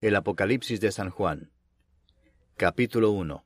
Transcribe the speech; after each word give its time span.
El 0.00 0.14
Apocalipsis 0.14 0.80
de 0.80 0.92
San 0.92 1.10
Juan. 1.10 1.50
Capítulo 2.56 3.10
1. 3.10 3.44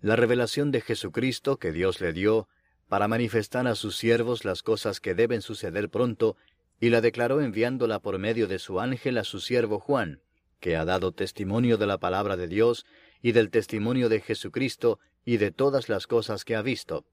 La 0.00 0.16
revelación 0.16 0.72
de 0.72 0.80
Jesucristo 0.80 1.58
que 1.58 1.70
Dios 1.70 2.00
le 2.00 2.12
dio 2.12 2.48
para 2.88 3.06
manifestar 3.06 3.68
a 3.68 3.76
sus 3.76 3.96
siervos 3.96 4.44
las 4.44 4.64
cosas 4.64 4.98
que 4.98 5.14
deben 5.14 5.40
suceder 5.40 5.90
pronto, 5.90 6.36
y 6.80 6.88
la 6.90 7.00
declaró 7.00 7.40
enviándola 7.40 8.00
por 8.00 8.18
medio 8.18 8.48
de 8.48 8.58
su 8.58 8.80
ángel 8.80 9.16
a 9.16 9.22
su 9.22 9.38
siervo 9.38 9.78
Juan, 9.78 10.22
que 10.58 10.74
ha 10.74 10.84
dado 10.84 11.12
testimonio 11.12 11.76
de 11.78 11.86
la 11.86 11.98
palabra 11.98 12.36
de 12.36 12.48
Dios 12.48 12.84
y 13.22 13.30
del 13.30 13.50
testimonio 13.50 14.08
de 14.08 14.20
Jesucristo 14.20 14.98
y 15.24 15.36
de 15.36 15.52
todas 15.52 15.88
las 15.88 16.08
cosas 16.08 16.44
que 16.44 16.56
ha 16.56 16.62
visto. 16.62 17.06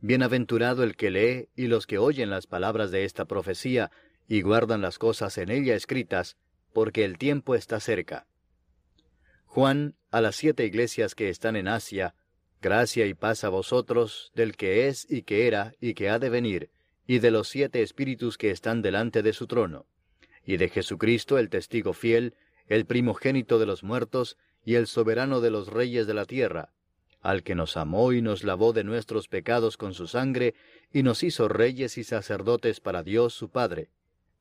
Bienaventurado 0.00 0.82
el 0.82 0.94
que 0.94 1.10
lee 1.10 1.48
y 1.56 1.68
los 1.68 1.86
que 1.86 1.96
oyen 1.96 2.28
las 2.28 2.46
palabras 2.46 2.90
de 2.90 3.04
esta 3.04 3.24
profecía 3.24 3.90
y 4.28 4.42
guardan 4.42 4.82
las 4.82 4.98
cosas 4.98 5.38
en 5.38 5.50
ella 5.50 5.74
escritas, 5.74 6.36
porque 6.76 7.06
el 7.06 7.16
tiempo 7.16 7.54
está 7.54 7.80
cerca. 7.80 8.26
Juan, 9.46 9.94
a 10.10 10.20
las 10.20 10.36
siete 10.36 10.66
iglesias 10.66 11.14
que 11.14 11.30
están 11.30 11.56
en 11.56 11.68
Asia, 11.68 12.14
gracia 12.60 13.06
y 13.06 13.14
paz 13.14 13.44
a 13.44 13.48
vosotros, 13.48 14.30
del 14.34 14.58
que 14.58 14.86
es 14.86 15.10
y 15.10 15.22
que 15.22 15.46
era 15.46 15.72
y 15.80 15.94
que 15.94 16.10
ha 16.10 16.18
de 16.18 16.28
venir, 16.28 16.70
y 17.06 17.20
de 17.20 17.30
los 17.30 17.48
siete 17.48 17.80
espíritus 17.80 18.36
que 18.36 18.50
están 18.50 18.82
delante 18.82 19.22
de 19.22 19.32
su 19.32 19.46
trono, 19.46 19.86
y 20.44 20.58
de 20.58 20.68
Jesucristo 20.68 21.38
el 21.38 21.48
testigo 21.48 21.94
fiel, 21.94 22.34
el 22.66 22.84
primogénito 22.84 23.58
de 23.58 23.64
los 23.64 23.82
muertos, 23.82 24.36
y 24.62 24.74
el 24.74 24.86
soberano 24.86 25.40
de 25.40 25.48
los 25.48 25.68
reyes 25.68 26.06
de 26.06 26.12
la 26.12 26.26
tierra, 26.26 26.74
al 27.22 27.42
que 27.42 27.54
nos 27.54 27.78
amó 27.78 28.12
y 28.12 28.20
nos 28.20 28.44
lavó 28.44 28.74
de 28.74 28.84
nuestros 28.84 29.28
pecados 29.28 29.78
con 29.78 29.94
su 29.94 30.08
sangre, 30.08 30.54
y 30.92 31.02
nos 31.02 31.22
hizo 31.22 31.48
reyes 31.48 31.96
y 31.96 32.04
sacerdotes 32.04 32.80
para 32.80 33.02
Dios 33.02 33.32
su 33.32 33.48
Padre. 33.48 33.88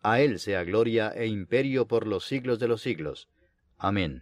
A 0.08 0.22
Él 0.22 0.38
sea 0.38 0.64
gloria 0.64 1.12
e 1.16 1.26
imperio 1.26 1.88
por 1.88 2.06
los 2.06 2.28
siglos 2.28 2.60
de 2.60 2.68
los 2.68 2.84
siglos. 2.84 3.28
Amén. 3.80 4.22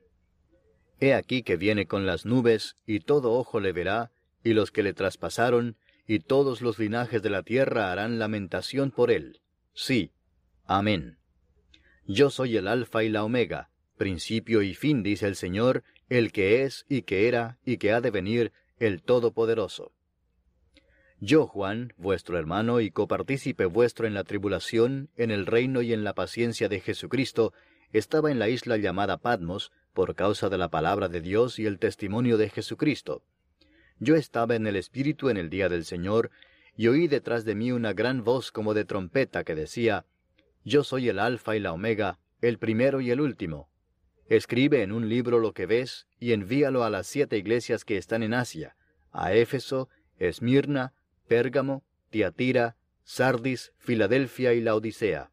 He 1.01 1.13
aquí 1.13 1.43
que 1.43 1.57
viene 1.57 1.87
con 1.87 2.05
las 2.05 2.25
nubes, 2.25 2.77
y 2.85 3.02
todo 3.02 3.33
ojo 3.33 3.59
le 3.59 3.73
verá, 3.73 4.09
y 4.45 4.53
los 4.53 4.71
que 4.71 4.81
le 4.81 4.93
traspasaron, 4.93 5.75
y 6.08 6.19
todos 6.19 6.61
los 6.61 6.80
linajes 6.80 7.21
de 7.21 7.30
la 7.30 7.43
tierra 7.43 7.91
harán 7.91 8.17
lamentación 8.17 8.91
por 8.91 9.11
él. 9.11 9.41
Sí. 9.73 10.13
Amén. 10.63 11.17
Yo 12.08 12.30
soy 12.30 12.55
el 12.55 12.69
Alfa 12.69 13.03
y 13.03 13.09
la 13.09 13.25
Omega, 13.25 13.69
principio 13.97 14.61
y 14.61 14.75
fin, 14.75 15.03
dice 15.03 15.27
el 15.27 15.36
Señor, 15.36 15.83
el 16.08 16.31
que 16.31 16.63
es 16.63 16.86
y 16.88 17.02
que 17.02 17.27
era 17.27 17.58
y 17.65 17.75
que 17.75 17.91
ha 17.91 17.99
de 17.99 18.09
venir, 18.09 18.53
el 18.80 19.03
Todopoderoso. 19.03 19.91
Yo, 21.25 21.47
Juan, 21.47 21.93
vuestro 21.95 22.38
hermano 22.38 22.81
y 22.81 22.91
copartícipe 22.91 23.63
vuestro 23.63 24.07
en 24.07 24.13
la 24.13 24.25
tribulación, 24.25 25.09
en 25.16 25.31
el 25.31 25.45
reino 25.45 25.81
y 25.81 25.93
en 25.93 26.03
la 26.03 26.13
paciencia 26.13 26.67
de 26.67 26.81
Jesucristo, 26.81 27.53
estaba 27.93 28.30
en 28.30 28.39
la 28.39 28.49
isla 28.49 28.75
llamada 28.75 29.15
Patmos, 29.15 29.71
por 29.93 30.15
causa 30.15 30.49
de 30.49 30.57
la 30.57 30.67
palabra 30.67 31.07
de 31.07 31.21
Dios 31.21 31.59
y 31.59 31.65
el 31.65 31.80
testimonio 31.80 32.35
de 32.35 32.49
Jesucristo. 32.49 33.23
Yo 33.99 34.17
estaba 34.17 34.55
en 34.55 34.67
el 34.67 34.75
Espíritu 34.75 35.30
en 35.30 35.38
el 35.38 35.49
día 35.49 35.69
del 35.69 35.85
Señor, 35.85 36.30
y 36.75 36.89
oí 36.89 37.07
detrás 37.07 37.45
de 37.45 37.55
mí 37.55 37.71
una 37.71 37.93
gran 37.93 38.25
voz 38.25 38.52
como 38.52 38.73
de 38.73 38.83
trompeta 38.83 39.45
que 39.45 39.55
decía, 39.55 40.05
Yo 40.65 40.83
soy 40.83 41.08
el 41.08 41.19
Alfa 41.19 41.55
y 41.55 41.61
la 41.61 41.71
Omega, 41.71 42.19
el 42.41 42.58
primero 42.58 42.99
y 42.99 43.11
el 43.11 43.21
último. 43.21 43.69
Escribe 44.25 44.81
en 44.81 44.91
un 44.91 45.08
libro 45.08 45.39
lo 45.39 45.53
que 45.53 45.67
ves, 45.67 46.05
y 46.19 46.33
envíalo 46.33 46.83
a 46.83 46.89
las 46.89 47.08
siete 47.08 47.37
iglesias 47.37 47.85
que 47.85 47.95
están 47.95 48.23
en 48.23 48.33
Asia, 48.33 48.75
a 49.13 49.31
Éfeso, 49.31 49.87
Esmirna, 50.17 50.91
Pérgamo, 51.34 51.84
Tiatira, 52.12 52.78
Sardis, 53.03 53.73
Filadelfia 53.80 54.53
y 54.53 54.62
la 54.62 54.76
Odisea. 54.76 55.31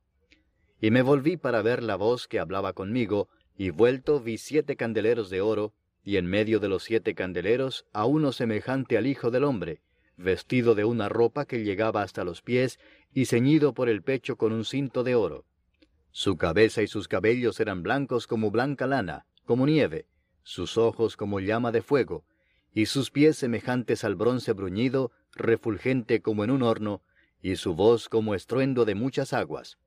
Y 0.80 0.90
me 0.90 1.02
volví 1.02 1.36
para 1.36 1.60
ver 1.60 1.82
la 1.82 1.96
voz 1.96 2.26
que 2.26 2.40
hablaba 2.40 2.72
conmigo, 2.72 3.28
y 3.54 3.68
vuelto 3.68 4.18
vi 4.18 4.38
siete 4.38 4.76
candeleros 4.76 5.28
de 5.28 5.42
oro, 5.42 5.74
y 6.02 6.16
en 6.16 6.24
medio 6.24 6.58
de 6.58 6.70
los 6.70 6.84
siete 6.84 7.14
candeleros 7.14 7.84
a 7.92 8.06
uno 8.06 8.32
semejante 8.32 8.96
al 8.96 9.06
Hijo 9.06 9.30
del 9.30 9.44
Hombre, 9.44 9.82
vestido 10.16 10.74
de 10.74 10.86
una 10.86 11.10
ropa 11.10 11.44
que 11.44 11.64
llegaba 11.64 12.00
hasta 12.00 12.24
los 12.24 12.40
pies 12.40 12.80
y 13.12 13.26
ceñido 13.26 13.74
por 13.74 13.90
el 13.90 14.02
pecho 14.02 14.36
con 14.36 14.54
un 14.54 14.64
cinto 14.64 15.04
de 15.04 15.14
oro. 15.14 15.44
Su 16.12 16.38
cabeza 16.38 16.80
y 16.80 16.86
sus 16.86 17.08
cabellos 17.08 17.60
eran 17.60 17.82
blancos 17.82 18.26
como 18.26 18.50
blanca 18.50 18.86
lana, 18.86 19.26
como 19.44 19.66
nieve, 19.66 20.06
sus 20.44 20.78
ojos 20.78 21.18
como 21.18 21.40
llama 21.40 21.72
de 21.72 21.82
fuego, 21.82 22.24
y 22.72 22.86
sus 22.86 23.10
pies 23.10 23.36
semejantes 23.36 24.02
al 24.02 24.14
bronce 24.14 24.54
bruñido, 24.54 25.12
refulgente 25.34 26.20
como 26.20 26.44
en 26.44 26.50
un 26.50 26.62
horno, 26.62 27.02
y 27.42 27.56
su 27.56 27.74
voz 27.74 28.08
como 28.08 28.34
estruendo 28.34 28.84
de 28.84 28.94
muchas 28.94 29.32
aguas. 29.32 29.78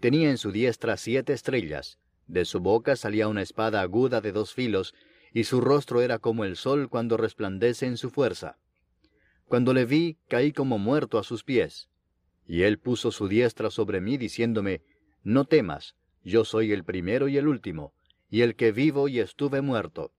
Tenía 0.00 0.30
en 0.30 0.38
su 0.38 0.50
diestra 0.50 0.96
siete 0.96 1.32
estrellas, 1.32 1.98
de 2.26 2.44
su 2.44 2.60
boca 2.60 2.96
salía 2.96 3.28
una 3.28 3.42
espada 3.42 3.80
aguda 3.80 4.20
de 4.20 4.32
dos 4.32 4.54
filos, 4.54 4.94
y 5.32 5.44
su 5.44 5.60
rostro 5.60 6.00
era 6.00 6.18
como 6.18 6.44
el 6.44 6.56
sol 6.56 6.88
cuando 6.88 7.16
resplandece 7.16 7.86
en 7.86 7.96
su 7.96 8.10
fuerza. 8.10 8.58
Cuando 9.46 9.72
le 9.74 9.84
vi, 9.84 10.16
caí 10.28 10.52
como 10.52 10.78
muerto 10.78 11.18
a 11.18 11.24
sus 11.24 11.44
pies. 11.44 11.88
Y 12.46 12.62
él 12.62 12.78
puso 12.78 13.12
su 13.12 13.28
diestra 13.28 13.70
sobre 13.70 14.00
mí, 14.00 14.16
diciéndome, 14.16 14.82
No 15.22 15.44
temas, 15.44 15.94
yo 16.24 16.44
soy 16.44 16.72
el 16.72 16.84
primero 16.84 17.28
y 17.28 17.36
el 17.36 17.46
último, 17.46 17.92
y 18.28 18.42
el 18.42 18.56
que 18.56 18.72
vivo 18.72 19.08
y 19.08 19.20
estuve 19.20 19.60
muerto. 19.60 20.12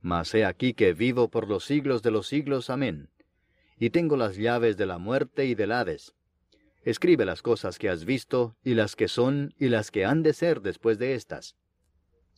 Mas 0.00 0.34
he 0.34 0.44
aquí 0.44 0.74
que 0.74 0.92
vivo 0.92 1.28
por 1.28 1.48
los 1.48 1.64
siglos 1.64 2.02
de 2.02 2.10
los 2.10 2.26
siglos. 2.26 2.70
Amén 2.70 3.10
y 3.78 3.90
tengo 3.90 4.16
las 4.16 4.36
llaves 4.36 4.76
de 4.76 4.86
la 4.86 4.98
muerte 4.98 5.46
y 5.46 5.54
del 5.54 5.72
Hades. 5.72 6.14
Escribe 6.82 7.24
las 7.24 7.42
cosas 7.42 7.78
que 7.78 7.88
has 7.88 8.04
visto, 8.04 8.56
y 8.64 8.74
las 8.74 8.96
que 8.96 9.08
son, 9.08 9.54
y 9.58 9.68
las 9.68 9.90
que 9.90 10.04
han 10.04 10.22
de 10.22 10.32
ser 10.32 10.60
después 10.60 10.98
de 10.98 11.14
estas. 11.14 11.56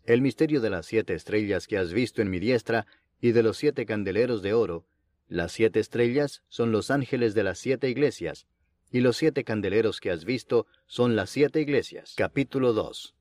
El 0.05 0.23
misterio 0.23 0.61
de 0.61 0.71
las 0.71 0.87
siete 0.87 1.15
estrellas 1.15 1.67
que 1.67 1.79
has 1.79 1.93
visto 1.93 2.23
en 2.23 2.31
mi 2.31 2.41
diestra, 2.41 2.87
y 3.21 3.33
de 3.33 3.43
los 3.43 3.59
siete 3.59 3.87
candeleros 3.87 4.43
de 4.43 4.55
oro, 4.55 4.87
las 5.29 5.53
siete 5.53 5.79
estrellas 5.79 6.43
son 6.49 6.73
los 6.73 6.91
ángeles 6.91 7.35
de 7.35 7.45
las 7.45 7.59
siete 7.59 7.89
iglesias, 7.89 8.47
y 8.91 9.01
los 9.01 9.17
siete 9.17 9.45
candeleros 9.45 10.01
que 10.01 10.11
has 10.11 10.25
visto 10.25 10.67
son 10.87 11.15
las 11.15 11.31
siete 11.31 11.61
iglesias. 11.61 12.15
Capítulo 12.17 12.73
2. 12.73 13.15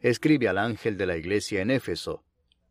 Escribe 0.00 0.48
al 0.48 0.58
ángel 0.58 0.96
de 0.98 1.06
la 1.06 1.16
iglesia 1.16 1.62
en 1.62 1.70
Éfeso, 1.70 2.24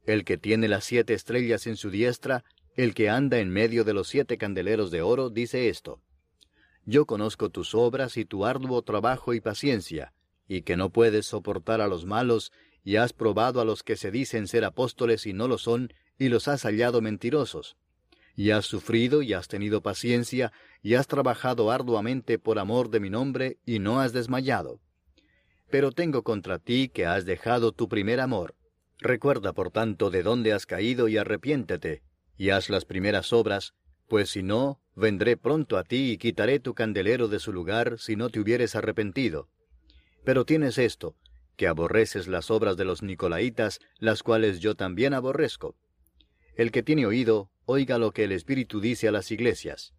el 0.06 0.26
que 0.26 0.38
tiene 0.38 0.68
las 0.68 0.84
siete 0.84 1.14
estrellas 1.14 1.68
en 1.68 1.78
su 1.78 1.90
diestra, 1.90 2.44
el 2.76 2.94
que 2.94 3.10
anda 3.10 3.40
en 3.40 3.50
medio 3.50 3.84
de 3.84 3.94
los 3.94 4.10
siete 4.10 4.38
candeleros 4.38 4.92
de 4.92 5.02
oro 5.02 5.30
dice 5.30 5.70
esto, 5.70 6.02
Yo 6.86 7.06
conozco 7.06 7.50
tus 7.50 7.74
obras 7.74 8.18
y 8.18 8.26
tu 8.26 8.46
arduo 8.46 8.82
trabajo 8.82 9.34
y 9.34 9.40
paciencia, 9.40 10.14
y 10.48 10.62
que 10.62 10.76
no 10.76 10.90
puedes 10.90 11.26
soportar 11.26 11.82
a 11.82 11.88
los 11.88 12.06
malos, 12.06 12.52
y 12.84 12.98
has 12.98 13.14
probado 13.14 13.62
a 13.62 13.66
los 13.66 13.82
que 13.82 13.96
se 13.96 14.12
dicen 14.12 14.48
ser 14.48 14.66
apóstoles 14.66 15.26
y 15.26 15.34
no 15.34 15.48
lo 15.48 15.58
son, 15.58 15.94
y 16.20 16.30
los 16.30 16.48
has 16.48 16.64
hallado 16.64 17.02
mentirosos. 17.02 17.78
Y 18.36 18.52
has 18.52 18.66
sufrido 18.66 19.22
y 19.22 19.34
has 19.34 19.48
tenido 19.48 19.82
paciencia, 19.82 20.52
y 20.84 20.96
has 20.96 21.08
trabajado 21.08 21.72
arduamente 21.72 22.38
por 22.38 22.60
amor 22.60 22.90
de 22.90 23.00
mi 23.00 23.10
nombre, 23.10 23.58
y 23.66 23.80
no 23.80 24.02
has 24.02 24.12
desmayado. 24.12 24.82
Pero 25.72 25.92
tengo 25.92 26.24
contra 26.24 26.60
ti 26.60 26.90
que 26.90 27.06
has 27.06 27.26
dejado 27.26 27.72
tu 27.72 27.88
primer 27.88 28.20
amor. 28.20 28.56
Recuerda, 29.00 29.54
por 29.54 29.72
tanto, 29.72 30.10
de 30.10 30.22
dónde 30.22 30.54
has 30.54 30.66
caído 30.66 31.08
y 31.08 31.18
arrepiéntete, 31.18 32.04
y 32.38 32.50
haz 32.50 32.70
las 32.70 32.86
primeras 32.86 33.34
obras, 33.34 33.74
pues 34.08 34.30
si 34.30 34.44
no, 34.44 34.82
vendré 34.96 35.38
pronto 35.38 35.78
a 35.78 35.84
ti 35.84 36.12
y 36.12 36.18
quitaré 36.18 36.60
tu 36.60 36.74
candelero 36.74 37.28
de 37.28 37.40
su 37.40 37.52
lugar 37.52 37.98
si 38.00 38.16
no 38.16 38.30
te 38.30 38.40
hubieres 38.40 38.76
arrepentido. 38.76 39.50
Pero 40.24 40.46
tienes 40.46 40.78
esto, 40.78 41.16
que 41.56 41.68
aborreces 41.68 42.28
las 42.28 42.52
obras 42.52 42.78
de 42.78 42.86
los 42.86 43.02
Nicolaitas, 43.02 43.80
las 44.00 44.24
cuales 44.24 44.60
yo 44.60 44.76
también 44.76 45.14
aborrezco. 45.14 45.76
El 46.56 46.72
que 46.72 46.84
tiene 46.84 47.06
oído, 47.06 47.50
oiga 47.66 47.98
lo 47.98 48.12
que 48.12 48.24
el 48.24 48.32
Espíritu 48.32 48.80
dice 48.80 49.08
a 49.08 49.12
las 49.12 49.32
iglesias. 49.32 49.94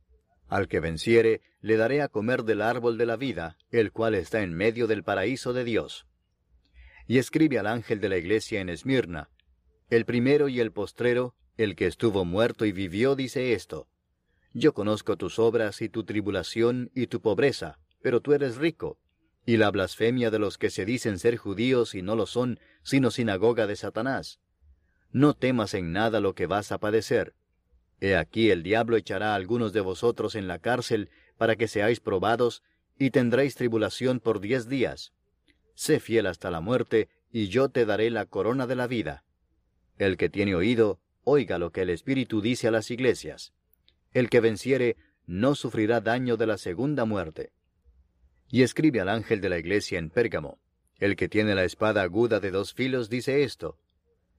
Al 0.49 0.69
que 0.69 0.81
venciere, 0.81 1.43
le 1.61 1.77
daré 1.77 2.03
a 2.03 2.09
comer 2.09 2.45
del 2.45 2.63
árbol 2.63 2.99
de 2.99 3.07
la 3.07 3.17
vida, 3.17 3.59
el 3.71 3.91
cual 3.91 4.15
está 4.15 4.43
en 4.43 4.55
medio 4.55 4.87
del 4.87 5.03
paraíso 5.03 5.53
de 5.53 5.65
Dios. 5.65 6.07
Y 7.09 7.19
escribe 7.19 7.59
al 7.59 7.67
ángel 7.67 8.01
de 8.01 8.09
la 8.09 8.17
iglesia 8.17 8.61
en 8.61 8.69
Esmirna, 8.69 9.31
el 9.91 10.05
primero 10.05 10.49
y 10.49 10.61
el 10.61 10.73
postrero, 10.73 11.35
el 11.57 11.77
que 11.77 11.87
estuvo 11.87 12.25
muerto 12.25 12.65
y 12.65 12.73
vivió 12.73 13.17
dice 13.17 13.53
esto, 13.53 13.89
Yo 14.53 14.75
conozco 14.75 15.17
tus 15.17 15.39
obras 15.39 15.83
y 15.83 15.89
tu 15.89 16.05
tribulación 16.05 16.91
y 16.95 17.07
tu 17.07 17.21
pobreza, 17.21 17.79
pero 18.03 18.21
tú 18.21 18.33
eres 18.33 18.57
rico, 18.57 18.99
y 19.45 19.57
la 19.57 19.71
blasfemia 19.71 20.31
de 20.31 20.39
los 20.39 20.59
que 20.59 20.71
se 20.71 20.85
dicen 20.85 21.19
ser 21.19 21.37
judíos 21.37 21.95
y 21.95 22.03
no 22.03 22.17
lo 22.17 22.27
son, 22.27 22.59
sino 22.83 23.11
sinagoga 23.11 23.67
de 23.67 23.77
Satanás. 23.77 24.41
No 25.13 25.35
temas 25.35 25.73
en 25.75 25.93
nada 25.93 26.21
lo 26.21 26.35
que 26.35 26.47
vas 26.47 26.73
a 26.73 26.79
padecer. 26.79 27.35
He 28.01 28.17
aquí 28.17 28.51
el 28.51 28.63
diablo 28.63 28.97
echará 28.97 29.33
a 29.33 29.35
algunos 29.37 29.73
de 29.73 29.81
vosotros 29.81 30.35
en 30.35 30.49
la 30.49 30.59
cárcel 30.59 31.11
para 31.39 31.57
que 31.57 31.69
seáis 31.69 32.01
probados, 32.01 32.63
y 32.99 33.11
tendréis 33.11 33.55
tribulación 33.55 34.21
por 34.21 34.41
diez 34.41 34.69
días. 34.69 35.13
Sé 35.75 36.01
fiel 36.01 36.27
hasta 36.27 36.51
la 36.51 36.61
muerte, 36.61 37.09
y 37.31 37.49
yo 37.49 37.69
te 37.69 37.85
daré 37.85 38.11
la 38.11 38.27
corona 38.27 38.67
de 38.67 38.77
la 38.77 38.87
vida. 38.87 39.25
El 39.99 40.17
que 40.17 40.29
tiene 40.29 40.55
oído, 40.55 41.01
oiga 41.29 41.59
lo 41.59 41.73
que 41.73 41.83
el 41.83 41.91
Espíritu 41.91 42.41
dice 42.41 42.69
a 42.69 42.71
las 42.71 42.89
iglesias. 42.93 43.53
El 44.13 44.31
que 44.31 44.39
venciere 44.39 44.97
no 45.27 45.57
sufrirá 45.57 46.01
daño 46.01 46.37
de 46.37 46.47
la 46.47 46.57
segunda 46.57 47.05
muerte. 47.05 47.51
Y 48.49 48.63
escribe 48.63 49.01
al 49.01 49.09
ángel 49.09 49.41
de 49.41 49.49
la 49.49 49.59
iglesia 49.59 49.99
en 49.99 50.09
Pérgamo, 50.09 50.61
el 50.99 51.17
que 51.17 51.29
tiene 51.29 51.57
la 51.57 51.65
espada 51.65 52.03
aguda 52.03 52.39
de 52.39 52.53
dos 52.53 52.75
filos, 52.75 53.11
dice 53.11 53.43
esto. 53.43 53.77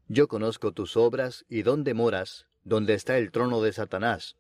Yo 0.08 0.30
conozco 0.30 0.72
tus 0.72 0.96
obras 0.96 1.46
y 1.50 1.64
dónde 1.64 1.94
moras, 1.94 2.48
donde 2.64 2.94
está 2.94 3.18
el 3.18 3.32
trono 3.32 3.62
de 3.62 3.74
Satanás. 3.74 4.38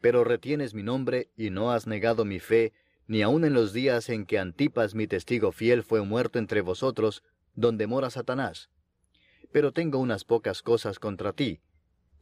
Pero 0.00 0.22
retienes 0.22 0.74
mi 0.74 0.84
nombre 0.84 1.32
y 1.36 1.50
no 1.50 1.72
has 1.72 1.88
negado 1.88 2.24
mi 2.24 2.38
fe, 2.38 2.72
ni 3.08 3.22
aun 3.22 3.44
en 3.44 3.52
los 3.52 3.72
días 3.72 4.10
en 4.10 4.26
que 4.26 4.38
Antipas 4.38 4.94
mi 4.94 5.08
testigo 5.08 5.50
fiel 5.50 5.82
fue 5.82 6.02
muerto 6.02 6.38
entre 6.38 6.60
vosotros, 6.60 7.24
donde 7.56 7.88
mora 7.88 8.10
Satanás. 8.10 8.70
Pero 9.50 9.72
tengo 9.72 9.98
unas 9.98 10.22
pocas 10.24 10.62
cosas 10.62 11.00
contra 11.00 11.32
ti, 11.32 11.60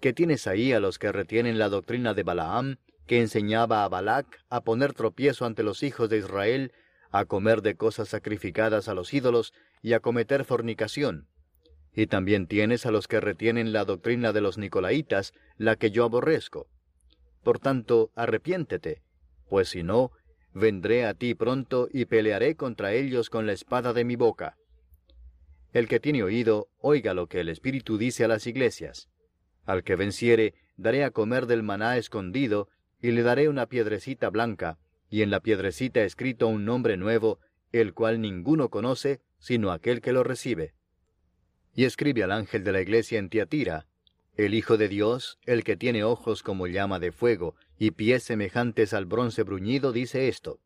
que 0.01 0.13
tienes 0.13 0.47
ahí 0.47 0.73
a 0.73 0.81
los 0.81 0.99
que 0.99 1.13
retienen 1.13 1.59
la 1.59 1.69
doctrina 1.69 2.15
de 2.15 2.23
Balaam, 2.23 2.77
que 3.07 3.21
enseñaba 3.21 3.85
a 3.85 3.89
Balac 3.89 4.45
a 4.49 4.63
poner 4.63 4.93
tropiezo 4.93 5.45
ante 5.45 5.63
los 5.63 5.83
hijos 5.83 6.09
de 6.09 6.19
Israel, 6.19 6.73
a 7.11 7.25
comer 7.25 7.63
de 7.63 7.75
cosas 7.75 8.09
sacrificadas 8.09 8.89
a 8.89 8.95
los 8.95 9.13
ídolos 9.15 9.53
y 9.83 9.95
a 9.95 10.01
cometer 10.01 10.45
fornicación. 10.45 11.27
Y 11.95 12.07
también 12.07 12.47
tienes 12.47 12.87
a 12.87 12.91
los 12.91 13.09
que 13.09 13.21
retienen 13.21 13.73
la 13.73 13.85
doctrina 13.85 14.33
de 14.33 14.41
los 14.41 14.59
Nicolaitas, 14.59 15.33
la 15.57 15.77
que 15.77 15.91
yo 15.91 16.05
aborrezco. 16.05 16.69
Por 17.43 17.59
tanto, 17.59 18.11
arrepiéntete, 18.15 19.03
pues 19.49 19.71
si 19.71 19.83
no, 19.83 20.13
vendré 20.53 21.07
a 21.07 21.15
ti 21.15 21.35
pronto 21.35 21.89
y 21.91 22.05
pelearé 22.05 22.57
contra 22.57 22.93
ellos 22.93 23.31
con 23.31 23.47
la 23.47 23.53
espada 23.53 23.93
de 23.95 24.05
mi 24.05 24.17
boca. 24.17 24.57
El 25.73 25.89
que 25.89 25.99
tiene 25.99 26.23
oído, 26.23 26.69
oiga 26.79 27.15
lo 27.15 27.27
que 27.27 27.41
el 27.41 27.49
Espíritu 27.49 27.99
dice 27.99 28.25
a 28.25 28.29
las 28.29 28.47
iglesias. 28.47 29.09
Al 29.69 29.85
que 29.85 29.97
venciere, 29.97 30.55
daré 30.79 31.05
a 31.05 31.11
comer 31.11 31.45
del 31.45 31.63
maná 31.63 31.99
escondido, 31.99 32.71
y 33.03 33.11
le 33.11 33.23
daré 33.23 33.51
una 33.51 33.67
piedrecita 33.67 34.31
blanca, 34.31 34.79
y 35.11 35.21
en 35.21 35.31
la 35.31 35.41
piedrecita 35.41 36.05
escrito 36.05 36.49
un 36.49 36.65
nombre 36.65 36.97
nuevo, 36.97 37.39
el 37.71 37.93
cual 37.93 38.23
ninguno 38.23 38.71
conoce, 38.71 39.21
sino 39.39 39.71
aquel 39.71 40.01
que 40.01 40.15
lo 40.15 40.25
recibe. 40.25 40.73
Y 41.75 41.85
escribe 41.85 42.23
al 42.23 42.33
ángel 42.33 42.65
de 42.65 42.73
la 42.73 42.81
iglesia 42.81 43.19
en 43.19 43.29
Tiatira, 43.29 43.87
el 44.39 44.55
Hijo 44.55 44.79
de 44.79 44.89
Dios, 44.89 45.39
el 45.45 45.65
que 45.65 45.77
tiene 45.77 46.03
ojos 46.03 46.43
como 46.43 46.67
llama 46.67 46.99
de 46.99 47.13
fuego, 47.13 47.55
y 47.79 47.91
pies 47.91 48.23
semejantes 48.23 48.95
al 48.95 49.05
bronce 49.05 49.43
bruñido, 49.43 49.93
dice 49.93 50.29
esto. 50.29 50.61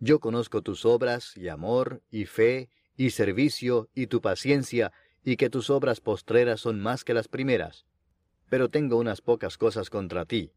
Yo 0.00 0.18
conozco 0.18 0.62
tus 0.62 0.84
obras, 0.84 1.36
y 1.36 1.46
amor, 1.46 2.02
y 2.10 2.24
fe, 2.24 2.70
y 2.96 3.10
servicio, 3.10 3.88
y 3.94 4.08
tu 4.08 4.20
paciencia, 4.20 4.90
y 5.22 5.36
que 5.36 5.48
tus 5.48 5.70
obras 5.70 6.00
postreras 6.00 6.58
son 6.58 6.80
más 6.80 7.04
que 7.04 7.14
las 7.14 7.28
primeras. 7.28 7.86
Pero 8.48 8.68
tengo 8.68 8.96
unas 8.96 9.20
pocas 9.20 9.58
cosas 9.58 9.90
contra 9.90 10.24
ti, 10.24 10.52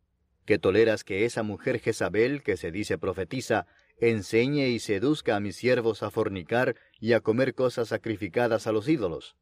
que 0.46 0.60
toleras 0.60 1.04
que 1.04 1.26
esa 1.26 1.44
mujer 1.44 1.80
Jezabel, 1.80 2.44
que 2.44 2.58
se 2.58 2.72
dice 2.72 2.98
profetiza, 2.98 3.68
enseñe 4.00 4.70
y 4.70 4.80
seduzca 4.80 5.36
a 5.36 5.40
mis 5.40 5.56
siervos 5.56 6.04
a 6.04 6.12
fornicar 6.12 6.76
y 7.00 7.14
a 7.14 7.22
comer 7.22 7.54
cosas 7.54 7.90
sacrificadas 7.90 8.68
a 8.68 8.72
los 8.72 8.88
ídolos. 8.88 9.36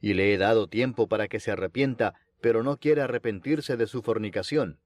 Y 0.00 0.14
le 0.14 0.32
he 0.32 0.38
dado 0.38 0.68
tiempo 0.68 1.08
para 1.08 1.28
que 1.28 1.40
se 1.40 1.50
arrepienta, 1.50 2.14
pero 2.40 2.62
no 2.62 2.78
quiere 2.78 3.02
arrepentirse 3.02 3.76
de 3.76 3.86
su 3.86 4.02
fornicación. 4.02 4.78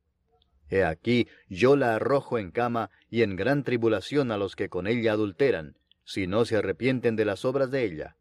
He 0.68 0.82
aquí, 0.84 1.28
yo 1.48 1.76
la 1.76 1.94
arrojo 1.94 2.38
en 2.38 2.50
cama 2.50 2.90
y 3.08 3.22
en 3.22 3.36
gran 3.36 3.62
tribulación 3.62 4.32
a 4.32 4.36
los 4.36 4.56
que 4.56 4.68
con 4.68 4.86
ella 4.86 5.12
adulteran, 5.12 5.76
si 6.04 6.26
no 6.26 6.44
se 6.44 6.56
arrepienten 6.56 7.16
de 7.16 7.24
las 7.24 7.44
obras 7.44 7.70
de 7.70 7.84
ella. 7.84 8.16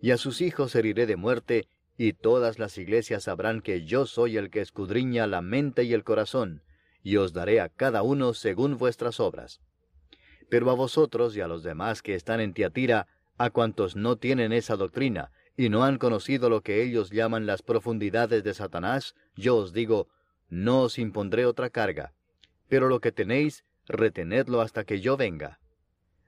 Y 0.00 0.10
a 0.10 0.16
sus 0.16 0.40
hijos 0.40 0.74
heriré 0.74 1.06
de 1.06 1.16
muerte, 1.16 1.68
y 1.96 2.12
todas 2.12 2.58
las 2.58 2.76
iglesias 2.78 3.24
sabrán 3.24 3.60
que 3.60 3.84
yo 3.84 4.06
soy 4.06 4.36
el 4.36 4.50
que 4.50 4.60
escudriña 4.60 5.26
la 5.26 5.40
mente 5.40 5.84
y 5.84 5.94
el 5.94 6.04
corazón, 6.04 6.62
y 7.02 7.16
os 7.16 7.32
daré 7.32 7.60
a 7.60 7.68
cada 7.68 8.02
uno 8.02 8.34
según 8.34 8.76
vuestras 8.76 9.20
obras. 9.20 9.60
Pero 10.48 10.70
a 10.70 10.74
vosotros 10.74 11.36
y 11.36 11.40
a 11.40 11.48
los 11.48 11.62
demás 11.62 12.02
que 12.02 12.14
están 12.14 12.40
en 12.40 12.52
Tiatira, 12.52 13.06
a 13.38 13.50
cuantos 13.50 13.96
no 13.96 14.16
tienen 14.16 14.52
esa 14.52 14.76
doctrina, 14.76 15.30
y 15.56 15.68
no 15.68 15.84
han 15.84 15.98
conocido 15.98 16.50
lo 16.50 16.62
que 16.62 16.82
ellos 16.82 17.10
llaman 17.10 17.46
las 17.46 17.62
profundidades 17.62 18.44
de 18.44 18.54
Satanás, 18.54 19.14
yo 19.36 19.56
os 19.56 19.72
digo, 19.72 20.08
no 20.48 20.82
os 20.82 20.98
impondré 20.98 21.46
otra 21.46 21.70
carga, 21.70 22.12
pero 22.68 22.88
lo 22.88 23.00
que 23.00 23.12
tenéis, 23.12 23.64
retenedlo 23.86 24.60
hasta 24.60 24.84
que 24.84 25.00
yo 25.00 25.16
venga. 25.16 25.60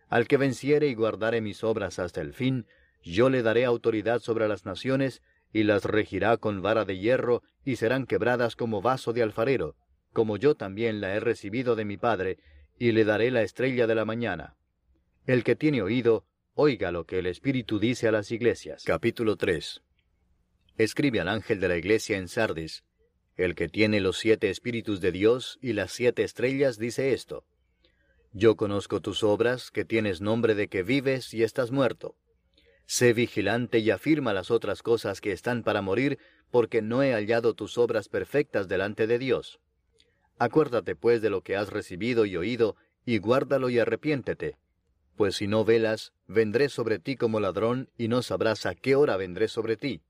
Al 0.09 0.27
que 0.27 0.39
venciere 0.39 0.89
y 0.89 0.95
guardare 0.95 1.41
mis 1.41 1.63
obras 1.63 1.99
hasta 1.99 2.21
el 2.21 2.33
fin, 2.33 2.67
yo 3.03 3.29
le 3.29 3.43
daré 3.43 3.65
autoridad 3.65 4.21
sobre 4.21 4.49
las 4.49 4.65
naciones, 4.65 5.23
y 5.53 5.65
las 5.65 5.85
regirá 5.85 6.37
con 6.37 6.63
vara 6.63 6.85
de 6.85 6.99
hierro, 6.99 7.43
y 7.65 7.77
serán 7.77 8.07
quebradas 8.07 8.57
como 8.57 8.83
vaso 8.83 9.13
de 9.13 9.23
alfarero, 9.23 9.77
como 10.13 10.37
yo 10.37 10.55
también 10.55 11.01
la 11.01 11.15
he 11.15 11.21
recibido 11.21 11.77
de 11.77 11.85
mi 11.85 11.97
Padre, 11.97 12.39
y 12.79 12.93
le 12.93 13.05
daré 13.05 13.31
la 13.31 13.43
estrella 13.43 13.87
de 13.87 13.95
la 13.95 14.05
mañana. 14.05 14.57
El 15.27 15.45
que 15.45 15.57
tiene 15.57 15.83
oído, 15.83 16.25
oiga 16.55 16.91
lo 16.91 17.05
que 17.05 17.19
el 17.19 17.27
Espíritu 17.27 17.79
dice 17.79 18.09
a 18.09 18.13
las 18.13 18.31
iglesias. 18.31 18.85
Capítulo 18.85 19.37
3 19.37 19.83
Escribe 20.77 21.21
al 21.21 21.29
ángel 21.29 21.61
de 21.61 21.69
la 21.69 21.77
iglesia 21.77 22.17
en 22.17 22.29
Sardis, 22.29 22.85
el 23.37 23.55
que 23.55 23.69
tiene 23.69 24.01
los 24.01 24.19
siete 24.19 24.51
espíritus 24.51 25.01
de 25.01 25.13
Dios 25.13 25.59
y 25.63 25.73
las 25.73 25.93
siete 25.93 26.25
estrellas 26.25 26.77
dice 26.77 27.13
esto. 27.13 27.45
Yo 28.33 28.57
conozco 28.57 29.01
tus 29.01 29.23
obras, 29.23 29.71
que 29.71 29.85
tienes 29.85 30.21
nombre 30.21 30.55
de 30.55 30.69
que 30.69 30.83
vives 30.83 31.33
y 31.33 31.45
estás 31.45 31.71
muerto. 31.71 32.17
Sé 32.91 33.13
vigilante 33.13 33.81
y 33.81 33.91
afirma 33.91 34.33
las 34.33 34.51
otras 34.51 34.83
cosas 34.83 35.21
que 35.21 35.33
están 35.33 35.63
para 35.63 35.83
morir, 35.83 36.19
porque 36.51 36.81
no 36.81 37.03
he 37.03 37.13
hallado 37.13 37.53
tus 37.53 37.77
obras 37.77 38.09
perfectas 38.09 38.67
delante 38.67 39.07
de 39.07 39.19
Dios. 39.19 39.61
Acuérdate 40.39 40.97
pues 40.97 41.21
de 41.21 41.29
lo 41.29 41.43
que 41.43 41.55
has 41.55 41.69
recibido 41.69 42.25
y 42.25 42.39
oído, 42.39 42.77
y 43.05 43.19
guárdalo 43.19 43.69
y 43.69 43.79
arrepiéntete. 43.79 44.57
Pues 45.17 45.37
si 45.37 45.47
no 45.47 45.67
velas, 45.67 46.15
vendré 46.29 46.71
sobre 46.71 46.99
ti 46.99 47.17
como 47.17 47.41
ladrón, 47.41 47.91
y 47.99 48.09
no 48.09 48.23
sabrás 48.23 48.65
a 48.65 48.75
qué 48.75 48.95
hora 48.95 49.19
vendré 49.19 49.49
sobre 49.49 49.77
ti. 49.77 50.01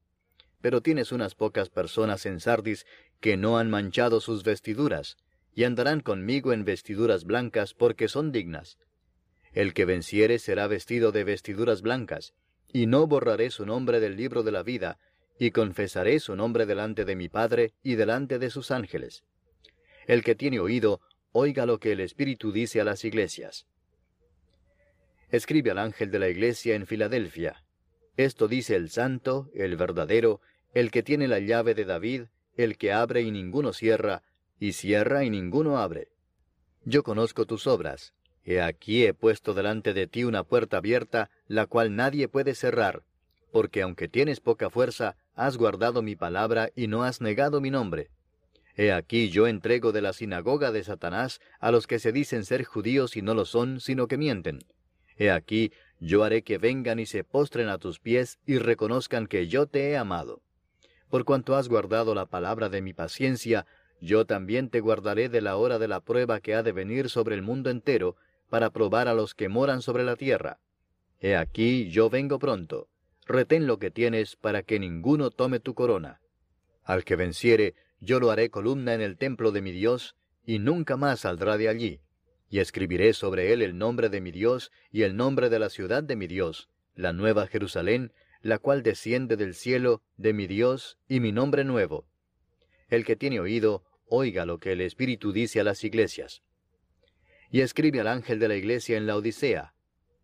Pero 0.60 0.80
tienes 0.80 1.10
unas 1.10 1.34
pocas 1.34 1.70
personas 1.70 2.26
en 2.26 2.38
Sardis 2.38 2.86
que 3.18 3.36
no 3.36 3.58
han 3.58 3.70
manchado 3.70 4.20
sus 4.20 4.44
vestiduras, 4.44 5.16
y 5.52 5.64
andarán 5.64 5.98
conmigo 5.98 6.52
en 6.52 6.64
vestiduras 6.64 7.24
blancas 7.24 7.74
porque 7.74 8.06
son 8.06 8.30
dignas. 8.30 8.78
El 9.52 9.74
que 9.74 9.84
venciere 9.84 10.38
será 10.38 10.68
vestido 10.68 11.10
de 11.10 11.24
vestiduras 11.24 11.82
blancas, 11.82 12.34
y 12.72 12.86
no 12.86 13.06
borraré 13.06 13.50
su 13.50 13.66
nombre 13.66 14.00
del 14.00 14.16
libro 14.16 14.42
de 14.42 14.52
la 14.52 14.62
vida, 14.62 14.98
y 15.38 15.50
confesaré 15.50 16.20
su 16.20 16.34
nombre 16.36 16.66
delante 16.66 17.04
de 17.04 17.16
mi 17.16 17.28
Padre 17.28 17.72
y 17.82 17.94
delante 17.94 18.38
de 18.38 18.50
sus 18.50 18.70
ángeles. 18.70 19.24
El 20.06 20.24
que 20.24 20.34
tiene 20.34 20.60
oído, 20.60 21.00
oiga 21.32 21.66
lo 21.66 21.78
que 21.78 21.92
el 21.92 22.00
Espíritu 22.00 22.52
dice 22.52 22.80
a 22.80 22.84
las 22.84 23.04
iglesias. 23.04 23.66
Escribe 25.30 25.70
al 25.70 25.78
ángel 25.78 26.10
de 26.10 26.18
la 26.18 26.28
iglesia 26.28 26.74
en 26.74 26.86
Filadelfia. 26.86 27.64
Esto 28.16 28.48
dice 28.48 28.74
el 28.74 28.90
santo, 28.90 29.50
el 29.54 29.76
verdadero, 29.76 30.40
el 30.74 30.90
que 30.90 31.02
tiene 31.02 31.28
la 31.28 31.38
llave 31.38 31.74
de 31.74 31.84
David, 31.84 32.22
el 32.56 32.76
que 32.76 32.92
abre 32.92 33.22
y 33.22 33.30
ninguno 33.30 33.72
cierra, 33.72 34.22
y 34.58 34.72
cierra 34.72 35.24
y 35.24 35.30
ninguno 35.30 35.78
abre. 35.78 36.08
Yo 36.84 37.02
conozco 37.02 37.46
tus 37.46 37.66
obras, 37.66 38.14
He 38.50 38.62
aquí 38.62 39.04
he 39.04 39.12
puesto 39.12 39.52
delante 39.52 39.92
de 39.92 40.06
ti 40.06 40.24
una 40.24 40.42
puerta 40.42 40.78
abierta, 40.78 41.28
la 41.48 41.66
cual 41.66 41.94
nadie 41.94 42.28
puede 42.28 42.54
cerrar, 42.54 43.02
porque 43.52 43.82
aunque 43.82 44.08
tienes 44.08 44.40
poca 44.40 44.70
fuerza, 44.70 45.16
has 45.34 45.58
guardado 45.58 46.00
mi 46.00 46.16
palabra 46.16 46.70
y 46.74 46.86
no 46.86 47.02
has 47.02 47.20
negado 47.20 47.60
mi 47.60 47.70
nombre. 47.70 48.08
He 48.74 48.90
aquí 48.90 49.28
yo 49.28 49.48
entrego 49.48 49.92
de 49.92 50.00
la 50.00 50.14
sinagoga 50.14 50.72
de 50.72 50.82
Satanás 50.82 51.42
a 51.60 51.70
los 51.70 51.86
que 51.86 51.98
se 51.98 52.10
dicen 52.10 52.46
ser 52.46 52.64
judíos 52.64 53.18
y 53.18 53.20
no 53.20 53.34
lo 53.34 53.44
son, 53.44 53.80
sino 53.80 54.08
que 54.08 54.16
mienten. 54.16 54.60
He 55.18 55.30
aquí 55.30 55.70
yo 56.00 56.24
haré 56.24 56.40
que 56.40 56.56
vengan 56.56 56.98
y 56.98 57.04
se 57.04 57.24
postren 57.24 57.68
a 57.68 57.76
tus 57.76 58.00
pies 58.00 58.38
y 58.46 58.56
reconozcan 58.56 59.26
que 59.26 59.46
yo 59.48 59.66
te 59.66 59.90
he 59.90 59.98
amado. 59.98 60.40
Por 61.10 61.26
cuanto 61.26 61.54
has 61.54 61.68
guardado 61.68 62.14
la 62.14 62.24
palabra 62.24 62.70
de 62.70 62.80
mi 62.80 62.94
paciencia, 62.94 63.66
yo 64.00 64.24
también 64.24 64.70
te 64.70 64.80
guardaré 64.80 65.28
de 65.28 65.42
la 65.42 65.56
hora 65.56 65.78
de 65.78 65.88
la 65.88 66.00
prueba 66.00 66.40
que 66.40 66.54
ha 66.54 66.62
de 66.62 66.72
venir 66.72 67.10
sobre 67.10 67.34
el 67.34 67.42
mundo 67.42 67.68
entero, 67.68 68.16
para 68.48 68.70
probar 68.70 69.08
a 69.08 69.14
los 69.14 69.34
que 69.34 69.48
moran 69.48 69.82
sobre 69.82 70.04
la 70.04 70.16
tierra. 70.16 70.58
He 71.20 71.36
aquí 71.36 71.90
yo 71.90 72.10
vengo 72.10 72.38
pronto. 72.38 72.88
Retén 73.26 73.66
lo 73.66 73.78
que 73.78 73.90
tienes 73.90 74.36
para 74.36 74.62
que 74.62 74.78
ninguno 74.78 75.30
tome 75.30 75.60
tu 75.60 75.74
corona. 75.74 76.20
Al 76.84 77.04
que 77.04 77.16
venciere, 77.16 77.74
yo 78.00 78.20
lo 78.20 78.30
haré 78.30 78.50
columna 78.50 78.94
en 78.94 79.02
el 79.02 79.18
templo 79.18 79.52
de 79.52 79.60
mi 79.60 79.72
Dios, 79.72 80.16
y 80.46 80.58
nunca 80.60 80.96
más 80.96 81.20
saldrá 81.20 81.58
de 81.58 81.68
allí. 81.68 82.00
Y 82.48 82.60
escribiré 82.60 83.12
sobre 83.12 83.52
él 83.52 83.60
el 83.60 83.76
nombre 83.76 84.08
de 84.08 84.22
mi 84.22 84.30
Dios 84.30 84.72
y 84.90 85.02
el 85.02 85.16
nombre 85.16 85.50
de 85.50 85.58
la 85.58 85.68
ciudad 85.68 86.02
de 86.02 86.16
mi 86.16 86.26
Dios, 86.26 86.70
la 86.94 87.12
nueva 87.12 87.46
Jerusalén, 87.46 88.12
la 88.40 88.58
cual 88.58 88.82
desciende 88.82 89.36
del 89.36 89.54
cielo 89.54 90.02
de 90.16 90.32
mi 90.32 90.46
Dios 90.46 90.96
y 91.08 91.20
mi 91.20 91.32
nombre 91.32 91.64
nuevo. 91.64 92.06
El 92.88 93.04
que 93.04 93.16
tiene 93.16 93.40
oído, 93.40 93.84
oiga 94.06 94.46
lo 94.46 94.58
que 94.58 94.72
el 94.72 94.80
Espíritu 94.80 95.32
dice 95.32 95.60
a 95.60 95.64
las 95.64 95.84
iglesias 95.84 96.42
y 97.50 97.60
escribe 97.60 98.00
al 98.00 98.08
ángel 98.08 98.38
de 98.38 98.48
la 98.48 98.56
iglesia 98.56 98.96
en 98.96 99.06
la 99.06 99.16
Odisea, 99.16 99.74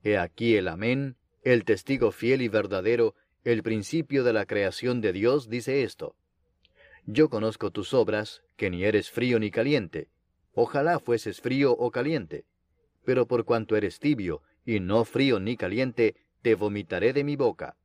He 0.03 0.19
aquí 0.19 0.57
el 0.57 0.69
amén, 0.69 1.17
el 1.43 1.65
testigo 1.65 2.13
fiel 2.13 2.43
y 2.43 2.49
verdadero, 2.49 3.15
el 3.43 3.63
principio 3.63 4.23
de 4.23 4.35
la 4.35 4.45
creación 4.45 5.01
de 5.01 5.15
Dios, 5.15 5.49
dice 5.49 5.83
esto. 5.83 6.15
Yo 7.07 7.31
conozco 7.31 7.71
tus 7.71 7.95
obras, 7.95 8.43
que 8.57 8.71
ni 8.71 8.85
eres 8.85 9.11
frío 9.11 9.39
ni 9.39 9.51
caliente. 9.51 10.09
Ojalá 10.53 10.99
fueses 10.99 11.41
frío 11.41 11.73
o 11.73 11.91
caliente. 11.91 12.45
Pero 13.05 13.27
por 13.27 13.45
cuanto 13.45 13.77
eres 13.77 13.99
tibio, 13.99 14.43
y 14.65 14.81
no 14.81 15.05
frío 15.05 15.41
ni 15.41 15.57
caliente, 15.57 16.17
te 16.43 16.55
vomitaré 16.55 17.13
de 17.13 17.25
mi 17.25 17.37
boca. 17.37 17.77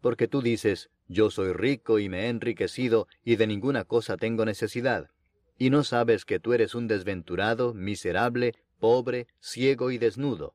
Porque 0.00 0.28
tú 0.28 0.42
dices, 0.42 0.90
yo 1.08 1.30
soy 1.30 1.52
rico 1.52 1.98
y 1.98 2.08
me 2.08 2.26
he 2.26 2.28
enriquecido, 2.28 3.08
y 3.24 3.36
de 3.36 3.46
ninguna 3.46 3.84
cosa 3.84 4.16
tengo 4.16 4.44
necesidad. 4.44 5.10
Y 5.58 5.70
no 5.70 5.84
sabes 5.84 6.24
que 6.24 6.38
tú 6.38 6.52
eres 6.52 6.74
un 6.74 6.86
desventurado, 6.86 7.74
miserable, 7.74 8.54
pobre, 8.78 9.26
ciego 9.40 9.90
y 9.90 9.98
desnudo. 9.98 10.54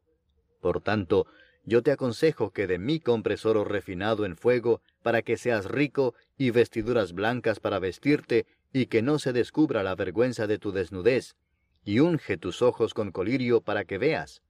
Por 0.62 0.82
tanto, 0.82 1.28
yo 1.64 1.84
te 1.84 1.92
aconsejo 1.92 2.52
que 2.52 2.68
de 2.68 2.80
mí 2.80 3.00
compres 3.00 3.46
oro 3.46 3.64
refinado 3.64 4.26
en 4.26 4.36
fuego, 4.36 4.82
para 5.04 5.22
que 5.22 5.38
seas 5.38 5.66
rico, 5.66 6.16
y 6.38 6.52
vestiduras 6.52 7.14
blancas 7.14 7.60
para 7.60 7.80
vestirte, 7.80 8.46
y 8.74 8.88
que 8.88 9.02
no 9.02 9.20
se 9.20 9.34
descubra 9.34 9.84
la 9.84 9.96
vergüenza 9.96 10.48
de 10.48 10.58
tu 10.58 10.72
desnudez, 10.72 11.36
y 11.84 12.00
unge 12.00 12.38
tus 12.38 12.62
ojos 12.62 12.94
con 12.94 13.12
colirio 13.12 13.62
para 13.62 13.86
que 13.86 13.98
veas. 13.98 14.42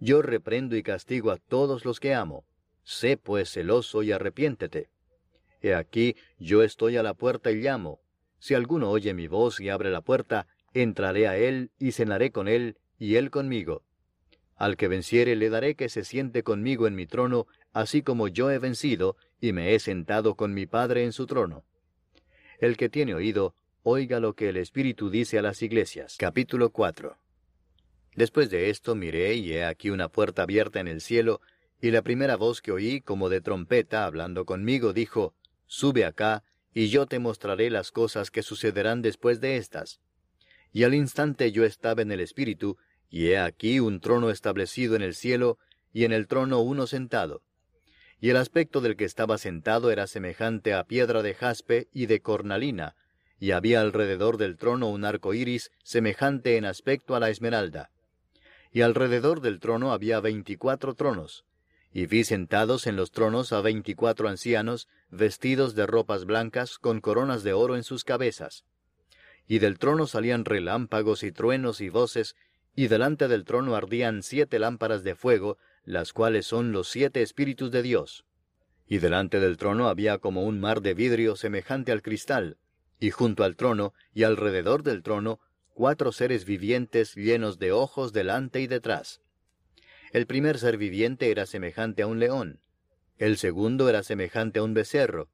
Yo 0.00 0.22
reprendo 0.22 0.76
y 0.76 0.82
castigo 0.82 1.30
a 1.30 1.36
todos 1.36 1.84
los 1.84 2.00
que 2.00 2.14
amo. 2.14 2.44
Sé 2.82 3.16
pues 3.16 3.50
celoso 3.50 4.02
y 4.02 4.10
arrepiéntete. 4.10 4.90
He 5.60 5.74
aquí, 5.74 6.16
yo 6.38 6.64
estoy 6.64 6.96
a 6.96 7.04
la 7.04 7.14
puerta 7.14 7.52
y 7.52 7.56
llamo. 7.56 8.00
Si 8.40 8.54
alguno 8.54 8.90
oye 8.90 9.14
mi 9.14 9.28
voz 9.28 9.60
y 9.60 9.68
abre 9.68 9.90
la 9.90 10.00
puerta, 10.00 10.48
entraré 10.74 11.28
a 11.28 11.36
él 11.36 11.70
y 11.78 11.92
cenaré 11.92 12.32
con 12.32 12.48
él, 12.48 12.78
y 12.98 13.16
él 13.16 13.30
conmigo. 13.30 13.82
Al 14.56 14.76
que 14.76 14.88
venciere 14.88 15.34
le 15.36 15.50
daré 15.50 15.74
que 15.74 15.88
se 15.88 16.04
siente 16.04 16.42
conmigo 16.42 16.86
en 16.86 16.94
mi 16.94 17.06
trono, 17.06 17.46
así 17.72 18.02
como 18.02 18.28
yo 18.28 18.50
he 18.50 18.58
vencido, 18.58 19.16
y 19.40 19.52
me 19.52 19.74
he 19.74 19.80
sentado 19.80 20.36
con 20.36 20.54
mi 20.54 20.66
Padre 20.66 21.04
en 21.04 21.12
su 21.12 21.26
trono. 21.26 21.64
El 22.58 22.76
que 22.76 22.88
tiene 22.88 23.14
oído, 23.14 23.54
oiga 23.82 24.20
lo 24.20 24.34
que 24.34 24.50
el 24.50 24.56
Espíritu 24.56 25.10
dice 25.10 25.38
a 25.38 25.42
las 25.42 25.62
iglesias. 25.62 26.16
Capítulo 26.18 26.70
4 26.70 27.18
Después 28.14 28.50
de 28.50 28.70
esto 28.70 28.94
miré 28.94 29.34
y 29.34 29.52
he 29.52 29.64
aquí 29.64 29.90
una 29.90 30.08
puerta 30.08 30.42
abierta 30.42 30.80
en 30.80 30.86
el 30.86 31.00
cielo, 31.00 31.40
y 31.80 31.90
la 31.90 32.02
primera 32.02 32.36
voz 32.36 32.62
que 32.62 32.70
oí 32.70 33.00
como 33.00 33.28
de 33.28 33.40
trompeta 33.40 34.04
hablando 34.04 34.44
conmigo 34.44 34.92
dijo, 34.92 35.34
Sube 35.66 36.04
acá, 36.04 36.44
y 36.74 36.88
yo 36.88 37.06
te 37.06 37.18
mostraré 37.18 37.70
las 37.70 37.90
cosas 37.90 38.30
que 38.30 38.42
sucederán 38.42 39.02
después 39.02 39.40
de 39.40 39.56
estas. 39.56 40.00
Y 40.72 40.84
al 40.84 40.94
instante 40.94 41.52
yo 41.52 41.64
estaba 41.64 42.02
en 42.02 42.12
el 42.12 42.20
Espíritu, 42.20 42.78
y 43.10 43.28
he 43.28 43.38
aquí 43.38 43.78
un 43.78 44.00
trono 44.00 44.30
establecido 44.30 44.96
en 44.96 45.02
el 45.02 45.14
cielo, 45.14 45.58
y 45.92 46.04
en 46.04 46.12
el 46.12 46.26
trono 46.26 46.60
uno 46.60 46.86
sentado. 46.86 47.42
Y 48.20 48.30
el 48.30 48.36
aspecto 48.36 48.80
del 48.80 48.96
que 48.96 49.04
estaba 49.04 49.36
sentado 49.36 49.90
era 49.90 50.06
semejante 50.06 50.72
a 50.72 50.84
piedra 50.84 51.22
de 51.22 51.34
jaspe 51.34 51.88
y 51.92 52.06
de 52.06 52.20
cornalina, 52.20 52.96
y 53.38 53.50
había 53.50 53.80
alrededor 53.80 54.38
del 54.38 54.56
trono 54.56 54.88
un 54.88 55.04
arco 55.04 55.34
iris 55.34 55.72
semejante 55.82 56.56
en 56.56 56.64
aspecto 56.64 57.14
a 57.16 57.20
la 57.20 57.28
esmeralda. 57.28 57.90
Y 58.72 58.80
alrededor 58.80 59.40
del 59.40 59.58
trono 59.58 59.92
había 59.92 60.20
veinticuatro 60.20 60.94
tronos, 60.94 61.44
y 61.92 62.06
vi 62.06 62.24
sentados 62.24 62.86
en 62.86 62.96
los 62.96 63.10
tronos 63.10 63.52
a 63.52 63.60
veinticuatro 63.60 64.28
ancianos, 64.28 64.88
vestidos 65.10 65.74
de 65.74 65.86
ropas 65.86 66.24
blancas, 66.24 66.78
con 66.78 67.00
coronas 67.00 67.42
de 67.42 67.52
oro 67.52 67.76
en 67.76 67.82
sus 67.82 68.04
cabezas. 68.04 68.64
Y 69.46 69.58
del 69.58 69.78
trono 69.78 70.06
salían 70.06 70.44
relámpagos 70.44 71.22
y 71.22 71.32
truenos 71.32 71.80
y 71.80 71.88
voces, 71.88 72.36
y 72.74 72.88
delante 72.88 73.28
del 73.28 73.44
trono 73.44 73.74
ardían 73.74 74.22
siete 74.22 74.58
lámparas 74.58 75.04
de 75.04 75.14
fuego, 75.14 75.58
las 75.84 76.12
cuales 76.12 76.46
son 76.46 76.72
los 76.72 76.88
siete 76.88 77.22
espíritus 77.22 77.70
de 77.70 77.82
Dios. 77.82 78.24
Y 78.86 78.98
delante 78.98 79.40
del 79.40 79.56
trono 79.56 79.88
había 79.88 80.18
como 80.18 80.44
un 80.44 80.60
mar 80.60 80.80
de 80.80 80.94
vidrio 80.94 81.36
semejante 81.36 81.92
al 81.92 82.02
cristal, 82.02 82.56
y 82.98 83.10
junto 83.10 83.44
al 83.44 83.56
trono 83.56 83.94
y 84.14 84.22
alrededor 84.22 84.82
del 84.82 85.02
trono 85.02 85.40
cuatro 85.74 86.12
seres 86.12 86.44
vivientes 86.44 87.14
llenos 87.14 87.58
de 87.58 87.72
ojos 87.72 88.12
delante 88.12 88.60
y 88.60 88.66
detrás. 88.66 89.20
El 90.12 90.26
primer 90.26 90.58
ser 90.58 90.76
viviente 90.76 91.30
era 91.30 91.46
semejante 91.46 92.02
a 92.02 92.06
un 92.06 92.20
león, 92.20 92.60
el 93.18 93.38
segundo 93.38 93.88
era 93.88 94.02
semejante 94.02 94.58
a 94.58 94.62
un 94.62 94.74
becerro, 94.74 95.30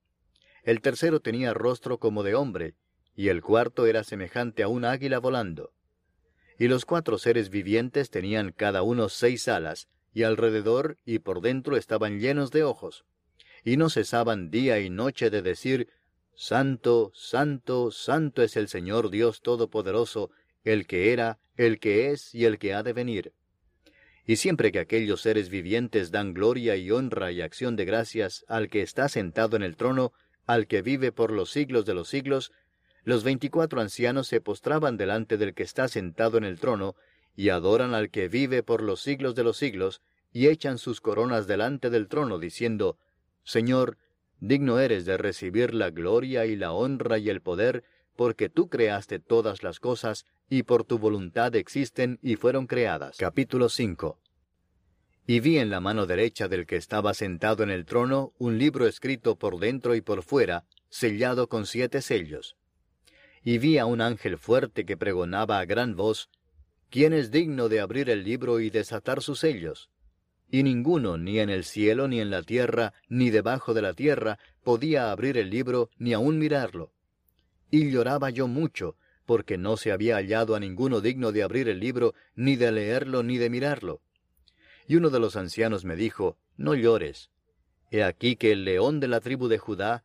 el 0.62 0.80
tercero 0.80 1.20
tenía 1.20 1.54
rostro 1.54 1.98
como 1.98 2.22
de 2.22 2.34
hombre, 2.34 2.74
y 3.18 3.30
el 3.30 3.42
cuarto 3.42 3.86
era 3.86 4.04
semejante 4.04 4.62
a 4.62 4.68
un 4.68 4.84
águila 4.84 5.18
volando. 5.18 5.72
Y 6.56 6.68
los 6.68 6.84
cuatro 6.84 7.18
seres 7.18 7.50
vivientes 7.50 8.10
tenían 8.10 8.52
cada 8.52 8.82
uno 8.82 9.08
seis 9.08 9.48
alas, 9.48 9.88
y 10.14 10.22
alrededor 10.22 10.98
y 11.04 11.18
por 11.18 11.40
dentro 11.40 11.76
estaban 11.76 12.20
llenos 12.20 12.52
de 12.52 12.62
ojos, 12.62 13.06
y 13.64 13.76
no 13.76 13.90
cesaban 13.90 14.52
día 14.52 14.78
y 14.78 14.88
noche 14.88 15.30
de 15.30 15.42
decir, 15.42 15.88
Santo, 16.36 17.10
santo, 17.12 17.90
santo 17.90 18.40
es 18.44 18.56
el 18.56 18.68
Señor 18.68 19.10
Dios 19.10 19.42
Todopoderoso, 19.42 20.30
el 20.62 20.86
que 20.86 21.12
era, 21.12 21.40
el 21.56 21.80
que 21.80 22.12
es 22.12 22.32
y 22.36 22.44
el 22.44 22.60
que 22.60 22.72
ha 22.72 22.84
de 22.84 22.92
venir. 22.92 23.32
Y 24.26 24.36
siempre 24.36 24.70
que 24.70 24.78
aquellos 24.78 25.22
seres 25.22 25.48
vivientes 25.48 26.12
dan 26.12 26.34
gloria 26.34 26.76
y 26.76 26.92
honra 26.92 27.32
y 27.32 27.40
acción 27.40 27.74
de 27.74 27.84
gracias 27.84 28.44
al 28.46 28.68
que 28.68 28.82
está 28.82 29.08
sentado 29.08 29.56
en 29.56 29.64
el 29.64 29.74
trono, 29.74 30.12
al 30.46 30.68
que 30.68 30.82
vive 30.82 31.10
por 31.10 31.32
los 31.32 31.50
siglos 31.50 31.84
de 31.84 31.94
los 31.94 32.08
siglos, 32.08 32.52
los 33.04 33.24
veinticuatro 33.24 33.80
ancianos 33.80 34.28
se 34.28 34.40
postraban 34.40 34.96
delante 34.96 35.36
del 35.36 35.54
que 35.54 35.62
está 35.62 35.88
sentado 35.88 36.38
en 36.38 36.44
el 36.44 36.58
trono, 36.58 36.94
y 37.36 37.50
adoran 37.50 37.94
al 37.94 38.10
que 38.10 38.28
vive 38.28 38.62
por 38.62 38.82
los 38.82 39.00
siglos 39.00 39.34
de 39.34 39.44
los 39.44 39.56
siglos, 39.56 40.02
y 40.32 40.48
echan 40.48 40.78
sus 40.78 41.00
coronas 41.00 41.46
delante 41.46 41.90
del 41.90 42.08
trono, 42.08 42.38
diciendo, 42.38 42.98
Señor, 43.44 43.96
Digno 44.40 44.78
eres 44.78 45.04
de 45.04 45.16
recibir 45.16 45.74
la 45.74 45.90
gloria 45.90 46.46
y 46.46 46.54
la 46.54 46.72
honra 46.72 47.18
y 47.18 47.28
el 47.28 47.40
poder, 47.40 47.82
porque 48.14 48.48
tú 48.48 48.68
creaste 48.68 49.18
todas 49.18 49.62
las 49.62 49.80
cosas, 49.80 50.26
y 50.48 50.62
por 50.62 50.84
tu 50.84 50.98
voluntad 50.98 51.54
existen 51.56 52.18
y 52.22 52.36
fueron 52.36 52.66
creadas. 52.66 53.16
Capítulo 53.16 53.68
5 53.68 54.20
Y 55.26 55.40
vi 55.40 55.58
en 55.58 55.70
la 55.70 55.80
mano 55.80 56.06
derecha 56.06 56.46
del 56.46 56.66
que 56.66 56.76
estaba 56.76 57.14
sentado 57.14 57.62
en 57.62 57.70
el 57.70 57.84
trono 57.84 58.32
un 58.38 58.58
libro 58.58 58.86
escrito 58.86 59.36
por 59.36 59.58
dentro 59.58 59.94
y 59.94 60.00
por 60.00 60.22
fuera, 60.22 60.64
sellado 60.88 61.48
con 61.48 61.66
siete 61.66 62.00
sellos. 62.00 62.56
Y 63.44 63.58
vi 63.58 63.78
a 63.78 63.86
un 63.86 64.00
ángel 64.00 64.38
fuerte 64.38 64.84
que 64.84 64.96
pregonaba 64.96 65.58
a 65.58 65.64
gran 65.64 65.96
voz, 65.96 66.30
¿Quién 66.90 67.12
es 67.12 67.30
digno 67.30 67.68
de 67.68 67.80
abrir 67.80 68.08
el 68.08 68.24
libro 68.24 68.60
y 68.60 68.70
desatar 68.70 69.22
sus 69.22 69.40
sellos? 69.40 69.90
y 70.50 70.62
ninguno, 70.62 71.18
ni 71.18 71.40
en 71.40 71.50
el 71.50 71.64
cielo, 71.64 72.08
ni 72.08 72.20
en 72.20 72.30
la 72.30 72.42
tierra, 72.42 72.94
ni 73.08 73.30
debajo 73.30 73.74
de 73.74 73.82
la 73.82 73.92
tierra, 73.92 74.38
podía 74.64 75.10
abrir 75.10 75.36
el 75.36 75.50
libro, 75.50 75.90
ni 75.98 76.14
aun 76.14 76.38
mirarlo. 76.38 76.92
Y 77.70 77.90
lloraba 77.90 78.30
yo 78.30 78.48
mucho, 78.48 78.96
porque 79.26 79.58
no 79.58 79.76
se 79.76 79.92
había 79.92 80.16
hallado 80.16 80.54
a 80.54 80.60
ninguno 80.60 81.02
digno 81.02 81.32
de 81.32 81.42
abrir 81.42 81.68
el 81.68 81.80
libro, 81.80 82.14
ni 82.34 82.56
de 82.56 82.72
leerlo, 82.72 83.22
ni 83.22 83.36
de 83.36 83.50
mirarlo. 83.50 84.00
Y 84.86 84.96
uno 84.96 85.10
de 85.10 85.20
los 85.20 85.36
ancianos 85.36 85.84
me 85.84 85.96
dijo, 85.96 86.38
No 86.56 86.74
llores. 86.74 87.30
He 87.90 88.02
aquí 88.02 88.36
que 88.36 88.52
el 88.52 88.64
león 88.64 89.00
de 89.00 89.08
la 89.08 89.20
tribu 89.20 89.48
de 89.48 89.58
Judá, 89.58 90.04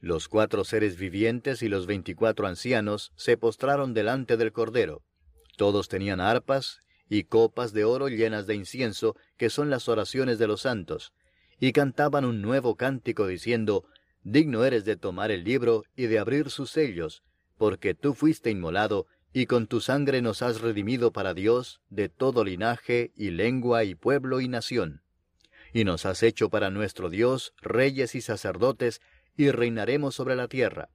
los 0.00 0.28
cuatro 0.28 0.64
seres 0.64 0.96
vivientes 0.96 1.62
y 1.62 1.68
los 1.68 1.86
veinticuatro 1.86 2.46
ancianos 2.46 3.12
se 3.16 3.36
postraron 3.36 3.94
delante 3.94 4.36
del 4.36 4.52
Cordero. 4.52 5.02
Todos 5.56 5.88
tenían 5.88 6.20
arpas 6.20 6.80
y 7.08 7.24
copas 7.24 7.72
de 7.72 7.84
oro 7.84 8.08
llenas 8.08 8.46
de 8.46 8.54
incienso, 8.54 9.16
que 9.36 9.48
son 9.50 9.70
las 9.70 9.88
oraciones 9.88 10.38
de 10.38 10.46
los 10.46 10.62
santos, 10.62 11.12
y 11.58 11.72
cantaban 11.72 12.24
un 12.24 12.42
nuevo 12.42 12.76
cántico 12.76 13.26
diciendo, 13.26 13.84
Digno 14.22 14.64
eres 14.64 14.84
de 14.84 14.96
tomar 14.96 15.30
el 15.30 15.44
libro 15.44 15.84
y 15.94 16.06
de 16.06 16.18
abrir 16.18 16.50
sus 16.50 16.70
sellos, 16.70 17.22
porque 17.56 17.94
tú 17.94 18.12
fuiste 18.12 18.50
inmolado, 18.50 19.06
y 19.32 19.46
con 19.46 19.66
tu 19.66 19.80
sangre 19.80 20.20
nos 20.22 20.42
has 20.42 20.60
redimido 20.60 21.12
para 21.12 21.34
Dios 21.34 21.80
de 21.90 22.08
todo 22.08 22.42
linaje 22.42 23.12
y 23.14 23.30
lengua 23.30 23.84
y 23.84 23.94
pueblo 23.94 24.40
y 24.40 24.48
nación. 24.48 25.02
Y 25.72 25.84
nos 25.84 26.06
has 26.06 26.22
hecho 26.22 26.48
para 26.48 26.70
nuestro 26.70 27.10
Dios 27.10 27.52
reyes 27.60 28.14
y 28.14 28.20
sacerdotes, 28.20 29.00
y 29.36 29.50
reinaremos 29.50 30.14
sobre 30.14 30.36
la 30.36 30.48
tierra. 30.48 30.90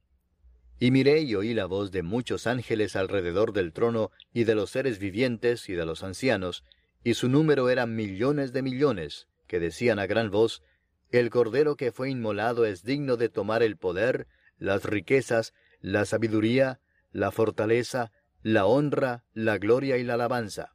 Y 0.78 0.90
miré 0.90 1.20
y 1.20 1.34
oí 1.36 1.54
la 1.54 1.66
voz 1.66 1.92
de 1.92 2.02
muchos 2.02 2.46
ángeles 2.46 2.96
alrededor 2.96 3.52
del 3.52 3.72
trono, 3.72 4.10
y 4.32 4.44
de 4.44 4.54
los 4.54 4.70
seres 4.70 4.98
vivientes 4.98 5.68
y 5.68 5.74
de 5.74 5.86
los 5.86 6.02
ancianos, 6.02 6.64
y 7.04 7.14
su 7.14 7.28
número 7.28 7.68
era 7.68 7.86
millones 7.86 8.52
de 8.52 8.62
millones, 8.62 9.28
que 9.46 9.60
decían 9.60 9.98
a 9.98 10.06
gran 10.06 10.30
voz, 10.30 10.62
El 11.10 11.30
Cordero 11.30 11.76
que 11.76 11.92
fue 11.92 12.10
inmolado 12.10 12.64
es 12.64 12.82
digno 12.84 13.16
de 13.16 13.28
tomar 13.28 13.62
el 13.62 13.76
poder, 13.76 14.26
las 14.58 14.84
riquezas, 14.84 15.52
la 15.80 16.04
sabiduría, 16.04 16.80
la 17.12 17.30
fortaleza, 17.30 18.12
la 18.42 18.66
honra, 18.66 19.24
la 19.34 19.58
gloria 19.58 19.98
y 19.98 20.04
la 20.04 20.14
alabanza. 20.14 20.74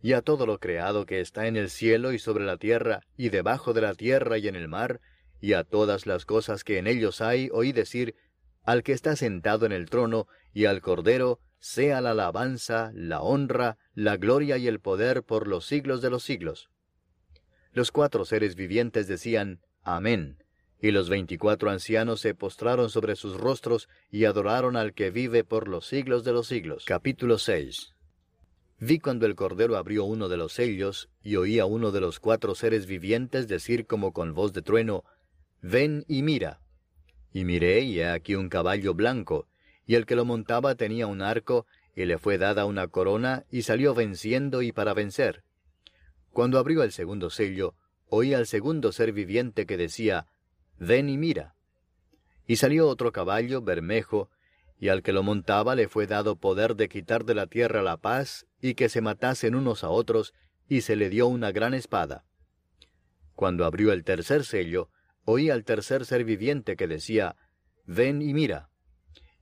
Y 0.00 0.12
a 0.12 0.22
todo 0.22 0.46
lo 0.46 0.60
creado 0.60 1.06
que 1.06 1.20
está 1.20 1.46
en 1.48 1.56
el 1.56 1.70
cielo 1.70 2.12
y 2.12 2.18
sobre 2.18 2.44
la 2.44 2.56
tierra, 2.56 3.00
y 3.16 3.30
debajo 3.30 3.72
de 3.72 3.80
la 3.80 3.94
tierra 3.94 4.38
y 4.38 4.46
en 4.46 4.54
el 4.54 4.68
mar, 4.68 5.00
y 5.40 5.52
a 5.52 5.64
todas 5.64 6.06
las 6.06 6.24
cosas 6.24 6.64
que 6.64 6.78
en 6.78 6.86
ellos 6.86 7.20
hay, 7.20 7.48
oí 7.52 7.72
decir, 7.72 8.14
al 8.64 8.82
que 8.82 8.92
está 8.92 9.16
sentado 9.16 9.66
en 9.66 9.72
el 9.72 9.88
trono, 9.88 10.26
y 10.52 10.66
al 10.66 10.80
Cordero, 10.80 11.40
sea 11.60 12.00
la 12.00 12.12
alabanza, 12.12 12.90
la 12.94 13.20
honra, 13.20 13.78
la 13.94 14.16
gloria 14.16 14.58
y 14.58 14.68
el 14.68 14.80
poder 14.80 15.22
por 15.22 15.48
los 15.48 15.66
siglos 15.66 16.02
de 16.02 16.10
los 16.10 16.22
siglos. 16.22 16.70
Los 17.72 17.90
cuatro 17.92 18.24
seres 18.24 18.54
vivientes 18.54 19.06
decían, 19.08 19.60
Amén, 19.82 20.42
y 20.80 20.90
los 20.90 21.08
veinticuatro 21.08 21.70
ancianos 21.70 22.20
se 22.20 22.34
postraron 22.34 22.90
sobre 22.90 23.16
sus 23.16 23.36
rostros 23.36 23.88
y 24.10 24.24
adoraron 24.24 24.76
al 24.76 24.94
que 24.94 25.10
vive 25.10 25.44
por 25.44 25.68
los 25.68 25.86
siglos 25.86 26.24
de 26.24 26.32
los 26.32 26.46
siglos. 26.46 26.84
Capítulo 26.84 27.38
6 27.38 27.94
Vi 28.80 29.00
cuando 29.00 29.26
el 29.26 29.34
Cordero 29.34 29.76
abrió 29.76 30.04
uno 30.04 30.28
de 30.28 30.36
los 30.36 30.52
sellos, 30.52 31.08
y 31.20 31.34
oí 31.34 31.58
a 31.58 31.66
uno 31.66 31.90
de 31.90 32.00
los 32.00 32.20
cuatro 32.20 32.54
seres 32.54 32.86
vivientes 32.86 33.48
decir 33.48 33.86
como 33.86 34.12
con 34.12 34.34
voz 34.34 34.52
de 34.52 34.62
trueno, 34.62 35.04
Ven 35.62 36.04
y 36.08 36.22
mira. 36.22 36.60
Y 37.32 37.44
miré, 37.44 37.80
y 37.80 38.00
he 38.00 38.08
aquí 38.08 38.34
un 38.34 38.48
caballo 38.48 38.94
blanco, 38.94 39.46
y 39.86 39.96
el 39.96 40.06
que 40.06 40.16
lo 40.16 40.24
montaba 40.24 40.74
tenía 40.74 41.06
un 41.06 41.22
arco, 41.22 41.66
y 41.96 42.04
le 42.04 42.18
fue 42.18 42.38
dada 42.38 42.64
una 42.64 42.88
corona, 42.88 43.44
y 43.50 43.62
salió 43.62 43.94
venciendo 43.94 44.62
y 44.62 44.70
para 44.70 44.94
vencer. 44.94 45.42
Cuando 46.30 46.58
abrió 46.58 46.82
el 46.82 46.92
segundo 46.92 47.30
sello, 47.30 47.74
oí 48.08 48.34
al 48.34 48.46
segundo 48.46 48.92
ser 48.92 49.12
viviente 49.12 49.66
que 49.66 49.76
decía, 49.76 50.26
Ven 50.78 51.08
y 51.08 51.18
mira. 51.18 51.54
Y 52.46 52.56
salió 52.56 52.88
otro 52.88 53.10
caballo 53.12 53.60
bermejo, 53.62 54.30
y 54.78 54.88
al 54.88 55.02
que 55.02 55.12
lo 55.12 55.24
montaba 55.24 55.74
le 55.74 55.88
fue 55.88 56.06
dado 56.06 56.36
poder 56.36 56.76
de 56.76 56.88
quitar 56.88 57.24
de 57.24 57.34
la 57.34 57.46
tierra 57.48 57.82
la 57.82 57.96
paz, 57.96 58.46
y 58.60 58.74
que 58.74 58.88
se 58.88 59.00
matasen 59.00 59.56
unos 59.56 59.82
a 59.82 59.88
otros, 59.88 60.34
y 60.68 60.82
se 60.82 60.94
le 60.94 61.10
dio 61.10 61.26
una 61.26 61.50
gran 61.50 61.74
espada. 61.74 62.24
Cuando 63.34 63.64
abrió 63.64 63.92
el 63.92 64.04
tercer 64.04 64.44
sello, 64.44 64.90
oí 65.30 65.50
al 65.50 65.62
tercer 65.62 66.06
ser 66.06 66.24
viviente 66.24 66.74
que 66.74 66.88
decía, 66.88 67.36
Ven 67.84 68.22
y 68.22 68.32
mira. 68.32 68.70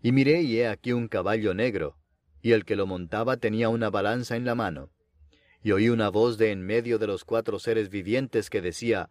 Y 0.02 0.10
miré 0.10 0.42
y 0.42 0.58
he 0.58 0.66
aquí 0.66 0.92
un 0.92 1.06
caballo 1.06 1.54
negro, 1.54 1.96
y 2.42 2.52
el 2.52 2.64
que 2.64 2.74
lo 2.74 2.86
montaba 2.86 3.36
tenía 3.36 3.68
una 3.68 3.88
balanza 3.88 4.34
en 4.34 4.44
la 4.44 4.56
mano. 4.56 4.90
Y 5.62 5.70
oí 5.70 5.88
una 5.88 6.08
voz 6.08 6.38
de 6.38 6.50
en 6.50 6.62
medio 6.62 6.98
de 6.98 7.06
los 7.06 7.24
cuatro 7.24 7.60
seres 7.60 7.88
vivientes 7.88 8.50
que 8.50 8.60
decía, 8.60 9.10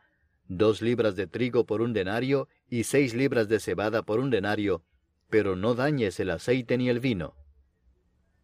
Dos 0.50 0.82
libras 0.82 1.16
de 1.16 1.28
trigo 1.28 1.66
por 1.66 1.82
un 1.82 1.94
denario, 1.94 2.50
y 2.70 2.84
seis 2.84 3.14
libras 3.14 3.48
de 3.48 3.62
cebada 3.62 4.04
por 4.04 4.20
un 4.20 4.30
denario, 4.30 4.84
pero 5.30 5.56
no 5.56 5.76
dañes 5.76 6.20
el 6.20 6.30
aceite 6.30 6.78
ni 6.78 6.90
el 6.90 7.00
vino. 7.00 7.36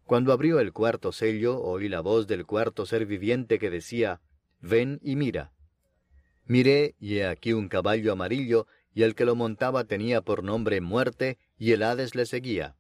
Cuando 0.06 0.32
abrió 0.32 0.62
el 0.62 0.72
cuarto 0.72 1.12
sello, 1.12 1.62
oí 1.62 1.90
la 1.90 2.00
voz 2.00 2.28
del 2.28 2.46
cuarto 2.46 2.86
ser 2.86 3.06
viviente 3.06 3.60
que 3.60 3.70
decía, 3.70 4.22
Ven 4.62 5.00
y 5.04 5.18
mira. 5.18 5.52
Miré, 6.46 6.96
y 7.00 7.18
he 7.18 7.26
aquí 7.26 7.54
un 7.54 7.70
caballo 7.70 8.12
amarillo, 8.12 8.68
y 8.94 9.04
el 9.04 9.16
que 9.16 9.26
lo 9.26 9.36
montaba 9.36 9.86
tenía 9.86 10.22
por 10.22 10.44
nombre 10.44 10.82
muerte, 10.82 11.38
y 11.58 11.72
el 11.72 11.84
Hades 11.84 12.16
le 12.16 12.26
seguía. 12.26 12.76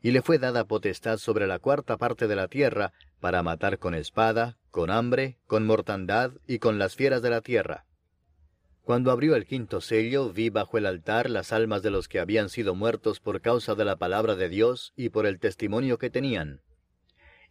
Y 0.00 0.12
le 0.12 0.22
fue 0.22 0.38
dada 0.38 0.64
potestad 0.64 1.18
sobre 1.18 1.46
la 1.46 1.58
cuarta 1.58 1.96
parte 1.96 2.28
de 2.28 2.36
la 2.36 2.48
tierra, 2.48 2.92
para 3.20 3.42
matar 3.42 3.78
con 3.78 3.94
espada, 3.94 4.56
con 4.70 4.90
hambre, 4.90 5.38
con 5.46 5.66
mortandad 5.66 6.32
y 6.46 6.58
con 6.58 6.78
las 6.78 6.96
fieras 6.96 7.22
de 7.22 7.30
la 7.30 7.40
tierra. 7.40 7.84
Cuando 8.82 9.10
abrió 9.10 9.36
el 9.36 9.46
quinto 9.46 9.80
sello, 9.80 10.32
vi 10.32 10.48
bajo 10.48 10.78
el 10.78 10.86
altar 10.86 11.28
las 11.28 11.52
almas 11.52 11.82
de 11.82 11.90
los 11.90 12.08
que 12.08 12.18
habían 12.18 12.48
sido 12.48 12.74
muertos 12.74 13.20
por 13.20 13.40
causa 13.40 13.74
de 13.74 13.84
la 13.84 13.96
palabra 13.96 14.36
de 14.36 14.48
Dios 14.48 14.92
y 14.96 15.10
por 15.10 15.26
el 15.26 15.38
testimonio 15.38 15.98
que 15.98 16.10
tenían. 16.10 16.62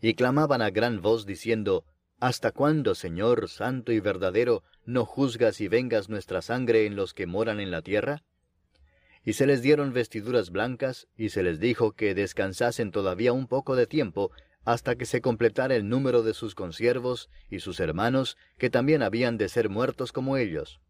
Y 0.02 0.16
clamaban 0.16 0.62
a 0.62 0.70
gran 0.70 1.02
voz 1.02 1.26
diciendo, 1.26 1.86
¿Hasta 2.20 2.52
cuándo, 2.52 2.96
Señor, 2.96 3.48
santo 3.48 3.94
y 3.94 4.02
verdadero, 4.02 4.64
no 4.86 5.06
juzgas 5.06 5.62
y 5.62 5.70
vengas 5.70 6.10
nuestra 6.10 6.42
sangre 6.42 6.86
en 6.86 6.98
los 6.98 7.14
que 7.14 7.28
moran 7.28 7.62
en 7.62 7.72
la 7.72 7.82
tierra? 7.82 8.24
Y 9.24 9.34
se 9.34 9.46
les 9.46 9.62
dieron 9.62 9.94
vestiduras 9.94 10.50
blancas, 10.50 11.08
y 11.16 11.30
se 11.30 11.44
les 11.44 11.62
dijo 11.62 11.94
que 11.94 12.14
descansasen 12.14 12.92
todavía 12.92 13.32
un 13.32 13.48
poco 13.48 13.78
de 13.78 13.88
tiempo, 13.88 14.32
hasta 14.66 14.96
que 14.96 15.06
se 15.06 15.22
completara 15.22 15.76
el 15.76 15.88
número 15.88 16.22
de 16.22 16.34
sus 16.34 16.56
consiervos 16.56 17.30
y 17.50 17.60
sus 17.60 17.80
hermanos, 17.80 18.38
que 18.58 18.70
también 18.70 19.02
habían 19.02 19.38
de 19.38 19.48
ser 19.48 19.70
muertos 19.70 20.12
como 20.12 20.36
ellos. 20.36 20.82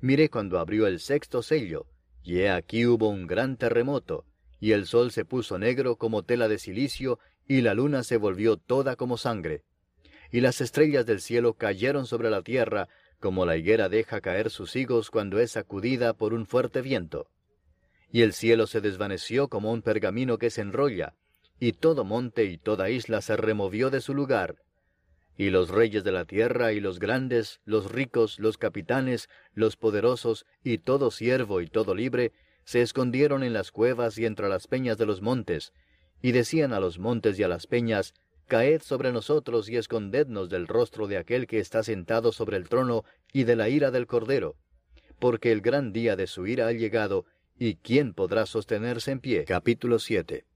Miré 0.00 0.28
cuando 0.28 0.58
abrió 0.58 0.86
el 0.86 1.00
sexto 1.00 1.42
sello, 1.42 1.86
y 2.22 2.40
he 2.40 2.50
aquí 2.50 2.84
hubo 2.84 3.08
un 3.08 3.26
gran 3.26 3.56
terremoto, 3.56 4.26
y 4.60 4.72
el 4.72 4.86
sol 4.86 5.10
se 5.10 5.24
puso 5.24 5.58
negro 5.58 5.96
como 5.96 6.22
tela 6.22 6.48
de 6.48 6.58
silicio, 6.58 7.18
y 7.46 7.62
la 7.62 7.72
luna 7.72 8.02
se 8.02 8.18
volvió 8.18 8.58
toda 8.58 8.94
como 8.94 9.16
sangre. 9.16 9.64
Y 10.30 10.40
las 10.40 10.60
estrellas 10.60 11.06
del 11.06 11.20
cielo 11.20 11.54
cayeron 11.54 12.06
sobre 12.06 12.30
la 12.30 12.42
tierra, 12.42 12.88
como 13.18 13.46
la 13.46 13.56
higuera 13.56 13.88
deja 13.88 14.20
caer 14.20 14.50
sus 14.50 14.76
higos 14.76 15.10
cuando 15.10 15.40
es 15.40 15.52
sacudida 15.52 16.12
por 16.14 16.34
un 16.34 16.46
fuerte 16.46 16.82
viento. 16.82 17.30
Y 18.10 18.22
el 18.22 18.32
cielo 18.32 18.66
se 18.66 18.80
desvaneció 18.80 19.48
como 19.48 19.72
un 19.72 19.82
pergamino 19.82 20.38
que 20.38 20.50
se 20.50 20.60
enrolla, 20.60 21.14
y 21.60 21.72
todo 21.72 22.04
monte 22.04 22.44
y 22.44 22.58
toda 22.58 22.90
isla 22.90 23.20
se 23.20 23.36
removió 23.36 23.90
de 23.90 24.00
su 24.00 24.14
lugar, 24.14 24.62
y 25.38 25.50
los 25.50 25.70
reyes 25.70 26.02
de 26.02 26.10
la 26.10 26.24
tierra 26.24 26.72
y 26.72 26.80
los 26.80 26.98
grandes, 26.98 27.60
los 27.64 27.90
ricos, 27.90 28.40
los 28.40 28.58
capitanes, 28.58 29.28
los 29.54 29.76
poderosos, 29.76 30.46
y 30.64 30.78
todo 30.78 31.12
siervo 31.12 31.60
y 31.60 31.68
todo 31.68 31.94
libre, 31.94 32.32
se 32.64 32.82
escondieron 32.82 33.44
en 33.44 33.52
las 33.52 33.70
cuevas 33.70 34.18
y 34.18 34.26
entre 34.26 34.48
las 34.48 34.66
peñas 34.66 34.98
de 34.98 35.06
los 35.06 35.22
montes, 35.22 35.72
y 36.20 36.32
decían 36.32 36.72
a 36.72 36.80
los 36.80 36.98
montes 36.98 37.38
y 37.38 37.44
a 37.44 37.48
las 37.48 37.68
peñas, 37.68 38.14
Caed 38.48 38.80
sobre 38.80 39.12
nosotros 39.12 39.68
y 39.68 39.76
escondednos 39.76 40.48
del 40.48 40.66
rostro 40.66 41.06
de 41.06 41.18
aquel 41.18 41.46
que 41.46 41.60
está 41.60 41.82
sentado 41.82 42.32
sobre 42.32 42.56
el 42.56 42.68
trono 42.68 43.04
y 43.32 43.44
de 43.44 43.56
la 43.56 43.68
ira 43.68 43.90
del 43.90 44.06
Cordero, 44.06 44.56
porque 45.18 45.52
el 45.52 45.60
gran 45.60 45.92
día 45.92 46.16
de 46.16 46.26
su 46.26 46.46
ira 46.46 46.66
ha 46.66 46.72
llegado, 46.72 47.26
y 47.58 47.74
¿quién 47.76 48.14
podrá 48.14 48.46
sostenerse 48.46 49.10
en 49.10 49.20
pie? 49.20 49.44
Capítulo 49.44 49.98
7 49.98 50.46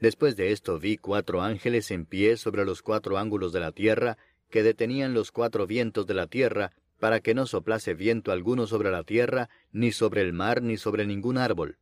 Después 0.00 0.36
de 0.36 0.50
esto 0.50 0.80
vi 0.80 0.96
cuatro 0.96 1.42
ángeles 1.42 1.92
en 1.92 2.06
pie 2.06 2.36
sobre 2.36 2.64
los 2.64 2.82
cuatro 2.82 3.18
ángulos 3.18 3.52
de 3.52 3.60
la 3.60 3.70
tierra, 3.70 4.18
que 4.50 4.64
detenían 4.64 5.14
los 5.14 5.30
cuatro 5.30 5.66
vientos 5.66 6.06
de 6.06 6.14
la 6.14 6.26
tierra, 6.26 6.72
para 6.98 7.20
que 7.20 7.34
no 7.34 7.46
soplase 7.46 7.94
viento 7.94 8.32
alguno 8.32 8.66
sobre 8.66 8.90
la 8.90 9.04
tierra, 9.04 9.48
ni 9.70 9.92
sobre 9.92 10.22
el 10.22 10.32
mar, 10.32 10.60
ni 10.60 10.76
sobre 10.76 11.06
ningún 11.06 11.38
árbol. 11.38 11.78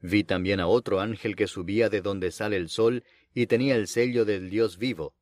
Vi 0.00 0.24
también 0.24 0.60
a 0.60 0.68
otro 0.68 1.00
ángel 1.00 1.36
que 1.36 1.48
subía 1.48 1.88
de 1.88 2.00
donde 2.00 2.30
sale 2.30 2.56
el 2.56 2.68
sol, 2.68 3.04
y 3.34 3.46
tenía 3.46 3.76
el 3.76 3.88
sello 3.88 4.24
del 4.24 4.50
Dios 4.50 4.78
vivo. 4.78 5.14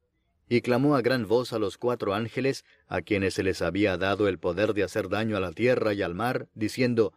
Y 0.48 0.60
clamó 0.60 0.94
a 0.94 1.02
gran 1.02 1.26
voz 1.26 1.52
a 1.52 1.58
los 1.58 1.76
cuatro 1.76 2.14
ángeles, 2.14 2.64
a 2.86 3.02
quienes 3.02 3.34
se 3.34 3.42
les 3.42 3.62
había 3.62 3.96
dado 3.96 4.28
el 4.28 4.38
poder 4.38 4.74
de 4.74 4.84
hacer 4.84 5.08
daño 5.08 5.36
a 5.36 5.40
la 5.40 5.52
tierra 5.52 5.92
y 5.92 6.02
al 6.02 6.14
mar, 6.14 6.48
diciendo, 6.54 7.12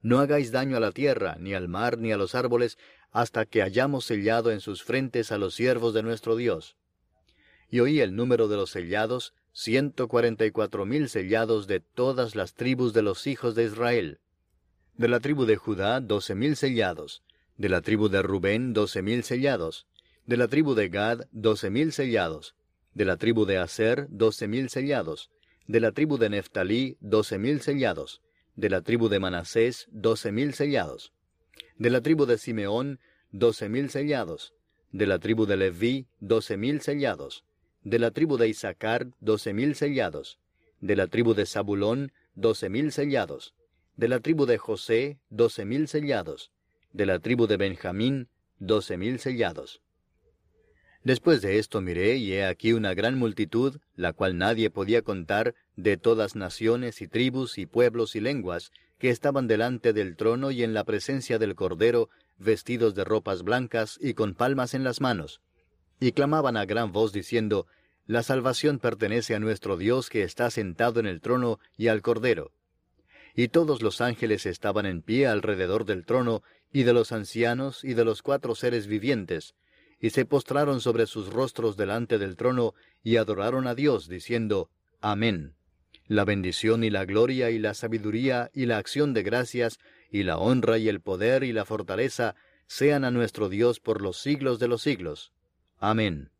No 0.00 0.18
hagáis 0.18 0.50
daño 0.50 0.76
a 0.76 0.80
la 0.80 0.90
tierra, 0.90 1.36
ni 1.38 1.54
al 1.54 1.68
mar, 1.68 1.98
ni 1.98 2.10
a 2.10 2.16
los 2.16 2.34
árboles, 2.34 2.78
hasta 3.12 3.44
que 3.46 3.62
hayamos 3.62 4.04
sellado 4.04 4.50
en 4.50 4.60
sus 4.60 4.82
frentes 4.82 5.30
a 5.30 5.38
los 5.38 5.54
siervos 5.54 5.94
de 5.94 6.02
nuestro 6.02 6.34
Dios. 6.34 6.76
Y 7.70 7.80
oí 7.80 8.00
el 8.00 8.16
número 8.16 8.48
de 8.48 8.56
los 8.56 8.70
sellados, 8.70 9.34
ciento 9.52 10.08
cuarenta 10.08 10.44
y 10.44 10.50
cuatro 10.50 10.84
mil 10.86 11.08
sellados 11.08 11.66
de 11.66 11.80
todas 11.80 12.34
las 12.34 12.54
tribus 12.54 12.92
de 12.92 13.02
los 13.02 13.26
hijos 13.26 13.54
de 13.54 13.64
Israel. 13.64 14.18
De 14.94 15.08
la 15.08 15.20
tribu 15.20 15.44
de 15.44 15.56
Judá, 15.56 16.00
doce 16.00 16.34
mil 16.34 16.56
sellados. 16.56 17.22
De 17.56 17.68
la 17.68 17.80
tribu 17.80 18.08
de 18.08 18.22
Rubén, 18.22 18.72
doce 18.72 19.02
mil 19.02 19.22
sellados. 19.22 19.86
De 20.26 20.36
la 20.36 20.48
tribu 20.48 20.74
de 20.74 20.88
Gad, 20.88 21.26
doce 21.32 21.70
mil 21.70 21.92
sellados. 21.92 22.54
De 22.94 23.04
la 23.04 23.16
tribu 23.16 23.44
de 23.44 23.58
Aser, 23.58 24.06
doce 24.10 24.48
mil 24.48 24.68
sellados. 24.68 25.30
De 25.66 25.80
la 25.80 25.92
tribu 25.92 26.18
de 26.18 26.30
Neftalí, 26.30 26.96
doce 27.00 27.38
mil 27.38 27.60
sellados. 27.60 28.22
De 28.56 28.68
la 28.68 28.82
tribu 28.82 29.08
de 29.08 29.18
Manasés, 29.18 29.88
doce 29.90 30.32
mil 30.32 30.54
sellados 30.54 31.12
de 31.82 31.90
la 31.90 32.00
tribu 32.00 32.26
de 32.26 32.38
Simeón, 32.38 33.00
doce 33.32 33.68
mil 33.68 33.90
sellados. 33.90 34.54
De 34.92 35.06
la 35.06 35.18
tribu 35.18 35.46
de 35.46 35.56
Leví, 35.56 36.06
doce 36.20 36.56
mil 36.56 36.80
sellados. 36.80 37.44
De 37.82 37.98
la 37.98 38.10
tribu 38.12 38.36
de 38.36 38.48
Isaacar, 38.48 39.08
doce 39.20 39.52
mil 39.52 39.74
sellados. 39.74 40.38
De 40.80 40.96
la 40.96 41.06
tribu 41.08 41.34
de 41.34 41.44
Zabulón, 41.44 42.12
doce 42.34 42.68
mil 42.68 42.92
sellados. 42.92 43.54
De 43.96 44.08
la 44.08 44.20
tribu 44.20 44.46
de 44.46 44.58
José, 44.58 45.18
doce 45.28 45.64
mil 45.64 45.88
sellados. 45.88 46.52
De 46.92 47.06
la 47.06 47.18
tribu 47.18 47.46
de 47.46 47.56
Benjamín, 47.56 48.28
doce 48.58 48.96
mil 48.96 49.18
sellados. 49.18 49.80
Después 51.04 51.42
de 51.42 51.58
esto 51.58 51.80
miré, 51.80 52.16
y 52.16 52.32
he 52.34 52.44
aquí 52.44 52.72
una 52.72 52.94
gran 52.94 53.18
multitud, 53.18 53.80
la 53.96 54.12
cual 54.12 54.38
nadie 54.38 54.70
podía 54.70 55.02
contar, 55.02 55.54
de 55.74 55.96
todas 55.96 56.36
naciones 56.36 57.02
y 57.02 57.08
tribus 57.08 57.58
y 57.58 57.66
pueblos 57.66 58.14
y 58.14 58.20
lenguas, 58.20 58.70
que 58.98 59.10
estaban 59.10 59.48
delante 59.48 59.92
del 59.92 60.16
trono 60.16 60.52
y 60.52 60.62
en 60.62 60.74
la 60.74 60.84
presencia 60.84 61.40
del 61.40 61.56
Cordero, 61.56 62.08
vestidos 62.38 62.94
de 62.94 63.04
ropas 63.04 63.42
blancas 63.42 63.98
y 64.00 64.14
con 64.14 64.34
palmas 64.34 64.74
en 64.74 64.84
las 64.84 65.00
manos. 65.00 65.40
Y 65.98 66.12
clamaban 66.12 66.56
a 66.56 66.66
gran 66.66 66.92
voz 66.92 67.12
diciendo, 67.12 67.66
La 68.06 68.22
salvación 68.22 68.78
pertenece 68.78 69.34
a 69.34 69.40
nuestro 69.40 69.76
Dios 69.76 70.08
que 70.08 70.22
está 70.22 70.50
sentado 70.50 71.00
en 71.00 71.06
el 71.06 71.20
trono 71.20 71.58
y 71.76 71.88
al 71.88 72.00
Cordero. 72.00 72.52
Y 73.34 73.48
todos 73.48 73.82
los 73.82 74.00
ángeles 74.00 74.46
estaban 74.46 74.86
en 74.86 75.02
pie 75.02 75.26
alrededor 75.26 75.84
del 75.84 76.04
trono, 76.04 76.44
y 76.72 76.84
de 76.84 76.92
los 76.92 77.10
ancianos 77.10 77.82
y 77.82 77.94
de 77.94 78.04
los 78.04 78.22
cuatro 78.22 78.54
seres 78.54 78.86
vivientes, 78.86 79.54
y 80.02 80.10
se 80.10 80.26
postraron 80.26 80.80
sobre 80.80 81.06
sus 81.06 81.32
rostros 81.32 81.76
delante 81.76 82.18
del 82.18 82.36
trono, 82.36 82.74
y 83.04 83.16
adoraron 83.16 83.68
a 83.68 83.76
Dios, 83.76 84.08
diciendo, 84.08 84.68
Amén 85.00 85.54
La 86.08 86.24
bendición 86.24 86.82
y 86.82 86.90
la 86.90 87.04
gloria 87.04 87.50
y 87.50 87.60
la 87.60 87.72
sabiduría 87.72 88.50
y 88.52 88.66
la 88.66 88.78
acción 88.78 89.14
de 89.14 89.22
gracias 89.22 89.78
y 90.10 90.24
la 90.24 90.38
honra 90.38 90.76
y 90.78 90.88
el 90.88 91.00
poder 91.00 91.44
y 91.44 91.52
la 91.52 91.64
fortaleza 91.64 92.34
sean 92.66 93.04
a 93.04 93.12
nuestro 93.12 93.48
Dios 93.48 93.78
por 93.78 94.02
los 94.02 94.20
siglos 94.20 94.58
de 94.58 94.66
los 94.66 94.82
siglos. 94.82 95.32
Amén. 95.78 96.32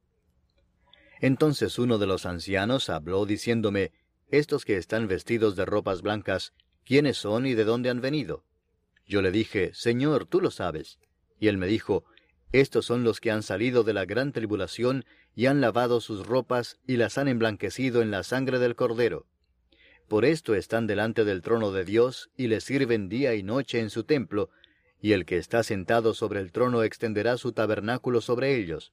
Entonces 1.21 1.79
uno 1.79 1.99
de 1.99 2.09
los 2.09 2.27
ancianos 2.27 2.91
habló 2.91 3.27
diciéndome, 3.27 3.93
Estos 4.29 4.65
que 4.65 4.77
están 4.77 5.07
vestidos 5.07 5.55
de 5.55 5.67
ropas 5.67 6.03
blancas, 6.03 6.53
¿quiénes 6.85 7.17
son 7.17 7.47
y 7.47 7.55
de 7.55 7.63
dónde 7.63 7.91
han 7.91 8.01
venido? 8.01 8.45
Yo 9.07 9.23
le 9.23 9.31
dije, 9.31 9.71
Señor, 9.73 10.27
tú 10.27 10.41
lo 10.41 10.51
sabes. 10.51 10.99
Y 11.39 11.47
él 11.47 11.59
me 11.59 11.69
dijo, 11.69 12.05
Estos 12.53 12.85
son 12.85 13.03
los 13.03 13.21
que 13.21 13.31
han 13.31 13.43
salido 13.43 13.83
de 13.83 13.95
la 13.95 14.05
gran 14.05 14.33
tribulación 14.33 15.05
y 15.35 15.47
han 15.47 15.63
lavado 15.63 16.01
sus 16.01 16.27
ropas 16.27 16.79
y 16.87 16.97
las 16.97 17.17
han 17.17 17.29
emblanquecido 17.29 18.03
en 18.03 18.11
la 18.11 18.23
sangre 18.23 18.59
del 18.59 18.77
Cordero. 18.77 19.27
Por 20.07 20.27
esto 20.27 20.55
están 20.55 20.87
delante 20.87 21.25
del 21.25 21.41
trono 21.41 21.73
de 21.73 21.87
Dios 21.87 22.31
y 22.37 22.49
le 22.49 22.61
sirven 22.61 23.09
día 23.09 23.35
y 23.35 23.43
noche 23.43 23.81
en 23.81 23.89
su 23.89 24.05
templo, 24.05 24.51
y 25.01 25.13
el 25.13 25.25
que 25.25 25.39
está 25.39 25.63
sentado 25.63 26.13
sobre 26.13 26.41
el 26.41 26.53
trono 26.53 26.83
extenderá 26.83 27.39
su 27.39 27.53
tabernáculo 27.53 28.21
sobre 28.21 28.57
ellos. 28.57 28.93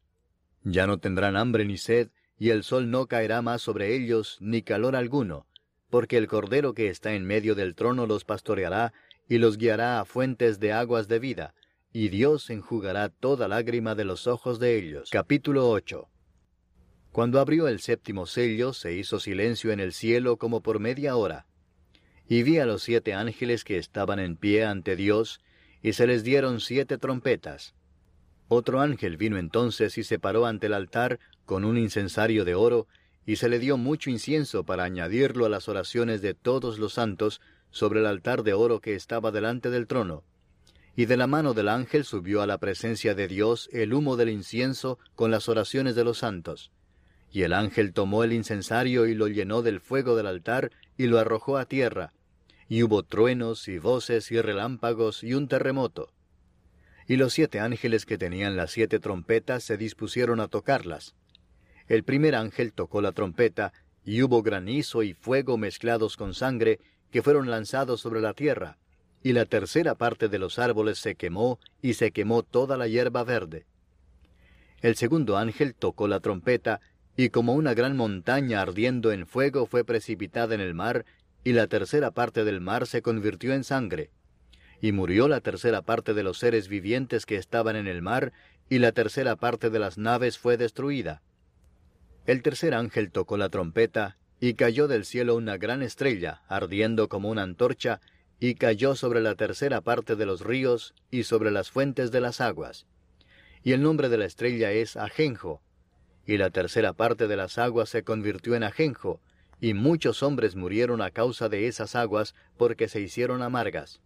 Ya 0.63 0.87
no 0.87 0.99
tendrán 0.99 1.35
hambre 1.35 1.65
ni 1.65 1.77
sed, 1.77 2.09
y 2.37 2.51
el 2.51 2.63
sol 2.63 2.89
no 2.89 3.07
caerá 3.07 3.41
más 3.41 3.61
sobre 3.61 3.93
ellos, 3.93 4.37
ni 4.39 4.61
calor 4.61 4.95
alguno, 4.95 5.45
porque 5.89 6.15
el 6.15 6.27
Cordero 6.27 6.73
que 6.73 6.87
está 6.87 7.13
en 7.13 7.25
medio 7.25 7.53
del 7.53 7.75
trono 7.75 8.07
los 8.07 8.23
pastoreará, 8.23 8.93
y 9.27 9.37
los 9.37 9.57
guiará 9.57 9.99
a 9.99 10.05
fuentes 10.05 10.59
de 10.61 10.71
aguas 10.71 11.09
de 11.09 11.19
vida, 11.19 11.53
y 11.91 12.09
Dios 12.09 12.51
enjugará 12.51 13.09
toda 13.09 13.47
lágrima 13.47 13.95
de 13.95 14.05
los 14.05 14.27
ojos 14.27 14.59
de 14.59 14.77
ellos. 14.77 15.09
Capítulo 15.11 15.69
8 15.69 16.07
Cuando 17.11 17.39
abrió 17.39 17.67
el 17.67 17.79
séptimo 17.79 18.27
sello, 18.27 18.73
se 18.73 18.93
hizo 18.93 19.19
silencio 19.19 19.71
en 19.71 19.79
el 19.79 19.93
cielo 19.93 20.37
como 20.37 20.61
por 20.61 20.79
media 20.79 21.15
hora. 21.15 21.47
Y 22.27 22.43
vi 22.43 22.59
a 22.59 22.67
los 22.67 22.83
siete 22.83 23.15
ángeles 23.15 23.63
que 23.63 23.77
estaban 23.77 24.19
en 24.19 24.37
pie 24.37 24.65
ante 24.65 24.95
Dios, 24.95 25.41
y 25.81 25.93
se 25.93 26.05
les 26.05 26.23
dieron 26.23 26.59
siete 26.59 26.99
trompetas. 26.99 27.73
Otro 28.49 28.81
ángel 28.81 29.17
vino 29.17 29.37
entonces 29.37 29.97
y 29.97 30.03
se 30.03 30.19
paró 30.19 30.45
ante 30.45 30.67
el 30.67 30.73
altar 30.73 31.19
con 31.45 31.65
un 31.65 31.75
incensario 31.75 32.45
de 32.45 32.53
oro, 32.53 32.87
y 33.25 33.37
se 33.37 33.49
le 33.49 33.57
dio 33.57 33.77
mucho 33.77 34.11
incienso 34.11 34.63
para 34.63 34.83
añadirlo 34.83 35.45
a 35.45 35.49
las 35.49 35.67
oraciones 35.67 36.21
de 36.21 36.35
todos 36.35 36.77
los 36.77 36.93
santos 36.93 37.41
sobre 37.71 37.99
el 38.01 38.05
altar 38.05 38.43
de 38.43 38.53
oro 38.53 38.79
que 38.79 38.93
estaba 38.93 39.31
delante 39.31 39.71
del 39.71 39.87
trono. 39.87 40.23
Y 40.95 41.05
de 41.05 41.17
la 41.17 41.27
mano 41.27 41.53
del 41.53 41.69
ángel 41.69 42.03
subió 42.03 42.41
a 42.41 42.47
la 42.47 42.57
presencia 42.57 43.15
de 43.15 43.27
Dios 43.27 43.69
el 43.71 43.93
humo 43.93 44.17
del 44.17 44.29
incienso 44.29 44.99
con 45.15 45.31
las 45.31 45.47
oraciones 45.47 45.95
de 45.95 46.03
los 46.03 46.19
santos. 46.19 46.71
Y 47.31 47.43
el 47.43 47.53
ángel 47.53 47.93
tomó 47.93 48.23
el 48.23 48.33
incensario 48.33 49.05
y 49.05 49.13
lo 49.13 49.27
llenó 49.27 49.61
del 49.61 49.79
fuego 49.79 50.15
del 50.15 50.27
altar 50.27 50.71
y 50.97 51.07
lo 51.07 51.19
arrojó 51.19 51.57
a 51.57 51.65
tierra. 51.65 52.13
Y 52.67 52.83
hubo 52.83 53.03
truenos 53.03 53.67
y 53.67 53.79
voces 53.79 54.31
y 54.31 54.41
relámpagos 54.41 55.23
y 55.23 55.33
un 55.33 55.47
terremoto. 55.47 56.11
Y 57.07 57.15
los 57.15 57.33
siete 57.33 57.59
ángeles 57.59 58.05
que 58.05 58.17
tenían 58.17 58.55
las 58.55 58.71
siete 58.71 58.99
trompetas 58.99 59.63
se 59.63 59.77
dispusieron 59.77 60.39
a 60.39 60.47
tocarlas. 60.47 61.15
El 61.87 62.03
primer 62.03 62.35
ángel 62.35 62.71
tocó 62.73 63.01
la 63.01 63.13
trompeta, 63.13 63.73
y 64.05 64.21
hubo 64.21 64.43
granizo 64.43 65.01
y 65.01 65.13
fuego 65.13 65.57
mezclados 65.57 66.17
con 66.17 66.35
sangre, 66.35 66.79
que 67.11 67.23
fueron 67.23 67.49
lanzados 67.49 68.01
sobre 68.01 68.21
la 68.21 68.33
tierra, 68.33 68.77
y 69.23 69.33
la 69.33 69.45
tercera 69.45 69.95
parte 69.95 70.27
de 70.29 70.39
los 70.39 70.59
árboles 70.59 70.99
se 70.99 71.15
quemó, 71.15 71.59
y 71.81 71.93
se 71.93 72.11
quemó 72.11 72.43
toda 72.43 72.77
la 72.77 72.87
hierba 72.87 73.23
verde. 73.23 73.65
El 74.81 74.95
segundo 74.95 75.37
ángel 75.37 75.75
tocó 75.75 76.07
la 76.07 76.19
trompeta, 76.19 76.79
y 77.17 77.29
como 77.29 77.53
una 77.53 77.73
gran 77.73 77.97
montaña 77.97 78.61
ardiendo 78.61 79.11
en 79.11 79.27
fuego 79.27 79.65
fue 79.65 79.83
precipitada 79.83 80.55
en 80.55 80.61
el 80.61 80.73
mar, 80.73 81.05
y 81.43 81.53
la 81.53 81.67
tercera 81.67 82.11
parte 82.11 82.43
del 82.43 82.61
mar 82.61 82.87
se 82.87 83.01
convirtió 83.01 83.53
en 83.53 83.63
sangre 83.63 84.11
y 84.81 84.91
murió 84.91 85.27
la 85.27 85.41
tercera 85.41 85.81
parte 85.81 86.13
de 86.13 86.23
los 86.23 86.39
seres 86.39 86.67
vivientes 86.67 87.25
que 87.25 87.35
estaban 87.35 87.75
en 87.75 87.87
el 87.87 88.01
mar, 88.01 88.31
y 88.69 88.79
la 88.79 88.91
tercera 88.91 89.35
parte 89.35 89.69
de 89.69 89.79
las 89.79 89.97
naves 89.97 90.37
fue 90.37 90.57
destruida. 90.57 91.21
El 92.25 92.41
tercer 92.41 92.73
ángel 92.73 93.11
tocó 93.11 93.37
la 93.37 93.49
trompeta, 93.49 94.17
y 94.39 94.53
cayó 94.53 94.87
del 94.87 95.05
cielo 95.05 95.35
una 95.35 95.57
gran 95.57 95.81
estrella, 95.81 96.43
ardiendo 96.47 97.09
como 97.09 97.29
una 97.29 97.43
antorcha, 97.43 97.99
y 98.39 98.55
cayó 98.55 98.95
sobre 98.95 99.21
la 99.21 99.35
tercera 99.35 99.81
parte 99.81 100.15
de 100.15 100.25
los 100.25 100.41
ríos 100.41 100.93
y 101.11 101.23
sobre 101.23 101.51
las 101.51 101.69
fuentes 101.71 102.11
de 102.11 102.21
las 102.21 102.39
aguas. 102.41 102.87
Y 103.63 103.73
el 103.73 103.81
nombre 103.81 104.09
de 104.09 104.17
la 104.17 104.25
estrella 104.25 104.71
es 104.71 104.95
Ajenjo. 104.95 105.61
Y 106.25 106.37
la 106.37 106.49
tercera 106.49 106.93
parte 106.93 107.27
de 107.27 107.35
las 107.35 107.57
aguas 107.57 107.89
se 107.89 108.03
convirtió 108.03 108.55
en 108.55 108.63
ajenjo, 108.63 109.19
y 109.59 109.73
muchos 109.73 110.23
hombres 110.23 110.55
murieron 110.55 111.01
a 111.01 111.11
causa 111.11 111.49
de 111.49 111.67
esas 111.67 111.95
aguas 111.95 112.35
porque 112.55 112.87
se 112.87 113.01
hicieron 113.01 113.41
amargas. 113.41 113.99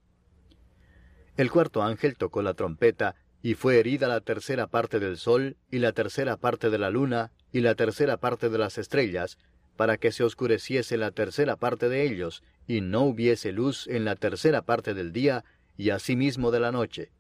El 1.36 1.52
cuarto 1.52 1.84
ángel 1.84 2.16
tocó 2.18 2.42
la 2.42 2.54
trompeta, 2.54 3.16
y 3.42 3.56
fue 3.56 3.78
herida 3.78 4.08
la 4.08 4.22
tercera 4.22 4.68
parte 4.68 5.00
del 5.00 5.18
sol, 5.18 5.58
y 5.70 5.80
la 5.80 5.92
tercera 5.92 6.38
parte 6.38 6.70
de 6.70 6.78
la 6.78 6.90
luna, 6.90 7.32
y 7.52 7.60
la 7.60 7.76
tercera 7.76 8.18
parte 8.18 8.50
de 8.50 8.58
las 8.58 8.78
estrellas, 8.78 9.38
para 9.76 9.98
que 9.98 10.12
se 10.12 10.24
oscureciese 10.24 10.98
la 10.98 11.12
tercera 11.12 11.56
parte 11.56 11.90
de 11.90 12.04
ellos, 12.04 12.44
y 12.68 12.82
no 12.82 13.02
hubiese 13.02 13.52
luz 13.52 13.88
en 13.88 14.06
la 14.06 14.16
tercera 14.16 14.62
parte 14.62 14.94
del 14.94 15.12
día, 15.12 15.44
y 15.78 15.90
asimismo 15.90 16.52
de 16.52 16.60
la 16.60 16.72
noche. 16.72 17.12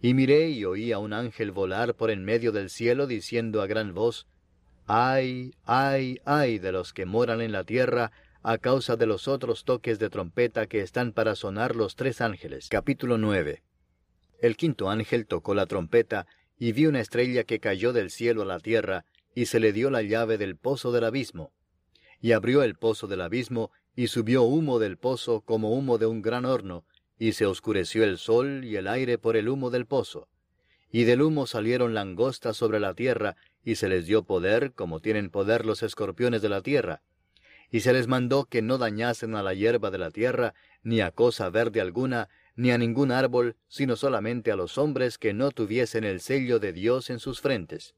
Y 0.00 0.14
miré 0.14 0.50
y 0.50 0.64
oí 0.64 0.92
a 0.92 0.98
un 0.98 1.12
ángel 1.12 1.52
volar 1.52 1.94
por 1.94 2.10
en 2.10 2.24
medio 2.24 2.50
del 2.52 2.70
cielo, 2.70 3.06
diciendo 3.06 3.62
a 3.62 3.66
gran 3.66 3.94
voz, 3.94 4.26
Ay, 4.86 5.54
ay, 5.64 6.18
ay 6.24 6.58
de 6.58 6.72
los 6.72 6.92
que 6.92 7.06
moran 7.06 7.40
en 7.40 7.52
la 7.52 7.62
tierra, 7.62 8.10
a 8.42 8.58
causa 8.58 8.96
de 8.96 9.06
los 9.06 9.28
otros 9.28 9.64
toques 9.64 10.00
de 10.00 10.10
trompeta 10.10 10.66
que 10.66 10.80
están 10.80 11.12
para 11.12 11.36
sonar 11.36 11.76
los 11.76 11.94
tres 11.94 12.20
ángeles. 12.20 12.68
Capítulo 12.68 13.16
9. 13.16 13.62
El 14.40 14.56
quinto 14.56 14.90
ángel 14.90 15.26
tocó 15.26 15.54
la 15.54 15.66
trompeta, 15.66 16.26
y 16.58 16.72
vi 16.72 16.86
una 16.86 17.00
estrella 17.00 17.44
que 17.44 17.60
cayó 17.60 17.92
del 17.92 18.10
cielo 18.10 18.42
a 18.42 18.46
la 18.46 18.58
tierra, 18.58 19.04
y 19.34 19.46
se 19.46 19.60
le 19.60 19.72
dio 19.72 19.90
la 19.90 20.02
llave 20.02 20.38
del 20.38 20.56
pozo 20.56 20.92
del 20.92 21.04
abismo. 21.04 21.52
Y 22.20 22.32
abrió 22.32 22.62
el 22.62 22.76
pozo 22.76 23.06
del 23.06 23.20
abismo, 23.20 23.70
y 23.94 24.06
subió 24.06 24.42
humo 24.42 24.78
del 24.78 24.96
pozo 24.96 25.42
como 25.42 25.72
humo 25.72 25.98
de 25.98 26.06
un 26.06 26.22
gran 26.22 26.44
horno, 26.44 26.84
y 27.18 27.32
se 27.32 27.46
oscureció 27.46 28.04
el 28.04 28.18
sol 28.18 28.64
y 28.64 28.76
el 28.76 28.88
aire 28.88 29.18
por 29.18 29.36
el 29.36 29.48
humo 29.48 29.70
del 29.70 29.86
pozo. 29.86 30.28
Y 30.90 31.04
del 31.04 31.22
humo 31.22 31.46
salieron 31.46 31.94
langostas 31.94 32.56
sobre 32.56 32.80
la 32.80 32.94
tierra, 32.94 33.36
y 33.64 33.76
se 33.76 33.88
les 33.88 34.06
dio 34.06 34.24
poder, 34.24 34.72
como 34.72 35.00
tienen 35.00 35.30
poder 35.30 35.64
los 35.64 35.82
escorpiones 35.82 36.42
de 36.42 36.48
la 36.48 36.62
tierra, 36.62 37.02
y 37.72 37.80
se 37.80 37.94
les 37.94 38.06
mandó 38.06 38.44
que 38.44 38.60
no 38.60 38.76
dañasen 38.76 39.34
a 39.34 39.42
la 39.42 39.54
hierba 39.54 39.90
de 39.90 39.96
la 39.96 40.10
tierra, 40.10 40.54
ni 40.82 41.00
a 41.00 41.10
cosa 41.10 41.48
verde 41.48 41.80
alguna, 41.80 42.28
ni 42.54 42.70
a 42.70 42.76
ningún 42.76 43.10
árbol, 43.10 43.56
sino 43.66 43.96
solamente 43.96 44.52
a 44.52 44.56
los 44.56 44.76
hombres 44.76 45.16
que 45.16 45.32
no 45.32 45.50
tuviesen 45.50 46.04
el 46.04 46.20
sello 46.20 46.58
de 46.58 46.74
Dios 46.74 47.08
en 47.08 47.18
sus 47.18 47.40
frentes. 47.40 47.94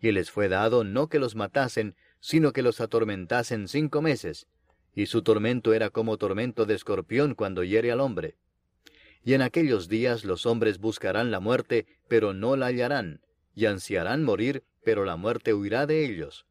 Y 0.00 0.12
les 0.12 0.30
fue 0.30 0.48
dado 0.48 0.84
no 0.84 1.08
que 1.08 1.18
los 1.18 1.36
matasen, 1.36 1.94
sino 2.20 2.52
que 2.52 2.62
los 2.62 2.80
atormentasen 2.80 3.68
cinco 3.68 4.02
meses, 4.02 4.46
y 4.94 5.06
su 5.06 5.22
tormento 5.22 5.74
era 5.74 5.90
como 5.90 6.16
tormento 6.16 6.66
de 6.66 6.74
escorpión 6.74 7.34
cuando 7.34 7.64
hiere 7.64 7.92
al 7.92 8.00
hombre. 8.00 8.36
Y 9.22 9.34
en 9.34 9.42
aquellos 9.42 9.88
días 9.88 10.24
los 10.24 10.46
hombres 10.46 10.78
buscarán 10.78 11.30
la 11.30 11.40
muerte, 11.40 11.86
pero 12.08 12.32
no 12.32 12.56
la 12.56 12.66
hallarán, 12.66 13.20
y 13.54 13.66
ansiarán 13.66 14.24
morir, 14.24 14.64
pero 14.84 15.04
la 15.04 15.16
muerte 15.16 15.52
huirá 15.54 15.86
de 15.86 16.04
ellos. 16.04 16.46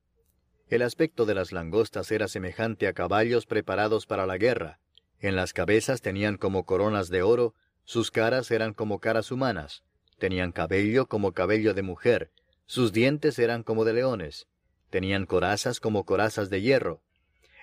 El 0.70 0.84
aspecto 0.84 1.26
de 1.26 1.34
las 1.34 1.52
langostas 1.52 2.12
era 2.12 2.28
semejante 2.28 2.88
a 2.88 2.94
caballos 2.94 3.48
preparados 3.48 4.06
para 4.06 4.28
la 4.28 4.38
guerra. 4.38 4.80
En 5.20 5.36
las 5.36 5.52
cabezas 5.52 6.02
tenían 6.02 6.38
como 6.38 6.64
coronas 6.64 7.10
de 7.10 7.24
oro, 7.24 7.56
sus 7.86 8.12
caras 8.12 8.52
eran 8.52 8.74
como 8.74 9.00
caras 9.00 9.32
humanas, 9.32 9.84
tenían 10.20 10.52
cabello 10.52 11.08
como 11.08 11.34
cabello 11.34 11.74
de 11.74 11.82
mujer, 11.82 12.32
sus 12.70 12.94
dientes 12.94 13.40
eran 13.40 13.64
como 13.64 13.84
de 13.84 13.94
leones, 13.94 14.48
tenían 14.92 15.26
corazas 15.26 15.80
como 15.80 16.06
corazas 16.06 16.52
de 16.52 16.62
hierro. 16.62 17.02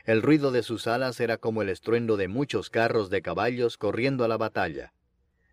El 0.05 0.21
ruido 0.21 0.51
de 0.51 0.65
sus 0.65 0.89
alas 0.89 1.21
era 1.21 1.39
como 1.39 1.63
el 1.63 1.69
estruendo 1.69 2.17
de 2.17 2.27
muchos 2.27 2.71
carros 2.71 3.09
de 3.09 3.23
caballos 3.23 3.77
corriendo 3.77 4.25
a 4.25 4.29
la 4.29 4.37
batalla. 4.37 4.95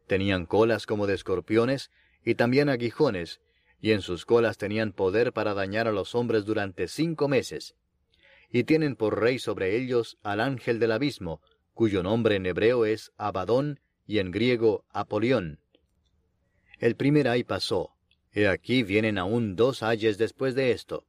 Tenían 0.08 0.48
colas 0.48 0.88
como 0.88 1.06
de 1.06 1.14
escorpiones 1.14 1.92
y 2.26 2.34
también 2.34 2.68
aguijones, 2.68 3.42
y 3.80 3.92
en 3.92 4.02
sus 4.02 4.26
colas 4.26 4.58
tenían 4.58 4.92
poder 4.92 5.34
para 5.34 5.54
dañar 5.54 5.88
a 5.88 5.92
los 5.92 6.16
hombres 6.16 6.46
durante 6.46 6.88
cinco 6.88 7.28
meses. 7.28 7.76
Y 8.50 8.64
tienen 8.64 8.96
por 8.96 9.22
rey 9.22 9.38
sobre 9.38 9.78
ellos 9.78 10.18
al 10.24 10.40
ángel 10.40 10.80
del 10.80 10.94
abismo, 10.94 11.44
cuyo 11.76 12.02
nombre 12.02 12.38
en 12.38 12.48
hebreo 12.48 12.88
es 12.88 13.12
Abadón 13.18 13.82
y 14.08 14.18
en 14.18 14.32
griego 14.32 14.84
Apolión. 14.90 15.60
El 16.80 16.96
primer 16.96 17.28
ay 17.28 17.44
pasó, 17.44 17.93
he 18.34 18.48
aquí 18.48 18.84
vienen 18.84 19.18
aún 19.18 19.56
dos 19.56 19.84
ayes 19.84 20.18
después 20.18 20.56
de 20.56 20.72
esto. 20.72 21.06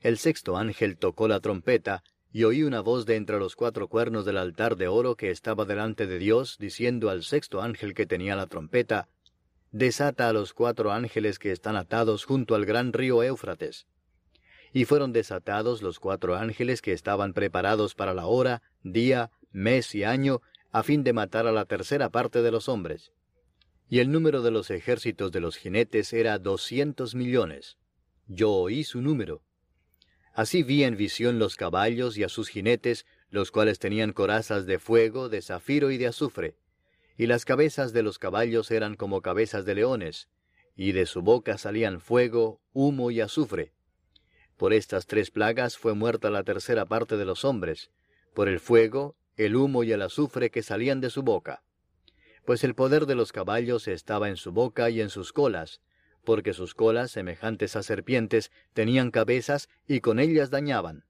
El 0.00 0.18
sexto 0.18 0.56
ángel 0.56 0.98
tocó 0.98 1.26
la 1.26 1.40
trompeta, 1.40 2.02
y 2.32 2.44
oí 2.44 2.62
una 2.62 2.80
voz 2.80 3.06
de 3.06 3.16
entre 3.16 3.38
los 3.38 3.56
cuatro 3.56 3.88
cuernos 3.88 4.24
del 4.24 4.36
altar 4.36 4.76
de 4.76 4.88
oro 4.88 5.16
que 5.16 5.30
estaba 5.30 5.64
delante 5.64 6.06
de 6.06 6.18
Dios, 6.18 6.58
diciendo 6.58 7.08
al 7.10 7.24
sexto 7.24 7.62
ángel 7.62 7.94
que 7.94 8.06
tenía 8.06 8.36
la 8.36 8.46
trompeta, 8.46 9.08
desata 9.72 10.28
a 10.28 10.32
los 10.32 10.52
cuatro 10.52 10.92
ángeles 10.92 11.38
que 11.38 11.50
están 11.50 11.76
atados 11.76 12.24
junto 12.24 12.54
al 12.54 12.64
gran 12.64 12.92
río 12.92 13.22
Éufrates. 13.22 13.86
y 14.72 14.84
fueron 14.84 15.12
desatados 15.12 15.80
los 15.80 15.98
cuatro 15.98 16.36
ángeles 16.36 16.82
que 16.82 16.92
estaban 16.92 17.32
preparados 17.32 17.94
para 17.94 18.12
la 18.12 18.26
hora, 18.26 18.62
día, 18.82 19.30
mes 19.50 19.94
y 19.94 20.04
año, 20.04 20.42
a 20.70 20.82
fin 20.82 21.02
de 21.02 21.14
matar 21.14 21.46
a 21.46 21.52
la 21.52 21.64
tercera 21.64 22.10
parte 22.10 22.42
de 22.42 22.50
los 22.50 22.68
hombres. 22.68 23.12
Y 23.88 24.00
el 24.00 24.10
número 24.10 24.42
de 24.42 24.50
los 24.50 24.70
ejércitos 24.70 25.30
de 25.30 25.40
los 25.40 25.56
jinetes 25.56 26.12
era 26.12 26.38
doscientos 26.38 27.14
millones. 27.14 27.76
Yo 28.26 28.52
oí 28.52 28.82
su 28.82 29.00
número. 29.00 29.42
Así 30.34 30.62
vi 30.62 30.84
en 30.84 30.96
visión 30.96 31.38
los 31.38 31.56
caballos 31.56 32.18
y 32.18 32.24
a 32.24 32.28
sus 32.28 32.48
jinetes, 32.48 33.06
los 33.30 33.50
cuales 33.50 33.78
tenían 33.78 34.12
corazas 34.12 34.66
de 34.66 34.78
fuego, 34.78 35.28
de 35.28 35.40
zafiro 35.40 35.90
y 35.90 35.98
de 35.98 36.08
azufre, 36.08 36.56
y 37.16 37.26
las 37.26 37.44
cabezas 37.44 37.92
de 37.92 38.02
los 38.02 38.18
caballos 38.18 38.70
eran 38.70 38.96
como 38.96 39.22
cabezas 39.22 39.64
de 39.64 39.74
leones, 39.74 40.28
y 40.74 40.92
de 40.92 41.06
su 41.06 41.22
boca 41.22 41.56
salían 41.56 42.00
fuego, 42.00 42.60
humo 42.72 43.10
y 43.10 43.20
azufre. 43.20 43.72
Por 44.56 44.72
estas 44.72 45.06
tres 45.06 45.30
plagas 45.30 45.78
fue 45.78 45.94
muerta 45.94 46.30
la 46.30 46.44
tercera 46.44 46.84
parte 46.86 47.16
de 47.16 47.24
los 47.24 47.44
hombres, 47.44 47.90
por 48.34 48.48
el 48.48 48.60
fuego, 48.60 49.16
el 49.36 49.56
humo 49.56 49.84
y 49.84 49.92
el 49.92 50.02
azufre 50.02 50.50
que 50.50 50.62
salían 50.62 51.00
de 51.00 51.10
su 51.10 51.22
boca. 51.22 51.62
Pues 52.46 52.62
el 52.62 52.76
poder 52.76 53.06
de 53.06 53.16
los 53.16 53.32
caballos 53.32 53.88
estaba 53.88 54.28
en 54.28 54.36
su 54.36 54.52
boca 54.52 54.88
y 54.88 55.00
en 55.00 55.10
sus 55.10 55.32
colas, 55.32 55.80
porque 56.24 56.52
sus 56.52 56.74
colas, 56.74 57.10
semejantes 57.10 57.74
a 57.74 57.82
serpientes, 57.82 58.52
tenían 58.72 59.10
cabezas 59.10 59.68
y 59.88 59.98
con 59.98 60.20
ellas 60.20 60.48
dañaban. 60.48 61.04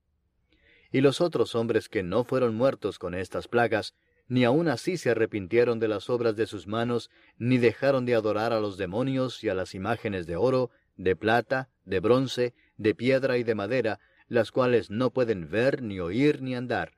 Y 0.90 1.02
los 1.02 1.20
otros 1.20 1.54
hombres 1.54 1.90
que 1.90 2.02
no 2.02 2.24
fueron 2.24 2.54
muertos 2.54 2.98
con 2.98 3.14
estas 3.14 3.48
plagas, 3.48 3.94
ni 4.28 4.44
aun 4.44 4.66
así 4.66 4.96
se 4.96 5.10
arrepintieron 5.10 5.78
de 5.78 5.88
las 5.88 6.08
obras 6.08 6.36
de 6.36 6.46
sus 6.46 6.66
manos, 6.66 7.10
ni 7.36 7.58
dejaron 7.58 8.06
de 8.06 8.14
adorar 8.14 8.54
a 8.54 8.60
los 8.60 8.78
demonios 8.78 9.44
y 9.44 9.50
a 9.50 9.54
las 9.54 9.74
imágenes 9.74 10.26
de 10.26 10.36
oro, 10.36 10.70
de 10.96 11.16
plata, 11.16 11.68
de 11.84 12.00
bronce, 12.00 12.54
de 12.78 12.94
piedra 12.94 13.36
y 13.36 13.44
de 13.44 13.54
madera, 13.54 14.00
las 14.26 14.50
cuales 14.50 14.90
no 14.90 15.10
pueden 15.10 15.50
ver, 15.50 15.82
ni 15.82 16.00
oír, 16.00 16.40
ni 16.40 16.54
andar. 16.54 16.96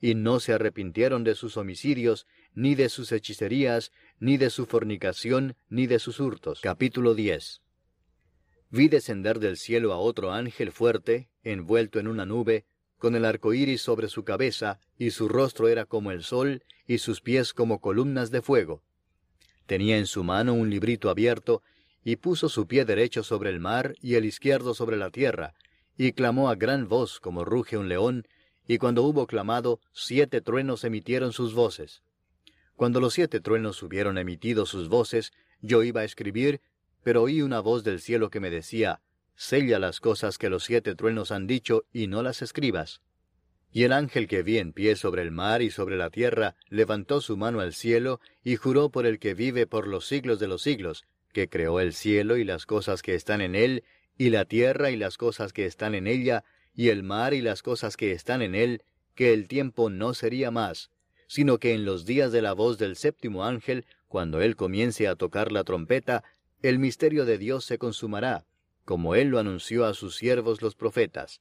Y 0.00 0.14
no 0.14 0.40
se 0.40 0.54
arrepintieron 0.54 1.22
de 1.22 1.34
sus 1.34 1.56
homicidios, 1.56 2.26
ni 2.54 2.74
de 2.74 2.88
sus 2.88 3.12
hechicerías, 3.12 3.92
ni 4.20 4.36
de 4.36 4.50
su 4.50 4.66
fornicación, 4.66 5.56
ni 5.68 5.86
de 5.86 5.98
sus 5.98 6.20
hurtos. 6.20 6.60
Capítulo 6.60 7.14
10 7.14 7.62
Vi 8.70 8.88
descender 8.88 9.38
del 9.38 9.56
cielo 9.56 9.92
a 9.92 9.98
otro 9.98 10.32
ángel 10.32 10.72
fuerte, 10.72 11.28
envuelto 11.42 11.98
en 11.98 12.08
una 12.08 12.26
nube, 12.26 12.66
con 12.98 13.14
el 13.14 13.24
arco 13.24 13.54
iris 13.54 13.80
sobre 13.80 14.08
su 14.08 14.24
cabeza, 14.24 14.80
y 14.98 15.10
su 15.10 15.28
rostro 15.28 15.68
era 15.68 15.84
como 15.84 16.10
el 16.10 16.22
sol, 16.22 16.64
y 16.86 16.98
sus 16.98 17.20
pies 17.20 17.54
como 17.54 17.80
columnas 17.80 18.30
de 18.30 18.42
fuego. 18.42 18.82
Tenía 19.66 19.98
en 19.98 20.06
su 20.06 20.24
mano 20.24 20.52
un 20.54 20.68
librito 20.68 21.08
abierto, 21.08 21.62
y 22.04 22.16
puso 22.16 22.48
su 22.48 22.66
pie 22.66 22.84
derecho 22.84 23.22
sobre 23.22 23.50
el 23.50 23.60
mar 23.60 23.94
y 24.00 24.14
el 24.14 24.24
izquierdo 24.24 24.74
sobre 24.74 24.96
la 24.96 25.10
tierra, 25.10 25.54
y 25.96 26.12
clamó 26.12 26.48
a 26.48 26.54
gran 26.54 26.88
voz 26.88 27.20
como 27.20 27.44
ruge 27.44 27.76
un 27.76 27.88
león, 27.88 28.26
y 28.66 28.78
cuando 28.78 29.02
hubo 29.02 29.26
clamado, 29.26 29.80
siete 29.92 30.40
truenos 30.40 30.84
emitieron 30.84 31.32
sus 31.32 31.54
voces. 31.54 32.02
Cuando 32.78 33.00
los 33.00 33.14
siete 33.14 33.40
truenos 33.40 33.82
hubieron 33.82 34.18
emitido 34.18 34.64
sus 34.64 34.88
voces, 34.88 35.32
yo 35.60 35.82
iba 35.82 36.02
a 36.02 36.04
escribir, 36.04 36.60
pero 37.02 37.22
oí 37.22 37.42
una 37.42 37.58
voz 37.58 37.82
del 37.82 38.00
cielo 38.00 38.30
que 38.30 38.38
me 38.38 38.50
decía, 38.50 39.00
Sella 39.34 39.80
las 39.80 39.98
cosas 39.98 40.38
que 40.38 40.48
los 40.48 40.62
siete 40.62 40.94
truenos 40.94 41.32
han 41.32 41.48
dicho 41.48 41.86
y 41.92 42.06
no 42.06 42.22
las 42.22 42.40
escribas. 42.40 43.02
Y 43.72 43.82
el 43.82 43.92
ángel 43.92 44.28
que 44.28 44.44
vi 44.44 44.58
en 44.58 44.72
pie 44.72 44.94
sobre 44.94 45.22
el 45.22 45.32
mar 45.32 45.60
y 45.60 45.72
sobre 45.72 45.96
la 45.96 46.08
tierra 46.08 46.54
levantó 46.68 47.20
su 47.20 47.36
mano 47.36 47.58
al 47.58 47.74
cielo 47.74 48.20
y 48.44 48.54
juró 48.54 48.90
por 48.90 49.06
el 49.06 49.18
que 49.18 49.34
vive 49.34 49.66
por 49.66 49.88
los 49.88 50.06
siglos 50.06 50.38
de 50.38 50.46
los 50.46 50.62
siglos, 50.62 51.04
que 51.32 51.48
creó 51.48 51.80
el 51.80 51.92
cielo 51.92 52.36
y 52.36 52.44
las 52.44 52.64
cosas 52.64 53.02
que 53.02 53.16
están 53.16 53.40
en 53.40 53.56
él, 53.56 53.82
y 54.16 54.30
la 54.30 54.44
tierra 54.44 54.92
y 54.92 54.96
las 54.96 55.16
cosas 55.16 55.52
que 55.52 55.66
están 55.66 55.96
en 55.96 56.06
ella, 56.06 56.44
y 56.76 56.90
el 56.90 57.02
mar 57.02 57.34
y 57.34 57.40
las 57.40 57.60
cosas 57.60 57.96
que 57.96 58.12
están 58.12 58.40
en 58.40 58.54
él, 58.54 58.84
que 59.16 59.32
el 59.32 59.48
tiempo 59.48 59.90
no 59.90 60.14
sería 60.14 60.52
más, 60.52 60.92
sino 61.28 61.58
que 61.58 61.74
en 61.74 61.84
los 61.84 62.04
días 62.04 62.32
de 62.32 62.42
la 62.42 62.54
voz 62.54 62.78
del 62.78 62.96
séptimo 62.96 63.44
ángel, 63.44 63.86
cuando 64.08 64.40
él 64.40 64.56
comience 64.56 65.06
a 65.06 65.14
tocar 65.14 65.52
la 65.52 65.62
trompeta, 65.62 66.24
el 66.62 66.80
misterio 66.80 67.24
de 67.24 67.38
Dios 67.38 67.64
se 67.64 67.78
consumará, 67.78 68.44
como 68.84 69.14
él 69.14 69.28
lo 69.28 69.38
anunció 69.38 69.84
a 69.84 69.94
sus 69.94 70.16
siervos 70.16 70.62
los 70.62 70.74
profetas. 70.74 71.40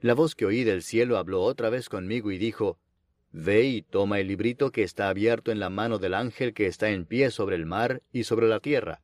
La 0.00 0.14
voz 0.14 0.34
que 0.34 0.44
oí 0.44 0.62
del 0.62 0.82
cielo 0.82 1.16
habló 1.16 1.42
otra 1.42 1.70
vez 1.70 1.88
conmigo 1.88 2.30
y 2.30 2.38
dijo, 2.38 2.78
Ve 3.32 3.64
y 3.64 3.82
toma 3.82 4.20
el 4.20 4.28
librito 4.28 4.70
que 4.70 4.84
está 4.84 5.08
abierto 5.08 5.50
en 5.50 5.58
la 5.58 5.70
mano 5.70 5.98
del 5.98 6.14
ángel 6.14 6.54
que 6.54 6.66
está 6.66 6.90
en 6.90 7.06
pie 7.06 7.32
sobre 7.32 7.56
el 7.56 7.66
mar 7.66 8.02
y 8.12 8.24
sobre 8.24 8.46
la 8.46 8.60
tierra. 8.60 9.02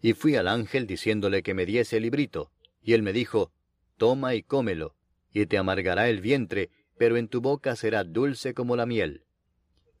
Y 0.00 0.12
fui 0.12 0.36
al 0.36 0.46
ángel 0.46 0.86
diciéndole 0.86 1.42
que 1.42 1.54
me 1.54 1.66
diese 1.66 1.96
el 1.96 2.04
librito, 2.04 2.52
y 2.82 2.92
él 2.92 3.02
me 3.02 3.12
dijo, 3.12 3.50
Toma 3.96 4.36
y 4.36 4.42
cómelo, 4.42 4.94
y 5.32 5.46
te 5.46 5.58
amargará 5.58 6.08
el 6.08 6.20
vientre, 6.20 6.70
pero 6.98 7.16
en 7.16 7.28
tu 7.28 7.40
boca 7.40 7.76
será 7.76 8.04
dulce 8.04 8.54
como 8.54 8.76
la 8.76 8.86
miel. 8.86 9.24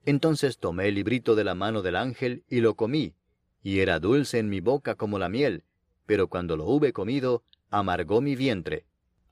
Entonces 0.04 0.58
tomé 0.58 0.88
el 0.88 0.96
librito 0.96 1.34
de 1.34 1.44
la 1.44 1.54
mano 1.54 1.82
del 1.82 1.96
ángel 1.96 2.44
y 2.48 2.60
lo 2.60 2.74
comí, 2.74 3.14
y 3.62 3.80
era 3.80 4.00
dulce 4.00 4.38
en 4.38 4.48
mi 4.48 4.60
boca 4.60 4.94
como 4.94 5.18
la 5.18 5.28
miel, 5.28 5.64
pero 6.06 6.28
cuando 6.28 6.56
lo 6.56 6.64
hube 6.64 6.92
comido, 6.92 7.44
amargó 7.70 8.20
mi 8.20 8.34
vientre. 8.34 8.86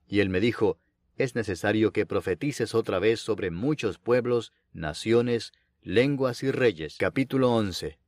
Y 0.07 0.21
él 0.21 0.29
me 0.29 0.41
dijo, 0.41 0.79
es 1.17 1.35
necesario 1.35 1.93
que 1.93 2.07
profetices 2.07 2.75
otra 2.75 2.99
vez 2.99 3.21
sobre 3.21 3.51
muchos 3.51 3.99
pueblos, 3.99 4.53
naciones, 4.73 5.53
lenguas 5.83 6.43
y 6.43 6.51
reyes. 6.51 6.97
Capítulo 6.99 7.53
11. 7.53 7.99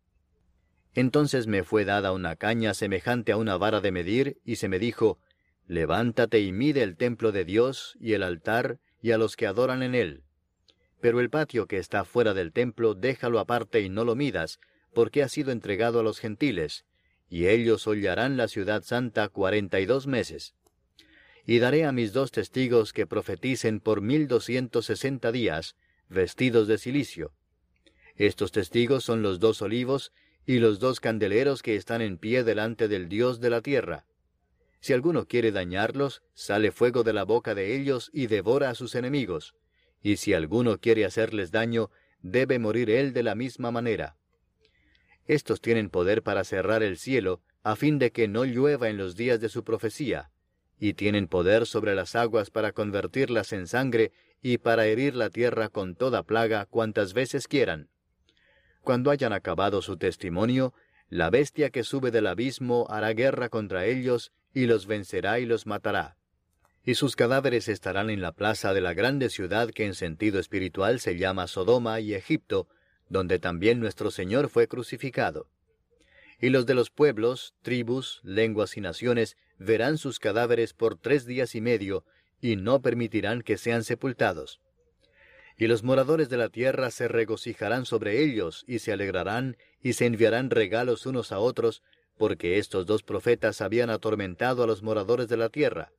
Entonces 0.94 1.46
me 1.46 1.62
fue 1.62 1.84
dada 1.84 2.12
una 2.12 2.36
caña 2.36 2.74
semejante 2.74 3.32
a 3.32 3.36
una 3.36 3.56
vara 3.56 3.80
de 3.80 3.92
medir, 3.92 4.40
y 4.44 4.56
se 4.56 4.68
me 4.68 4.78
dijo, 4.78 5.18
Levántate 5.66 6.40
y 6.40 6.52
mide 6.52 6.82
el 6.82 6.96
templo 6.96 7.30
de 7.30 7.44
Dios 7.44 7.96
y 8.00 8.14
el 8.14 8.22
altar 8.22 8.78
y 9.00 9.12
a 9.12 9.18
los 9.18 9.36
que 9.36 9.46
adoran 9.46 9.82
en 9.82 9.94
él. 9.94 10.22
Pero 11.00 11.20
el 11.20 11.30
patio 11.30 11.66
que 11.66 11.78
está 11.78 12.04
fuera 12.04 12.34
del 12.34 12.52
templo 12.52 12.94
déjalo 12.94 13.38
aparte 13.38 13.80
y 13.80 13.88
no 13.88 14.04
lo 14.04 14.14
midas, 14.14 14.58
porque 14.92 15.22
ha 15.22 15.28
sido 15.28 15.52
entregado 15.52 16.00
a 16.00 16.02
los 16.02 16.18
gentiles, 16.18 16.84
y 17.28 17.46
ellos 17.46 17.86
hollarán 17.86 18.36
la 18.36 18.48
ciudad 18.48 18.82
santa 18.82 19.28
cuarenta 19.28 19.80
y 19.80 19.86
dos 19.86 20.06
meses. 20.06 20.54
Y 21.46 21.60
daré 21.60 21.84
a 21.84 21.92
mis 21.92 22.12
dos 22.12 22.30
testigos 22.30 22.92
que 22.92 23.06
profeticen 23.06 23.80
por 23.80 24.00
mil 24.00 24.28
doscientos 24.28 24.86
sesenta 24.86 25.30
días, 25.32 25.76
vestidos 26.08 26.68
de 26.68 26.78
silicio. 26.78 27.32
Estos 28.16 28.50
testigos 28.50 29.04
son 29.04 29.22
los 29.22 29.38
dos 29.38 29.62
olivos 29.62 30.12
y 30.44 30.58
los 30.58 30.80
dos 30.80 30.98
candeleros 30.98 31.62
que 31.62 31.76
están 31.76 32.02
en 32.02 32.18
pie 32.18 32.42
delante 32.42 32.88
del 32.88 33.08
Dios 33.08 33.40
de 33.40 33.50
la 33.50 33.60
tierra. 33.60 34.06
Si 34.80 34.92
alguno 34.92 35.26
quiere 35.26 35.50
dañarlos, 35.50 36.22
sale 36.34 36.70
fuego 36.70 37.02
de 37.02 37.12
la 37.12 37.24
boca 37.24 37.54
de 37.54 37.76
ellos 37.76 38.10
y 38.12 38.26
devora 38.26 38.70
a 38.70 38.74
sus 38.74 38.94
enemigos. 38.94 39.54
Y 40.02 40.16
si 40.16 40.34
alguno 40.34 40.78
quiere 40.78 41.04
hacerles 41.04 41.50
daño, 41.50 41.90
debe 42.20 42.58
morir 42.58 42.90
él 42.90 43.12
de 43.12 43.22
la 43.22 43.34
misma 43.34 43.70
manera. 43.70 44.16
Estos 45.26 45.60
tienen 45.60 45.90
poder 45.90 46.22
para 46.22 46.44
cerrar 46.44 46.82
el 46.82 46.96
cielo, 46.96 47.42
a 47.62 47.76
fin 47.76 47.98
de 47.98 48.12
que 48.12 48.28
no 48.28 48.44
llueva 48.44 48.88
en 48.88 48.96
los 48.96 49.16
días 49.16 49.40
de 49.40 49.48
su 49.48 49.64
profecía, 49.64 50.30
y 50.78 50.94
tienen 50.94 51.26
poder 51.26 51.66
sobre 51.66 51.94
las 51.94 52.14
aguas 52.14 52.50
para 52.50 52.72
convertirlas 52.72 53.52
en 53.52 53.66
sangre 53.66 54.12
y 54.40 54.58
para 54.58 54.86
herir 54.86 55.16
la 55.16 55.28
tierra 55.28 55.68
con 55.68 55.96
toda 55.96 56.22
plaga 56.22 56.66
cuantas 56.66 57.12
veces 57.12 57.48
quieran. 57.48 57.90
Cuando 58.80 59.10
hayan 59.10 59.32
acabado 59.32 59.82
su 59.82 59.96
testimonio, 59.96 60.72
la 61.10 61.30
bestia 61.30 61.70
que 61.70 61.82
sube 61.82 62.10
del 62.10 62.26
abismo 62.26 62.86
hará 62.88 63.12
guerra 63.12 63.48
contra 63.48 63.84
ellos 63.86 64.32
y 64.54 64.66
los 64.66 64.86
vencerá 64.86 65.40
y 65.40 65.46
los 65.46 65.66
matará. 65.66 66.16
Y 66.84 66.94
sus 66.94 67.16
cadáveres 67.16 67.68
estarán 67.68 68.10
en 68.10 68.22
la 68.22 68.32
plaza 68.32 68.72
de 68.72 68.80
la 68.80 68.94
grande 68.94 69.28
ciudad 69.28 69.70
que 69.70 69.84
en 69.84 69.94
sentido 69.94 70.40
espiritual 70.40 71.00
se 71.00 71.18
llama 71.18 71.46
Sodoma 71.46 72.00
y 72.00 72.14
Egipto, 72.14 72.68
donde 73.08 73.38
también 73.38 73.80
nuestro 73.80 74.10
Señor 74.10 74.48
fue 74.48 74.68
crucificado. 74.68 75.48
Y 76.40 76.50
los 76.50 76.66
de 76.66 76.74
los 76.74 76.90
pueblos, 76.90 77.54
tribus, 77.62 78.20
lenguas 78.22 78.76
y 78.76 78.80
naciones 78.80 79.36
verán 79.58 79.98
sus 79.98 80.18
cadáveres 80.18 80.72
por 80.72 80.96
tres 80.96 81.26
días 81.26 81.54
y 81.54 81.60
medio, 81.60 82.04
y 82.40 82.56
no 82.56 82.80
permitirán 82.80 83.42
que 83.42 83.58
sean 83.58 83.82
sepultados. 83.82 84.60
Y 85.56 85.66
los 85.66 85.82
moradores 85.82 86.28
de 86.28 86.36
la 86.36 86.48
tierra 86.48 86.92
se 86.92 87.08
regocijarán 87.08 87.84
sobre 87.84 88.22
ellos, 88.22 88.64
y 88.68 88.78
se 88.78 88.92
alegrarán, 88.92 89.56
y 89.82 89.94
se 89.94 90.06
enviarán 90.06 90.50
regalos 90.50 91.04
unos 91.04 91.32
a 91.32 91.40
otros, 91.40 91.82
porque 92.18 92.58
estos 92.58 92.84
dos 92.84 93.02
profetas 93.02 93.60
habían 93.60 93.88
atormentado 93.88 94.62
a 94.62 94.66
los 94.66 94.82
moradores 94.82 95.28
de 95.28 95.36
la 95.36 95.48
tierra. 95.48 95.92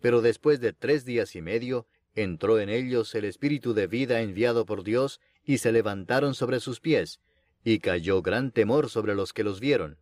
Pero 0.00 0.20
después 0.20 0.60
de 0.60 0.72
tres 0.72 1.04
días 1.04 1.34
y 1.36 1.40
medio, 1.40 1.86
entró 2.14 2.58
en 2.58 2.68
ellos 2.68 3.14
el 3.14 3.24
espíritu 3.24 3.72
de 3.72 3.86
vida 3.86 4.20
enviado 4.20 4.66
por 4.66 4.82
Dios, 4.82 5.20
y 5.44 5.58
se 5.58 5.72
levantaron 5.72 6.34
sobre 6.34 6.60
sus 6.60 6.80
pies, 6.80 7.20
y 7.64 7.78
cayó 7.78 8.20
gran 8.22 8.50
temor 8.50 8.90
sobre 8.90 9.14
los 9.14 9.32
que 9.32 9.44
los 9.44 9.60
vieron. 9.60 9.98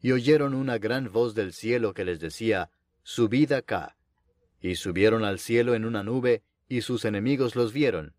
Y 0.00 0.12
oyeron 0.12 0.54
una 0.54 0.78
gran 0.78 1.10
voz 1.12 1.34
del 1.34 1.52
cielo 1.52 1.94
que 1.94 2.04
les 2.04 2.20
decía, 2.20 2.70
Subid 3.02 3.52
acá. 3.52 3.96
Y 4.60 4.74
subieron 4.74 5.24
al 5.24 5.38
cielo 5.38 5.74
en 5.74 5.84
una 5.84 6.02
nube, 6.02 6.42
y 6.68 6.82
sus 6.82 7.04
enemigos 7.04 7.56
los 7.56 7.72
vieron. 7.72 8.14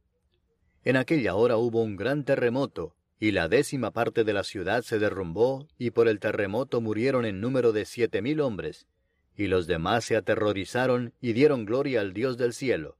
En 0.84 0.95
aquella 0.95 1.36
hora 1.36 1.58
hubo 1.58 1.82
un 1.82 1.95
gran 1.95 2.23
terremoto, 2.23 2.95
y 3.19 3.32
la 3.32 3.49
décima 3.49 3.91
parte 3.91 4.23
de 4.23 4.32
la 4.32 4.43
ciudad 4.43 4.82
se 4.84 4.97
derrumbó, 4.97 5.67
y 5.77 5.91
por 5.91 6.08
el 6.08 6.19
terremoto 6.19 6.79
murieron 6.79 7.25
en 7.25 7.41
número 7.41 7.73
de 7.73 7.86
siete 7.86 8.21
mil 8.21 8.39
hombres, 8.39 8.88
y 9.36 9.47
los 9.47 9.67
demás 9.67 10.05
se 10.05 10.15
aterrorizaron 10.15 11.13
y 11.19 11.34
dieron 11.34 11.65
gloria 11.65 11.99
al 12.01 12.13
Dios 12.13 12.38
del 12.38 12.53
cielo. 12.53 12.97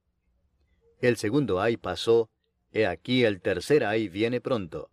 El 1.00 1.16
segundo 1.16 1.60
ay 1.60 1.78
pasó, 1.78 2.30
he 2.72 2.86
aquí 2.86 3.24
el 3.24 3.40
tercer 3.40 3.84
ay 3.84 4.08
viene 4.08 4.40
pronto. 4.40 4.90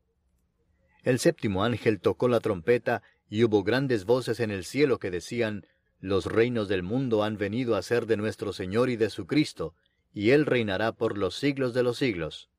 El 1.04 1.20
séptimo 1.20 1.64
ángel 1.64 2.00
tocó 2.00 2.28
la 2.30 2.40
trompeta, 2.40 3.02
y 3.30 3.44
hubo 3.44 3.64
grandes 3.64 4.06
voces 4.06 4.40
en 4.40 4.52
el 4.52 4.64
cielo 4.64 5.00
que 5.00 5.12
decían, 5.12 5.66
Los 6.00 6.26
reinos 6.26 6.70
del 6.70 6.84
mundo 6.84 7.24
han 7.24 7.38
venido 7.38 7.76
a 7.76 7.82
ser 7.82 8.06
de 8.06 8.16
nuestro 8.16 8.54
Señor 8.54 8.90
y 8.90 8.96
de 8.96 9.10
su 9.10 9.28
Cristo, 9.28 9.76
y 10.14 10.32
Él 10.32 10.46
reinará 10.46 10.94
por 10.94 11.18
los 11.18 11.36
siglos 11.36 11.74
de 11.74 11.84
los 11.84 11.98
siglos. 11.98 12.50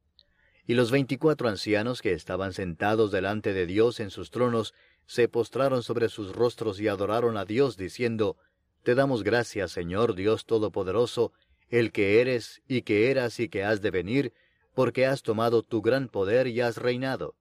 Y 0.69 0.75
los 0.75 0.91
veinticuatro 0.91 1.49
ancianos 1.49 2.03
que 2.03 2.13
estaban 2.13 2.53
sentados 2.53 3.11
delante 3.11 3.55
de 3.55 3.65
Dios 3.65 4.01
en 4.01 4.11
sus 4.11 4.31
tronos, 4.31 4.75
se 5.07 5.27
postraron 5.27 5.83
sobre 5.83 6.11
sus 6.11 6.37
rostros 6.37 6.79
y 6.79 6.89
adoraron 6.89 7.39
a 7.39 7.47
Dios, 7.47 7.79
diciendo, 7.79 8.37
Te 8.83 8.95
damos 8.95 9.25
gracias, 9.25 9.73
Señor 9.73 10.15
Dios 10.15 10.45
Todopoderoso, 10.45 11.33
el 11.71 11.91
que 11.91 12.21
eres 12.21 12.61
y 12.69 12.83
que 12.83 13.11
eras 13.11 13.41
y 13.41 13.49
que 13.49 13.65
has 13.65 13.81
de 13.81 13.91
venir, 13.91 14.35
porque 14.75 15.07
has 15.07 15.23
tomado 15.23 15.63
tu 15.63 15.81
gran 15.81 16.07
poder 16.09 16.47
y 16.47 16.61
has 16.61 16.77
reinado. 16.77 17.35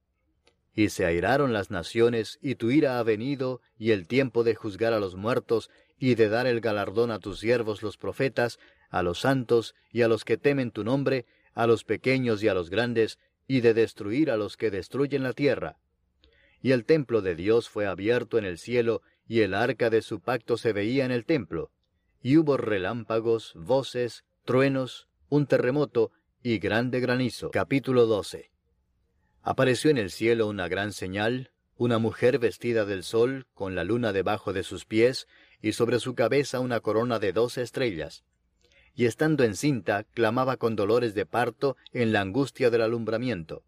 Y 0.73 0.87
se 0.87 1.05
airaron 1.05 1.51
las 1.51 1.69
naciones, 1.69 2.39
y 2.41 2.55
tu 2.55 2.71
ira 2.71 2.97
ha 2.97 3.03
venido, 3.03 3.59
y 3.77 3.91
el 3.91 4.07
tiempo 4.07 4.45
de 4.45 4.55
juzgar 4.55 4.93
a 4.93 5.01
los 5.01 5.17
muertos, 5.17 5.69
y 5.99 6.15
de 6.15 6.29
dar 6.29 6.47
el 6.47 6.61
galardón 6.61 7.11
a 7.11 7.19
tus 7.19 7.41
siervos 7.41 7.83
los 7.83 7.97
profetas, 7.97 8.57
a 8.89 9.03
los 9.03 9.19
santos, 9.19 9.75
y 9.91 10.03
a 10.03 10.07
los 10.07 10.23
que 10.23 10.37
temen 10.37 10.71
tu 10.71 10.85
nombre, 10.85 11.25
a 11.57 11.65
los 11.65 11.83
pequeños 11.83 12.43
y 12.43 12.47
a 12.47 12.53
los 12.53 12.69
grandes, 12.69 13.17
y 13.47 13.61
de 13.61 13.73
destruir 13.73 14.29
a 14.29 14.37
los 14.37 14.57
que 14.57 14.69
destruyen 14.69 15.23
la 15.23 15.33
tierra. 15.33 15.79
Y 16.61 16.71
el 16.71 16.85
templo 16.85 17.23
de 17.23 17.33
Dios 17.33 17.67
fue 17.67 17.87
abierto 17.87 18.37
en 18.37 18.45
el 18.45 18.59
cielo, 18.59 19.01
y 19.27 19.41
el 19.41 19.55
arca 19.55 19.89
de 19.89 20.03
su 20.03 20.19
pacto 20.21 20.57
se 20.57 20.71
veía 20.71 21.03
en 21.03 21.09
el 21.09 21.25
templo. 21.25 21.71
Y 22.21 22.37
hubo 22.37 22.57
relámpagos, 22.57 23.53
voces, 23.55 24.23
truenos, 24.45 25.07
un 25.29 25.47
terremoto 25.47 26.11
y 26.43 26.59
grande 26.59 26.99
granizo. 26.99 27.49
Capítulo 27.49 28.05
12 28.05 28.51
Apareció 29.41 29.89
en 29.89 29.97
el 29.97 30.11
cielo 30.11 30.45
una 30.45 30.67
gran 30.67 30.93
señal, 30.93 31.49
una 31.75 31.97
mujer 31.97 32.37
vestida 32.37 32.85
del 32.85 33.01
sol, 33.01 33.47
con 33.55 33.73
la 33.73 33.83
luna 33.83 34.13
debajo 34.13 34.53
de 34.53 34.61
sus 34.61 34.85
pies, 34.85 35.27
y 35.59 35.71
sobre 35.71 35.99
su 35.99 36.13
cabeza 36.13 36.59
una 36.59 36.81
corona 36.81 37.17
de 37.17 37.33
doce 37.33 37.63
estrellas. 37.63 38.25
Y 38.97 39.05
estando 39.05 39.43
encinta, 39.43 40.05
clamaba 40.15 40.57
con 40.57 40.75
dolores 40.75 41.13
de 41.13 41.27
parto 41.27 41.77
en 41.93 42.11
la 42.11 42.21
angustia 42.21 42.71
del 42.71 42.81
alumbramiento. 42.81 43.63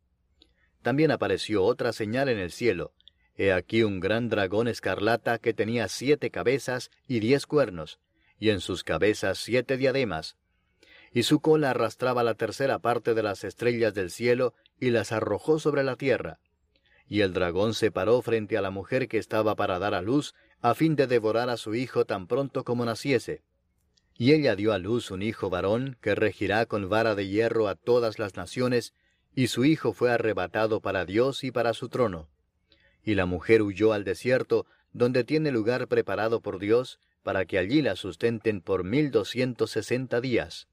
También 0.81 1.11
apareció 1.11 1.63
otra 1.63 1.93
señal 1.93 2.29
en 2.29 2.39
el 2.39 2.51
cielo. 2.51 2.93
He 3.35 3.53
aquí 3.53 3.83
un 3.83 3.99
gran 3.99 4.27
dragón 4.27 4.67
escarlata 4.67 5.37
que 5.37 5.53
tenía 5.53 5.87
siete 5.87 6.31
cabezas 6.31 6.89
y 7.07 7.19
diez 7.19 7.45
cuernos, 7.45 7.99
y 8.39 8.49
en 8.49 8.59
sus 8.59 8.83
cabezas 8.83 9.37
siete 9.37 9.77
diademas, 9.77 10.35
y 11.13 11.21
su 11.21 11.41
cola 11.41 11.69
arrastraba 11.69 12.23
la 12.23 12.33
tercera 12.33 12.79
parte 12.79 13.13
de 13.13 13.21
las 13.21 13.43
estrellas 13.43 13.93
del 13.93 14.09
cielo 14.09 14.55
y 14.79 14.89
las 14.89 15.11
arrojó 15.11 15.59
sobre 15.59 15.83
la 15.83 15.95
tierra. 15.95 16.39
Y 17.07 17.21
el 17.21 17.33
dragón 17.33 17.75
se 17.75 17.91
paró 17.91 18.19
frente 18.23 18.57
a 18.57 18.61
la 18.61 18.71
mujer 18.71 19.07
que 19.07 19.19
estaba 19.19 19.55
para 19.55 19.77
dar 19.77 19.93
a 19.93 20.01
luz, 20.01 20.33
a 20.59 20.73
fin 20.73 20.95
de 20.95 21.05
devorar 21.05 21.51
a 21.51 21.57
su 21.57 21.75
hijo 21.75 22.05
tan 22.05 22.25
pronto 22.25 22.63
como 22.63 22.83
naciese. 22.83 23.43
Y 24.21 24.33
ella 24.33 24.57
dio 24.57 24.73
a 24.73 24.79
luz 24.79 25.11
un 25.11 25.21
hijo 25.21 25.49
varón, 25.49 25.95
que 26.01 26.13
regirá 26.13 26.65
con 26.65 26.89
vara 26.89 27.15
de 27.15 27.29
hierro 27.29 27.69
a 27.69 27.75
todas 27.75 28.19
las 28.19 28.35
naciones, 28.35 28.93
y 29.33 29.47
su 29.47 29.63
hijo 29.63 29.93
fue 29.93 30.11
arrebatado 30.11 30.81
para 30.81 31.05
Dios 31.05 31.45
y 31.45 31.51
para 31.51 31.73
su 31.73 31.87
trono. 31.87 32.27
Y 33.01 33.15
la 33.15 33.25
mujer 33.25 33.61
huyó 33.61 33.93
al 33.93 34.03
desierto, 34.03 34.65
donde 34.91 35.23
tiene 35.23 35.51
lugar 35.51 35.87
preparado 35.87 36.41
por 36.41 36.59
Dios, 36.59 36.99
para 37.23 37.45
que 37.45 37.57
allí 37.57 37.81
la 37.81 37.95
sustenten 37.95 38.59
por 38.59 38.83
mil 38.83 39.09
doscientos 39.09 39.71
sesenta 39.71 40.19
días. 40.19 40.67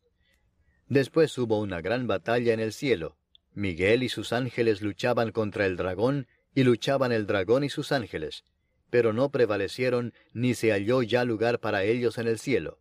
Después 0.89 1.39
hubo 1.39 1.61
una 1.61 1.81
gran 1.81 2.09
batalla 2.09 2.53
en 2.53 2.59
el 2.59 2.73
cielo. 2.73 3.17
Miguel 3.55 4.03
y 4.03 4.09
sus 4.09 4.33
ángeles 4.33 4.83
luchaban 4.83 5.31
contra 5.31 5.67
el 5.67 5.77
dragón, 5.77 6.27
y 6.53 6.65
luchaban 6.65 7.13
el 7.13 7.29
dragón 7.29 7.63
y 7.63 7.69
sus 7.69 7.93
ángeles, 7.93 8.43
pero 8.91 9.13
no 9.13 9.31
prevalecieron, 9.31 10.15
ni 10.33 10.55
se 10.55 10.73
halló 10.73 11.03
ya 11.03 11.25
lugar 11.25 11.61
para 11.61 11.85
ellos 11.85 12.19
en 12.19 12.27
el 12.27 12.41
cielo. 12.41 12.81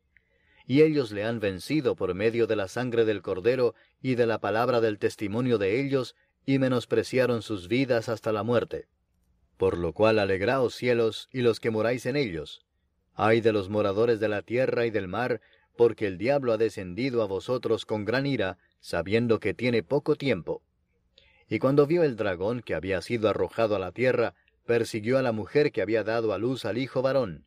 Y 0.67 0.81
ellos 0.81 1.11
le 1.11 1.23
han 1.23 1.39
vencido 1.39 1.95
por 1.95 2.13
medio 2.13 2.47
de 2.47 2.55
la 2.55 2.67
sangre 2.67 3.05
del 3.05 3.21
Cordero 3.21 3.75
y 4.01 4.15
de 4.15 4.25
la 4.25 4.39
palabra 4.39 4.81
del 4.81 4.99
testimonio 4.99 5.57
de 5.57 5.81
ellos, 5.81 6.15
y 6.45 6.59
menospreciaron 6.59 7.41
sus 7.41 7.67
vidas 7.67 8.09
hasta 8.09 8.31
la 8.31 8.43
muerte. 8.43 8.87
Por 9.57 9.77
lo 9.77 9.93
cual 9.93 10.19
alegraos 10.19 10.75
cielos 10.75 11.29
y 11.31 11.41
los 11.41 11.59
que 11.59 11.71
moráis 11.71 12.05
en 12.05 12.15
ellos. 12.15 12.65
Ay 13.13 13.41
de 13.41 13.53
los 13.53 13.69
moradores 13.69 14.19
de 14.19 14.29
la 14.29 14.41
tierra 14.41 14.85
y 14.85 14.91
del 14.91 15.07
mar, 15.07 15.41
porque 15.75 16.07
el 16.07 16.17
diablo 16.17 16.53
ha 16.53 16.57
descendido 16.57 17.21
a 17.21 17.27
vosotros 17.27 17.85
con 17.85 18.05
gran 18.05 18.25
ira, 18.25 18.57
sabiendo 18.79 19.39
que 19.39 19.53
tiene 19.53 19.83
poco 19.83 20.15
tiempo. 20.15 20.63
Y 21.47 21.59
cuando 21.59 21.85
vio 21.85 22.03
el 22.03 22.15
dragón 22.15 22.61
que 22.61 22.75
había 22.75 23.01
sido 23.01 23.29
arrojado 23.29 23.75
a 23.75 23.79
la 23.79 23.91
tierra, 23.91 24.35
persiguió 24.65 25.17
a 25.17 25.21
la 25.21 25.31
mujer 25.31 25.71
que 25.71 25.81
había 25.81 26.03
dado 26.03 26.33
a 26.33 26.37
luz 26.37 26.65
al 26.65 26.77
hijo 26.77 27.01
varón. 27.01 27.45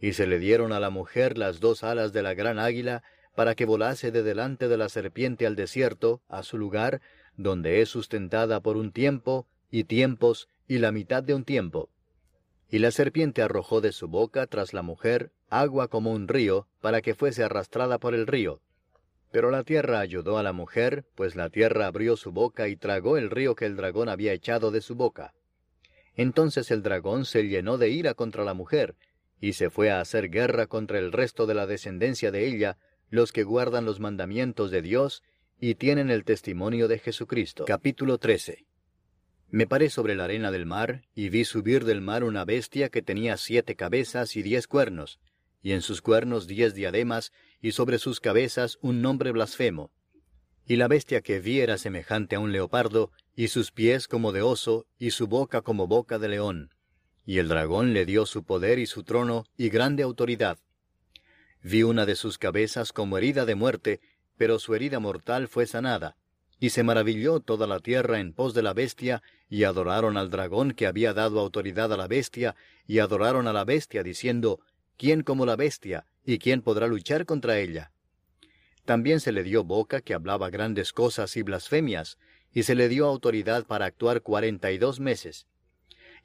Y 0.00 0.12
se 0.12 0.26
le 0.26 0.38
dieron 0.38 0.72
a 0.72 0.80
la 0.80 0.90
mujer 0.90 1.38
las 1.38 1.60
dos 1.60 1.82
alas 1.84 2.12
de 2.12 2.22
la 2.22 2.34
gran 2.34 2.58
águila, 2.58 3.02
para 3.34 3.54
que 3.54 3.66
volase 3.66 4.10
de 4.10 4.22
delante 4.22 4.68
de 4.68 4.76
la 4.76 4.88
serpiente 4.88 5.46
al 5.46 5.56
desierto, 5.56 6.22
a 6.28 6.42
su 6.42 6.58
lugar, 6.58 7.00
donde 7.36 7.80
es 7.82 7.90
sustentada 7.90 8.60
por 8.60 8.76
un 8.76 8.92
tiempo, 8.92 9.46
y 9.70 9.84
tiempos, 9.84 10.48
y 10.68 10.78
la 10.78 10.92
mitad 10.92 11.22
de 11.22 11.34
un 11.34 11.44
tiempo. 11.44 11.90
Y 12.68 12.78
la 12.78 12.90
serpiente 12.90 13.42
arrojó 13.42 13.80
de 13.80 13.92
su 13.92 14.08
boca 14.08 14.46
tras 14.46 14.72
la 14.72 14.82
mujer 14.82 15.30
agua 15.48 15.88
como 15.88 16.12
un 16.12 16.28
río, 16.28 16.66
para 16.80 17.02
que 17.02 17.14
fuese 17.14 17.44
arrastrada 17.44 17.98
por 17.98 18.14
el 18.14 18.26
río. 18.26 18.60
Pero 19.30 19.50
la 19.50 19.64
tierra 19.64 20.00
ayudó 20.00 20.38
a 20.38 20.42
la 20.42 20.52
mujer, 20.52 21.04
pues 21.14 21.36
la 21.36 21.50
tierra 21.50 21.86
abrió 21.86 22.16
su 22.16 22.32
boca 22.32 22.68
y 22.68 22.76
tragó 22.76 23.16
el 23.16 23.30
río 23.30 23.54
que 23.54 23.66
el 23.66 23.76
dragón 23.76 24.08
había 24.08 24.32
echado 24.32 24.70
de 24.70 24.80
su 24.80 24.94
boca. 24.94 25.34
Entonces 26.14 26.70
el 26.70 26.82
dragón 26.82 27.24
se 27.26 27.42
llenó 27.42 27.76
de 27.76 27.90
ira 27.90 28.14
contra 28.14 28.44
la 28.44 28.54
mujer, 28.54 28.96
y 29.40 29.52
se 29.52 29.70
fue 29.70 29.90
a 29.90 30.00
hacer 30.00 30.30
guerra 30.30 30.66
contra 30.66 30.98
el 30.98 31.12
resto 31.12 31.46
de 31.46 31.54
la 31.54 31.66
descendencia 31.66 32.30
de 32.30 32.46
ella, 32.46 32.78
los 33.10 33.32
que 33.32 33.44
guardan 33.44 33.84
los 33.84 34.00
mandamientos 34.00 34.70
de 34.70 34.82
Dios 34.82 35.22
y 35.60 35.74
tienen 35.76 36.10
el 36.10 36.24
testimonio 36.24 36.88
de 36.88 36.98
Jesucristo. 36.98 37.64
Capítulo 37.64 38.18
13 38.18 38.66
Me 39.48 39.66
paré 39.66 39.90
sobre 39.90 40.14
la 40.14 40.24
arena 40.24 40.50
del 40.50 40.66
mar, 40.66 41.02
y 41.14 41.28
vi 41.30 41.44
subir 41.44 41.84
del 41.84 42.00
mar 42.00 42.24
una 42.24 42.44
bestia 42.44 42.88
que 42.88 43.02
tenía 43.02 43.36
siete 43.36 43.74
cabezas 43.74 44.36
y 44.36 44.42
diez 44.42 44.66
cuernos, 44.66 45.18
y 45.62 45.72
en 45.72 45.82
sus 45.82 46.02
cuernos 46.02 46.46
diez 46.46 46.74
diademas, 46.74 47.32
y 47.60 47.72
sobre 47.72 47.98
sus 47.98 48.20
cabezas 48.20 48.78
un 48.82 49.00
nombre 49.00 49.32
blasfemo. 49.32 49.90
Y 50.66 50.76
la 50.76 50.88
bestia 50.88 51.20
que 51.20 51.40
vi 51.40 51.60
era 51.60 51.78
semejante 51.78 52.36
a 52.36 52.40
un 52.40 52.52
leopardo, 52.52 53.12
y 53.34 53.48
sus 53.48 53.70
pies 53.70 54.08
como 54.08 54.32
de 54.32 54.42
oso, 54.42 54.86
y 54.98 55.12
su 55.12 55.26
boca 55.26 55.62
como 55.62 55.86
boca 55.86 56.18
de 56.18 56.28
león. 56.28 56.70
Y 57.26 57.38
el 57.38 57.48
dragón 57.48 57.92
le 57.92 58.06
dio 58.06 58.24
su 58.24 58.44
poder 58.44 58.78
y 58.78 58.86
su 58.86 59.02
trono, 59.02 59.44
y 59.58 59.68
grande 59.68 60.04
autoridad. 60.04 60.58
Vi 61.60 61.82
una 61.82 62.06
de 62.06 62.14
sus 62.14 62.38
cabezas 62.38 62.92
como 62.92 63.18
herida 63.18 63.44
de 63.44 63.56
muerte, 63.56 64.00
pero 64.36 64.60
su 64.60 64.76
herida 64.76 65.00
mortal 65.00 65.48
fue 65.48 65.66
sanada. 65.66 66.16
Y 66.60 66.70
se 66.70 66.84
maravilló 66.84 67.40
toda 67.40 67.66
la 67.66 67.80
tierra 67.80 68.20
en 68.20 68.32
pos 68.32 68.54
de 68.54 68.62
la 68.62 68.72
bestia, 68.72 69.24
y 69.50 69.64
adoraron 69.64 70.16
al 70.16 70.30
dragón 70.30 70.70
que 70.70 70.86
había 70.86 71.12
dado 71.12 71.40
autoridad 71.40 71.92
a 71.92 71.96
la 71.96 72.06
bestia, 72.06 72.54
y 72.86 73.00
adoraron 73.00 73.48
a 73.48 73.52
la 73.52 73.64
bestia, 73.64 74.04
diciendo, 74.04 74.60
¿quién 74.96 75.22
como 75.22 75.44
la 75.44 75.56
bestia? 75.56 76.06
¿Y 76.24 76.38
quién 76.38 76.62
podrá 76.62 76.86
luchar 76.86 77.26
contra 77.26 77.58
ella? 77.58 77.90
También 78.84 79.18
se 79.18 79.32
le 79.32 79.42
dio 79.42 79.64
boca 79.64 80.00
que 80.00 80.14
hablaba 80.14 80.48
grandes 80.48 80.92
cosas 80.92 81.36
y 81.36 81.42
blasfemias, 81.42 82.18
y 82.52 82.62
se 82.62 82.76
le 82.76 82.88
dio 82.88 83.06
autoridad 83.06 83.66
para 83.66 83.86
actuar 83.86 84.22
cuarenta 84.22 84.70
y 84.70 84.78
dos 84.78 85.00
meses. 85.00 85.48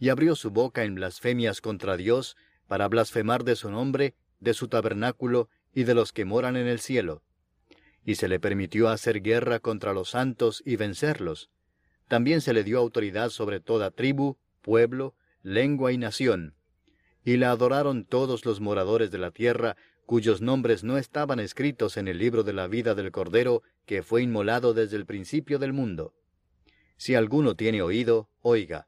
Y 0.02 0.10
abrió 0.10 0.36
su 0.36 0.50
boca 0.50 0.84
en 0.84 0.96
blasfemias 0.96 1.62
contra 1.62 1.96
Dios, 1.96 2.36
para 2.68 2.88
blasfemar 2.88 3.44
de 3.44 3.56
su 3.56 3.70
nombre, 3.70 4.16
de 4.40 4.56
su 4.56 4.68
tabernáculo 4.68 5.48
y 5.76 5.84
de 5.84 5.94
los 5.94 6.12
que 6.12 6.26
moran 6.26 6.56
en 6.58 6.66
el 6.66 6.80
cielo. 6.80 7.22
Y 8.04 8.16
se 8.16 8.28
le 8.28 8.40
permitió 8.40 8.90
hacer 8.90 9.22
guerra 9.22 9.60
contra 9.60 9.94
los 9.94 10.10
santos 10.10 10.64
y 10.66 10.76
vencerlos. 10.76 11.52
También 12.08 12.42
se 12.42 12.52
le 12.52 12.64
dio 12.64 12.80
autoridad 12.80 13.30
sobre 13.30 13.60
toda 13.60 13.92
tribu, 13.92 14.38
pueblo, 14.64 15.14
lengua 15.44 15.92
y 15.92 16.00
nación, 16.00 16.56
y 17.24 17.38
la 17.38 17.52
adoraron 17.52 18.04
todos 18.04 18.44
los 18.44 18.60
moradores 18.60 19.12
de 19.12 19.20
la 19.20 19.30
tierra, 19.30 19.78
cuyos 20.08 20.42
nombres 20.42 20.84
no 20.84 20.98
estaban 20.98 21.40
escritos 21.40 21.96
en 21.98 22.08
el 22.08 22.18
libro 22.18 22.42
de 22.42 22.54
la 22.54 22.66
vida 22.68 22.96
del 22.96 23.12
Cordero 23.12 23.62
que 23.86 24.02
fue 24.02 24.24
inmolado 24.24 24.74
desde 24.74 24.98
el 24.98 25.06
principio 25.06 25.60
del 25.60 25.74
mundo. 25.74 26.16
Si 26.98 27.14
alguno 27.14 27.56
tiene 27.56 27.84
oído, 27.84 28.30
oiga. 28.42 28.88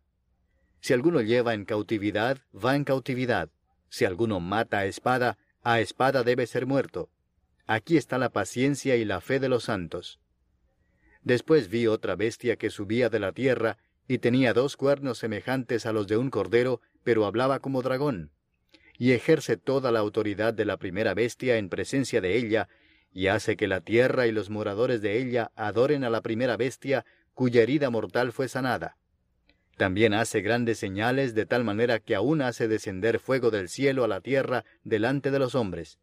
Si 0.84 0.92
alguno 0.92 1.22
lleva 1.22 1.54
en 1.54 1.64
cautividad, 1.64 2.40
va 2.54 2.76
en 2.76 2.84
cautividad. 2.84 3.50
Si 3.88 4.04
alguno 4.04 4.42
mata 4.42 4.80
a 4.80 4.86
espada, 4.86 5.38
a 5.64 5.80
espada 5.80 6.24
debe 6.24 6.46
ser 6.46 6.66
muerto. 6.66 7.10
Aquí 7.66 7.96
está 7.96 8.18
la 8.18 8.32
paciencia 8.32 8.98
y 8.98 9.06
la 9.06 9.22
fe 9.22 9.40
de 9.40 9.48
los 9.48 9.64
santos. 9.64 10.20
Después 11.22 11.70
vi 11.70 11.88
otra 11.88 12.18
bestia 12.18 12.58
que 12.58 12.70
subía 12.70 13.10
de 13.10 13.22
la 13.22 13.32
tierra, 13.32 13.78
y 14.10 14.18
tenía 14.18 14.54
dos 14.54 14.76
cuernos 14.76 15.20
semejantes 15.20 15.86
a 15.86 15.94
los 15.94 16.06
de 16.08 16.18
un 16.18 16.30
cordero, 16.30 16.82
pero 17.06 17.26
hablaba 17.26 17.60
como 17.60 17.82
dragón. 17.82 18.32
Y 18.98 19.14
ejerce 19.14 19.56
toda 19.56 19.90
la 19.90 20.00
autoridad 20.00 20.54
de 20.54 20.66
la 20.66 20.76
primera 20.76 21.14
bestia 21.14 21.56
en 21.56 21.70
presencia 21.70 22.20
de 22.20 22.36
ella, 22.36 22.68
y 23.14 23.28
hace 23.28 23.56
que 23.56 23.70
la 23.70 23.80
tierra 23.80 24.28
y 24.28 24.34
los 24.34 24.50
moradores 24.50 25.02
de 25.02 25.18
ella 25.18 25.54
adoren 25.56 26.04
a 26.04 26.10
la 26.10 26.20
primera 26.20 26.58
bestia, 26.58 27.06
cuya 27.34 27.62
herida 27.62 27.90
mortal 27.90 28.34
fue 28.34 28.50
sanada. 28.50 28.98
También 29.78 30.14
hace 30.14 30.42
grandes 30.42 30.78
señales 30.78 31.34
de 31.34 31.46
tal 31.46 31.64
manera 31.64 32.00
que 32.00 32.16
aún 32.16 32.42
hace 32.42 32.68
descender 32.68 33.20
fuego 33.20 33.50
del 33.50 33.70
cielo 33.70 34.04
a 34.04 34.08
la 34.08 34.22
tierra 34.22 34.66
delante 34.84 35.32
de 35.32 35.40
los 35.40 35.56
hombres. 35.56 36.00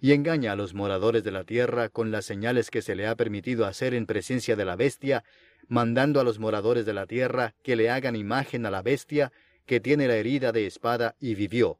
Y 0.00 0.12
engaña 0.12 0.52
a 0.52 0.56
los 0.56 0.74
moradores 0.74 1.24
de 1.24 1.30
la 1.30 1.44
tierra 1.44 1.88
con 1.88 2.10
las 2.10 2.26
señales 2.26 2.70
que 2.70 2.82
se 2.82 2.94
le 2.94 3.06
ha 3.06 3.16
permitido 3.16 3.64
hacer 3.66 3.94
en 3.94 4.06
presencia 4.06 4.54
de 4.54 4.64
la 4.64 4.76
bestia, 4.76 5.24
mandando 5.68 6.20
a 6.20 6.24
los 6.24 6.38
moradores 6.38 6.84
de 6.84 6.92
la 6.92 7.06
tierra 7.06 7.54
que 7.62 7.76
le 7.76 7.90
hagan 7.90 8.16
imagen 8.16 8.66
a 8.66 8.70
la 8.70 8.82
bestia 8.82 9.32
que 9.66 9.80
tiene 9.80 10.08
la 10.08 10.16
herida 10.16 10.52
de 10.52 10.66
espada 10.66 11.16
y 11.20 11.34
vivió. 11.34 11.78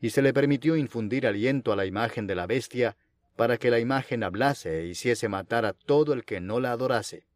Y 0.00 0.10
se 0.10 0.22
le 0.22 0.32
permitió 0.32 0.76
infundir 0.76 1.26
aliento 1.26 1.72
a 1.72 1.76
la 1.76 1.86
imagen 1.86 2.26
de 2.26 2.34
la 2.34 2.46
bestia, 2.46 2.96
para 3.34 3.56
que 3.56 3.70
la 3.70 3.78
imagen 3.78 4.24
hablase 4.24 4.80
e 4.80 4.86
hiciese 4.86 5.28
matar 5.28 5.64
a 5.64 5.72
todo 5.72 6.12
el 6.12 6.24
que 6.24 6.40
no 6.40 6.60
la 6.60 6.72
adorase. 6.72 7.27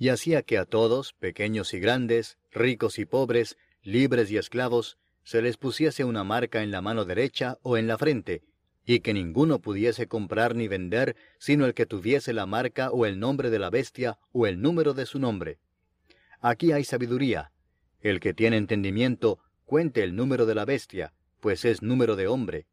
Y 0.00 0.08
hacía 0.08 0.40
que 0.40 0.56
a 0.56 0.64
todos, 0.64 1.12
pequeños 1.12 1.74
y 1.74 1.78
grandes, 1.78 2.38
ricos 2.50 2.98
y 2.98 3.04
pobres, 3.04 3.58
libres 3.82 4.30
y 4.30 4.38
esclavos, 4.38 4.96
se 5.24 5.42
les 5.42 5.58
pusiese 5.58 6.04
una 6.04 6.24
marca 6.24 6.62
en 6.62 6.70
la 6.70 6.80
mano 6.80 7.04
derecha 7.04 7.58
o 7.60 7.76
en 7.76 7.86
la 7.86 7.98
frente, 7.98 8.42
y 8.86 9.00
que 9.00 9.12
ninguno 9.12 9.58
pudiese 9.58 10.06
comprar 10.06 10.56
ni 10.56 10.68
vender 10.68 11.16
sino 11.38 11.66
el 11.66 11.74
que 11.74 11.84
tuviese 11.84 12.32
la 12.32 12.46
marca 12.46 12.90
o 12.90 13.04
el 13.04 13.20
nombre 13.20 13.50
de 13.50 13.58
la 13.58 13.68
bestia 13.68 14.18
o 14.32 14.46
el 14.46 14.62
número 14.62 14.94
de 14.94 15.04
su 15.04 15.18
nombre. 15.18 15.58
Aquí 16.40 16.72
hay 16.72 16.84
sabiduría. 16.84 17.52
El 18.00 18.20
que 18.20 18.32
tiene 18.32 18.56
entendimiento, 18.56 19.38
cuente 19.66 20.02
el 20.02 20.16
número 20.16 20.46
de 20.46 20.54
la 20.54 20.64
bestia, 20.64 21.12
pues 21.40 21.66
es 21.66 21.82
número 21.82 22.16
de 22.16 22.26
hombre, 22.26 22.66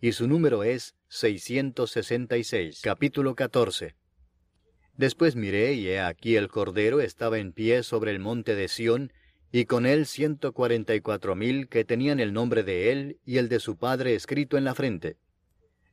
y 0.00 0.12
su 0.12 0.26
número 0.26 0.64
es 0.64 0.94
666. 1.08 2.80
Capítulo 2.80 3.34
14. 3.34 3.99
Después 5.00 5.34
miré, 5.34 5.72
y 5.72 5.88
he 5.88 5.98
aquí 5.98 6.36
el 6.36 6.48
Cordero 6.48 7.00
estaba 7.00 7.38
en 7.38 7.54
pie 7.54 7.82
sobre 7.84 8.10
el 8.10 8.18
monte 8.18 8.54
de 8.54 8.68
Sión, 8.68 9.14
y 9.50 9.64
con 9.64 9.86
él 9.86 10.04
ciento 10.04 10.52
cuarenta 10.52 10.94
y 10.94 11.00
cuatro 11.00 11.34
mil 11.34 11.68
que 11.68 11.86
tenían 11.86 12.20
el 12.20 12.34
nombre 12.34 12.64
de 12.64 12.92
él 12.92 13.18
y 13.24 13.38
el 13.38 13.48
de 13.48 13.60
su 13.60 13.78
padre 13.78 14.14
escrito 14.14 14.58
en 14.58 14.64
la 14.64 14.74
frente. 14.74 15.16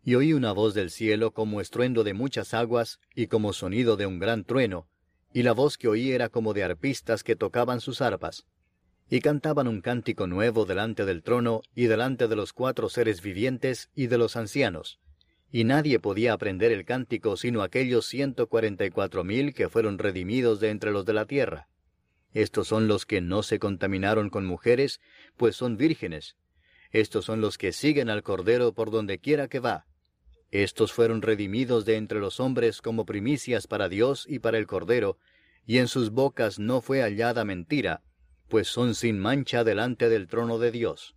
Y 0.04 0.16
oí 0.16 0.34
una 0.34 0.52
voz 0.52 0.74
del 0.74 0.92
cielo 0.92 1.32
como 1.32 1.62
estruendo 1.62 2.04
de 2.04 2.14
muchas 2.14 2.54
aguas 2.54 3.00
y 3.16 3.28
como 3.28 3.54
sonido 3.54 3.96
de 3.96 4.08
un 4.08 4.20
gran 4.20 4.44
trueno, 4.44 4.90
y 5.32 5.44
la 5.44 5.54
voz 5.54 5.78
que 5.78 5.88
oí 5.88 6.12
era 6.12 6.28
como 6.28 6.54
de 6.54 6.66
arpistas 6.66 7.24
que 7.24 7.38
tocaban 7.38 7.80
sus 7.80 8.02
arpas 8.02 8.46
y 9.10 9.22
cantaban 9.22 9.70
un 9.70 9.80
cántico 9.80 10.28
nuevo 10.28 10.66
delante 10.66 11.06
del 11.06 11.24
trono 11.24 11.62
y 11.74 11.86
delante 11.86 12.28
de 12.28 12.36
los 12.36 12.52
cuatro 12.52 12.90
seres 12.90 13.22
vivientes 13.22 13.90
y 13.96 14.08
de 14.08 14.18
los 14.18 14.36
ancianos. 14.36 15.00
Y 15.52 15.64
nadie 15.64 16.00
podía 16.00 16.34
aprender 16.34 16.72
el 16.72 16.86
cántico 16.86 17.38
sino 17.38 17.62
aquellos 17.62 18.06
ciento 18.06 18.48
cuarenta 18.48 18.86
y 18.86 18.90
cuatro 18.90 19.24
mil 19.24 19.54
que 19.54 19.70
fueron 19.70 19.98
redimidos 19.98 20.60
de 20.60 20.70
entre 20.70 20.92
los 20.92 21.06
de 21.06 21.14
la 21.14 21.26
tierra. 21.26 21.68
Estos 22.34 22.68
son 22.68 22.88
los 22.88 23.06
que 23.06 23.22
no 23.22 23.44
se 23.44 23.58
contaminaron 23.58 24.30
con 24.30 24.46
mujeres, 24.46 25.00
pues 25.38 25.56
son 25.56 25.78
vírgenes. 25.78 26.36
Estos 26.92 27.26
son 27.26 27.42
los 27.42 27.58
que 27.58 27.74
siguen 27.74 28.10
al 28.10 28.24
Cordero 28.24 28.74
por 28.74 28.92
donde 28.92 29.20
quiera 29.20 29.48
que 29.48 29.60
va. 29.60 29.86
Estos 30.52 30.94
fueron 30.94 31.22
redimidos 31.22 31.86
de 31.86 31.98
entre 31.98 32.20
los 32.20 32.40
hombres 32.40 32.82
como 32.82 33.06
primicias 33.06 33.68
para 33.68 33.90
Dios 33.90 34.26
y 34.30 34.40
para 34.40 34.58
el 34.58 34.68
Cordero, 34.68 35.18
y 35.66 35.80
en 35.80 35.90
sus 35.90 36.12
bocas 36.12 36.60
no 36.60 36.80
fue 36.80 37.02
hallada 37.02 37.44
mentira, 37.44 38.02
pues 38.48 38.68
son 38.68 38.96
sin 38.96 39.20
mancha 39.20 39.66
delante 39.66 40.08
del 40.08 40.28
trono 40.28 40.60
de 40.60 40.72
Dios. 40.72 41.17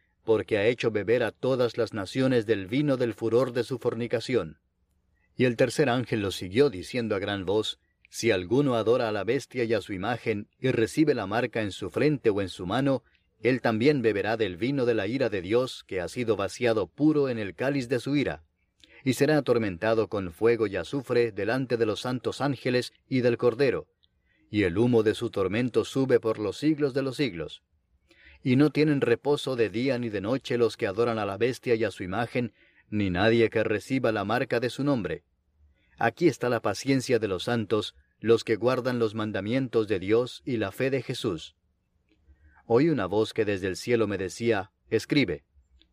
porque 0.23 0.57
ha 0.57 0.67
hecho 0.67 0.91
beber 0.91 1.23
a 1.23 1.31
todas 1.31 1.77
las 1.77 1.93
naciones 1.93 2.45
del 2.45 2.67
vino 2.67 2.97
del 2.97 3.13
furor 3.13 3.53
de 3.53 3.63
su 3.63 3.79
fornicación. 3.79 4.59
Y 5.35 5.45
el 5.45 5.55
tercer 5.55 5.89
ángel 5.89 6.21
lo 6.21 6.31
siguió 6.31 6.69
diciendo 6.69 7.15
a 7.15 7.19
gran 7.19 7.45
voz, 7.45 7.79
Si 8.09 8.31
alguno 8.31 8.75
adora 8.75 9.07
a 9.07 9.11
la 9.11 9.23
bestia 9.23 9.63
y 9.63 9.73
a 9.73 9.81
su 9.81 9.93
imagen, 9.93 10.47
y 10.59 10.69
recibe 10.71 11.13
la 11.13 11.27
marca 11.27 11.61
en 11.61 11.71
su 11.71 11.89
frente 11.89 12.29
o 12.29 12.41
en 12.41 12.49
su 12.49 12.65
mano, 12.65 13.03
él 13.41 13.61
también 13.61 14.01
beberá 14.01 14.37
del 14.37 14.57
vino 14.57 14.85
de 14.85 14.93
la 14.93 15.07
ira 15.07 15.29
de 15.29 15.41
Dios, 15.41 15.83
que 15.87 16.01
ha 16.01 16.07
sido 16.07 16.35
vaciado 16.35 16.87
puro 16.87 17.29
en 17.29 17.39
el 17.39 17.55
cáliz 17.55 17.89
de 17.89 17.99
su 17.99 18.15
ira, 18.15 18.43
y 19.03 19.13
será 19.13 19.37
atormentado 19.37 20.09
con 20.09 20.31
fuego 20.31 20.67
y 20.67 20.75
azufre 20.75 21.31
delante 21.31 21.77
de 21.77 21.85
los 21.85 22.01
santos 22.01 22.41
ángeles 22.41 22.93
y 23.09 23.21
del 23.21 23.37
Cordero, 23.37 23.87
y 24.51 24.63
el 24.63 24.77
humo 24.77 25.01
de 25.01 25.15
su 25.15 25.31
tormento 25.31 25.85
sube 25.85 26.19
por 26.19 26.37
los 26.37 26.57
siglos 26.57 26.93
de 26.93 27.01
los 27.01 27.15
siglos. 27.15 27.63
Y 28.43 28.55
no 28.55 28.71
tienen 28.71 29.01
reposo 29.01 29.55
de 29.55 29.69
día 29.69 29.97
ni 29.99 30.09
de 30.09 30.21
noche 30.21 30.57
los 30.57 30.77
que 30.77 30.87
adoran 30.87 31.19
a 31.19 31.25
la 31.25 31.37
bestia 31.37 31.75
y 31.75 31.83
a 31.83 31.91
su 31.91 32.03
imagen, 32.03 32.53
ni 32.89 33.09
nadie 33.09 33.49
que 33.49 33.63
reciba 33.63 34.11
la 34.11 34.25
marca 34.25 34.59
de 34.59 34.69
su 34.69 34.83
nombre. 34.83 35.23
Aquí 35.97 36.27
está 36.27 36.49
la 36.49 36.61
paciencia 36.61 37.19
de 37.19 37.27
los 37.27 37.43
santos, 37.43 37.95
los 38.19 38.43
que 38.43 38.55
guardan 38.55 38.99
los 38.99 39.15
mandamientos 39.15 39.87
de 39.87 39.99
Dios 39.99 40.41
y 40.45 40.57
la 40.57 40.71
fe 40.71 40.89
de 40.89 41.01
Jesús. 41.01 41.55
Oí 42.65 42.89
una 42.89 43.05
voz 43.05 43.33
que 43.33 43.45
desde 43.45 43.67
el 43.67 43.75
cielo 43.75 44.07
me 44.07 44.17
decía, 44.17 44.71
Escribe, 44.89 45.43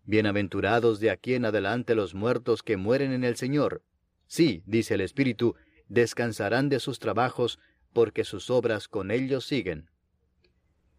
Bienaventurados 0.05 1.01
de 1.01 1.11
aquí 1.11 1.35
en 1.35 1.45
adelante 1.45 1.95
los 1.95 2.15
muertos 2.15 2.63
que 2.63 2.79
mueren 2.79 3.13
en 3.13 3.25
el 3.25 3.37
Señor. 3.37 3.83
Sí, 4.27 4.63
dice 4.65 4.95
el 4.95 5.03
Espíritu, 5.03 5.55
descansarán 5.89 6.71
de 6.71 6.81
sus 6.81 6.99
trabajos, 6.99 7.59
porque 7.93 8.25
sus 8.25 8.49
obras 8.49 8.89
con 8.89 9.11
ellos 9.11 9.45
siguen. 9.45 9.91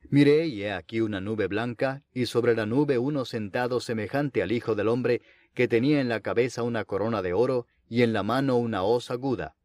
Miré 0.10 0.48
y 0.48 0.64
he 0.64 0.72
aquí 0.72 1.02
una 1.02 1.22
nube 1.22 1.48
blanca, 1.48 2.04
y 2.14 2.26
sobre 2.26 2.56
la 2.56 2.66
nube 2.66 2.98
uno 2.98 3.26
sentado 3.26 3.80
semejante 3.80 4.42
al 4.42 4.52
Hijo 4.52 4.76
del 4.76 4.88
Hombre, 4.88 5.22
que 5.54 5.68
tenía 5.68 6.02
en 6.02 6.10
la 6.10 6.22
cabeza 6.22 6.64
una 6.64 6.84
corona 6.84 7.22
de 7.22 7.34
oro, 7.34 7.68
y 7.88 8.02
en 8.02 8.14
la 8.14 8.24
mano 8.24 8.58
una 8.58 8.84
hoz 8.84 9.12
aguda. 9.12 9.56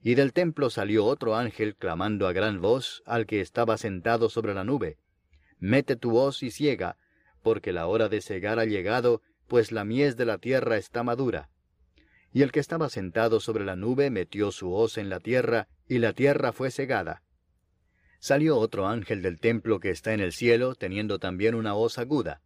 Y 0.00 0.14
del 0.14 0.32
templo 0.32 0.70
salió 0.70 1.04
otro 1.04 1.36
ángel 1.36 1.76
clamando 1.76 2.26
a 2.26 2.32
gran 2.32 2.60
voz 2.60 3.02
al 3.06 3.26
que 3.26 3.40
estaba 3.40 3.76
sentado 3.76 4.28
sobre 4.28 4.54
la 4.54 4.64
nube, 4.64 4.98
Mete 5.62 5.94
tu 5.94 6.16
hoz 6.16 6.42
y 6.42 6.50
ciega, 6.50 6.96
porque 7.40 7.72
la 7.72 7.86
hora 7.86 8.08
de 8.08 8.20
cegar 8.20 8.58
ha 8.58 8.64
llegado, 8.64 9.22
pues 9.46 9.70
la 9.70 9.84
mies 9.84 10.16
de 10.16 10.24
la 10.24 10.38
tierra 10.38 10.76
está 10.76 11.04
madura. 11.04 11.50
Y 12.32 12.42
el 12.42 12.50
que 12.50 12.58
estaba 12.58 12.88
sentado 12.88 13.38
sobre 13.38 13.64
la 13.64 13.76
nube 13.76 14.10
metió 14.10 14.50
su 14.50 14.72
hoz 14.74 14.98
en 14.98 15.08
la 15.08 15.20
tierra, 15.20 15.68
y 15.86 15.98
la 15.98 16.14
tierra 16.14 16.52
fue 16.52 16.72
cegada. 16.72 17.22
Salió 18.22 18.56
otro 18.56 18.86
ángel 18.86 19.20
del 19.20 19.40
templo 19.40 19.80
que 19.80 19.90
está 19.90 20.14
en 20.14 20.20
el 20.20 20.32
cielo, 20.32 20.76
teniendo 20.76 21.18
también 21.18 21.56
una 21.56 21.74
hoz 21.74 21.98
aguda. 21.98 22.40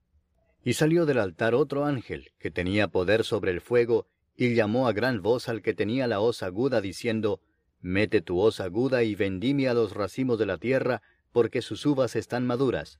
Y 0.64 0.72
salió 0.72 1.04
del 1.04 1.18
altar 1.18 1.54
otro 1.54 1.84
ángel, 1.84 2.30
que 2.38 2.50
tenía 2.50 2.88
poder 2.88 3.24
sobre 3.24 3.50
el 3.50 3.60
fuego, 3.60 4.06
y 4.34 4.54
llamó 4.54 4.88
a 4.88 4.94
gran 4.94 5.20
voz 5.20 5.50
al 5.50 5.60
que 5.60 5.74
tenía 5.74 6.06
la 6.06 6.20
hoz 6.20 6.42
aguda, 6.42 6.80
diciendo, 6.80 7.42
Mete 7.82 8.22
tu 8.22 8.40
hoz 8.40 8.60
aguda 8.60 9.02
y 9.02 9.14
vendime 9.14 9.68
a 9.68 9.74
los 9.74 9.92
racimos 9.92 10.38
de 10.38 10.46
la 10.46 10.56
tierra, 10.56 11.02
porque 11.30 11.60
sus 11.60 11.84
uvas 11.84 12.16
están 12.16 12.46
maduras. 12.46 12.98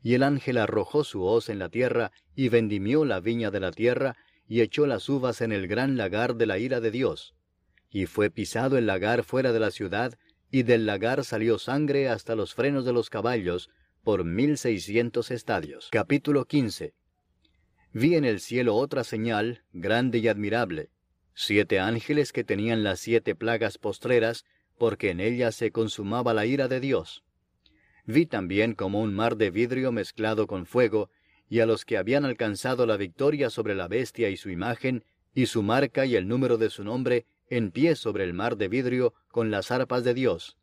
Y 0.00 0.14
el 0.14 0.22
ángel 0.22 0.58
arrojó 0.58 1.02
su 1.02 1.24
hoz 1.24 1.48
en 1.48 1.58
la 1.58 1.70
tierra, 1.70 2.12
y 2.36 2.50
vendimió 2.50 3.04
la 3.04 3.18
viña 3.18 3.50
de 3.50 3.58
la 3.58 3.72
tierra, 3.72 4.16
y 4.46 4.60
echó 4.60 4.86
las 4.86 5.08
uvas 5.08 5.40
en 5.40 5.50
el 5.50 5.66
gran 5.66 5.96
lagar 5.96 6.36
de 6.36 6.46
la 6.46 6.58
ira 6.58 6.80
de 6.80 6.92
Dios. 6.92 7.34
Y 7.90 8.06
fue 8.06 8.30
pisado 8.30 8.78
el 8.78 8.86
lagar 8.86 9.24
fuera 9.24 9.52
de 9.52 9.58
la 9.58 9.72
ciudad, 9.72 10.16
y 10.50 10.62
del 10.62 10.86
lagar 10.86 11.24
salió 11.24 11.58
sangre 11.58 12.08
hasta 12.08 12.34
los 12.34 12.54
frenos 12.54 12.84
de 12.84 12.92
los 12.92 13.10
caballos, 13.10 13.70
por 14.02 14.24
mil 14.24 14.56
seiscientos 14.56 15.30
estadios. 15.30 15.88
Capítulo 15.90 16.44
15. 16.44 16.94
Vi 17.92 18.14
en 18.14 18.24
el 18.24 18.40
cielo 18.40 18.76
otra 18.76 19.04
señal, 19.04 19.62
grande 19.72 20.18
y 20.18 20.28
admirable. 20.28 20.90
siete 21.34 21.80
ángeles 21.80 22.32
que 22.32 22.44
tenían 22.44 22.84
las 22.84 23.00
siete 23.00 23.34
plagas 23.34 23.78
postreras, 23.78 24.44
porque 24.78 25.10
en 25.10 25.20
ellas 25.20 25.54
se 25.54 25.70
consumaba 25.70 26.34
la 26.34 26.46
ira 26.46 26.68
de 26.68 26.80
Dios. 26.80 27.24
Vi 28.04 28.26
también 28.26 28.74
como 28.74 29.00
un 29.00 29.14
mar 29.14 29.36
de 29.36 29.50
vidrio 29.50 29.90
mezclado 29.90 30.46
con 30.46 30.66
fuego, 30.66 31.10
y 31.48 31.60
a 31.60 31.66
los 31.66 31.84
que 31.84 31.96
habían 31.96 32.24
alcanzado 32.24 32.86
la 32.86 32.96
victoria 32.96 33.50
sobre 33.50 33.74
la 33.74 33.88
bestia 33.88 34.30
y 34.30 34.36
su 34.36 34.50
imagen, 34.50 35.04
y 35.34 35.46
su 35.46 35.62
marca 35.62 36.06
y 36.06 36.16
el 36.16 36.28
número 36.28 36.58
de 36.58 36.70
su 36.70 36.84
nombre, 36.84 37.26
en 37.48 37.70
pie 37.70 37.96
sobre 37.96 38.24
el 38.24 38.34
mar 38.34 38.56
de 38.56 38.68
vidrio, 38.68 39.14
con 39.28 39.50
las 39.50 39.70
arpas 39.70 40.04
de 40.04 40.14
Dios. 40.14 40.56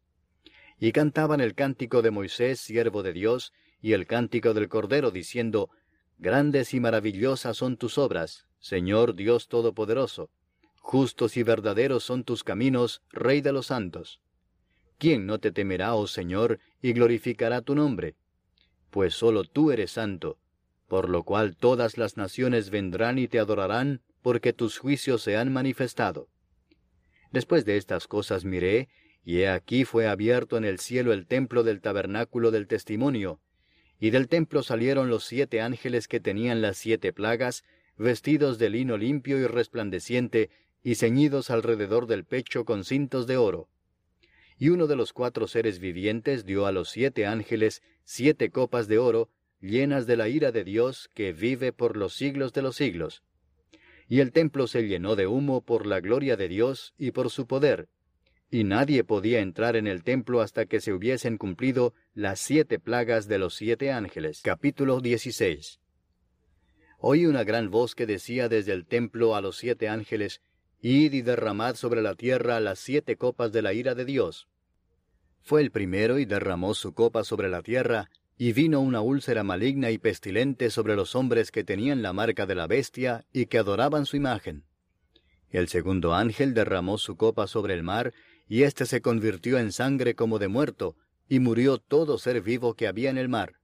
Y 0.80 0.92
cantaban 0.92 1.42
el 1.42 1.56
cántico 1.56 2.02
de 2.02 2.12
Moisés, 2.12 2.60
siervo 2.60 3.04
de 3.04 3.14
Dios, 3.14 3.54
y 3.82 3.94
el 3.94 4.08
cántico 4.08 4.54
del 4.54 4.70
Cordero, 4.70 5.12
diciendo, 5.12 5.70
Grandes 6.18 6.74
y 6.74 6.80
maravillosas 6.80 7.58
son 7.58 7.78
tus 7.78 7.98
obras, 7.98 8.48
Señor 8.60 9.16
Dios 9.16 9.48
Todopoderoso. 9.48 10.30
Justos 10.78 11.38
y 11.38 11.44
verdaderos 11.44 12.04
son 12.04 12.24
tus 12.24 12.44
caminos, 12.44 13.02
Rey 13.12 13.42
de 13.42 13.52
los 13.52 13.68
santos. 13.68 14.22
¿Quién 14.98 15.26
no 15.26 15.40
te 15.40 15.52
temerá, 15.52 15.96
oh 15.96 16.08
Señor, 16.08 16.60
y 16.82 16.94
glorificará 16.94 17.62
tu 17.62 17.76
nombre? 17.76 18.16
Pues 18.90 19.14
sólo 19.16 19.44
tú 19.44 19.72
eres 19.72 19.92
santo, 19.92 20.38
por 20.88 21.10
lo 21.10 21.24
cual 21.24 21.56
todas 21.56 21.98
las 21.98 22.16
naciones 22.18 22.70
vendrán 22.70 23.18
y 23.18 23.28
te 23.28 23.40
adorarán, 23.40 24.02
porque 24.22 24.54
tus 24.54 24.78
juicios 24.78 25.22
se 25.22 25.36
han 25.36 25.52
manifestado. 25.52 26.30
Después 27.34 27.66
de 27.66 27.78
estas 27.78 28.08
cosas 28.08 28.46
miré, 28.46 28.90
y 29.26 29.40
he 29.40 29.50
aquí 29.50 29.86
fue 29.86 30.08
abierto 30.08 30.56
en 30.56 30.66
el 30.66 30.78
cielo 30.78 31.14
el 31.14 31.26
templo 31.26 31.64
del 31.64 31.82
tabernáculo 31.82 32.52
del 32.52 32.68
testimonio, 32.68 33.42
y 34.00 34.12
del 34.12 34.28
templo 34.28 34.62
salieron 34.62 35.10
los 35.10 35.26
siete 35.26 35.60
ángeles 35.60 36.08
que 36.08 36.20
tenían 36.20 36.62
las 36.62 36.78
siete 36.78 37.12
plagas, 37.12 37.64
vestidos 37.98 38.60
de 38.60 38.70
lino 38.70 38.98
limpio 38.98 39.40
y 39.40 39.48
resplandeciente, 39.48 40.52
y 40.84 40.94
ceñidos 40.94 41.50
alrededor 41.50 42.06
del 42.06 42.24
pecho 42.24 42.66
con 42.66 42.84
cintos 42.84 43.26
de 43.26 43.38
oro. 43.38 43.68
Y 44.60 44.70
uno 44.70 44.86
de 44.86 44.96
los 44.96 45.12
cuatro 45.12 45.48
seres 45.48 45.80
vivientes 45.80 46.46
dio 46.46 46.68
a 46.68 46.72
los 46.72 46.90
siete 46.90 47.26
ángeles 47.26 47.82
siete 48.04 48.52
copas 48.52 48.88
de 48.88 49.00
oro, 49.00 49.32
llenas 49.60 50.06
de 50.06 50.18
la 50.18 50.30
ira 50.30 50.52
de 50.52 50.64
Dios 50.64 51.10
que 51.16 51.34
vive 51.34 51.74
por 51.74 51.98
los 51.98 52.14
siglos 52.14 52.54
de 52.54 52.62
los 52.62 52.76
siglos. 52.76 53.24
Y 54.08 54.20
el 54.20 54.32
templo 54.32 54.68
se 54.68 54.88
llenó 54.88 55.16
de 55.16 55.28
humo 55.28 55.62
por 55.62 55.86
la 55.86 55.99
gloria 55.99 56.36
de 56.36 56.47
Dios 56.47 56.93
y 56.97 57.12
por 57.12 57.30
su 57.30 57.47
poder, 57.47 57.88
y 58.54 58.64
nadie 58.64 59.04
podía 59.04 59.39
entrar 59.39 59.76
en 59.76 59.88
el 59.88 60.04
templo 60.04 60.41
hasta 60.41 60.68
que 60.68 60.80
se 60.80 60.93
hubiesen 60.93 61.38
cumplido 61.38 61.95
las 62.14 62.39
siete 62.39 62.78
plagas 62.78 63.28
de 63.28 63.39
los 63.39 63.56
siete 63.56 63.91
ángeles. 63.91 64.41
Capítulo 64.43 64.99
16. 64.99 65.80
Oí 66.99 67.26
una 67.26 67.43
gran 67.43 67.72
voz 67.72 67.95
que 67.95 68.06
decía 68.06 68.49
desde 68.49 68.74
el 68.74 68.86
templo 68.86 69.36
a 69.36 69.41
los 69.41 69.58
siete 69.58 69.89
ángeles, 69.89 70.41
Id 70.82 71.14
y 71.14 71.22
derramad 71.22 71.76
sobre 71.76 72.01
la 72.01 72.14
tierra 72.14 72.60
las 72.60 72.78
siete 72.78 73.16
copas 73.16 73.51
de 73.51 73.62
la 73.64 73.74
ira 73.74 73.95
de 73.95 74.06
Dios. 74.06 74.47
Fue 75.41 75.62
el 75.62 75.72
primero 75.72 76.20
y 76.20 76.26
derramó 76.26 76.76
su 76.76 76.93
copa 76.93 77.24
sobre 77.24 77.49
la 77.49 77.62
tierra, 77.64 78.12
y 78.38 78.54
vino 78.54 78.80
una 78.80 79.02
úlcera 79.02 79.44
maligna 79.44 79.92
y 79.92 79.98
pestilente 79.98 80.70
sobre 80.70 80.96
los 80.96 81.16
hombres 81.16 81.52
que 81.52 81.64
tenían 81.64 82.02
la 82.02 82.14
marca 82.14 82.46
de 82.46 82.56
la 82.56 82.68
bestia 82.68 83.26
y 83.32 83.46
que 83.46 83.60
adoraban 83.60 84.06
su 84.06 84.18
imagen. 84.18 84.64
El 85.50 85.68
segundo 85.68 86.16
ángel 86.16 86.54
derramó 86.54 86.98
su 86.98 87.16
copa 87.16 87.48
sobre 87.48 87.76
el 87.76 87.84
mar, 87.84 88.14
y 88.48 88.64
éste 88.64 88.86
se 88.86 89.02
convirtió 89.02 89.60
en 89.60 89.72
sangre 89.72 90.16
como 90.16 90.40
de 90.40 90.48
muerto, 90.48 90.98
y 91.30 91.40
murió 91.40 91.78
todo 91.78 92.18
ser 92.18 92.42
vivo 92.42 92.74
que 92.74 92.88
había 92.88 93.10
en 93.12 93.18
el 93.18 93.30
mar. 93.30 93.60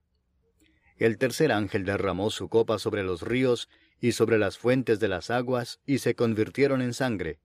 El 0.98 1.18
tercer 1.18 1.50
ángel 1.50 1.84
derramó 1.84 2.30
su 2.30 2.48
copa 2.48 2.78
sobre 2.78 3.02
los 3.02 3.22
ríos 3.22 3.68
y 4.00 4.12
sobre 4.12 4.38
las 4.38 4.56
fuentes 4.56 5.00
de 5.00 5.08
las 5.08 5.30
aguas, 5.30 5.80
y 5.84 5.98
se 5.98 6.14
convirtieron 6.14 6.80
en 6.80 6.94
sangre. 6.94 7.40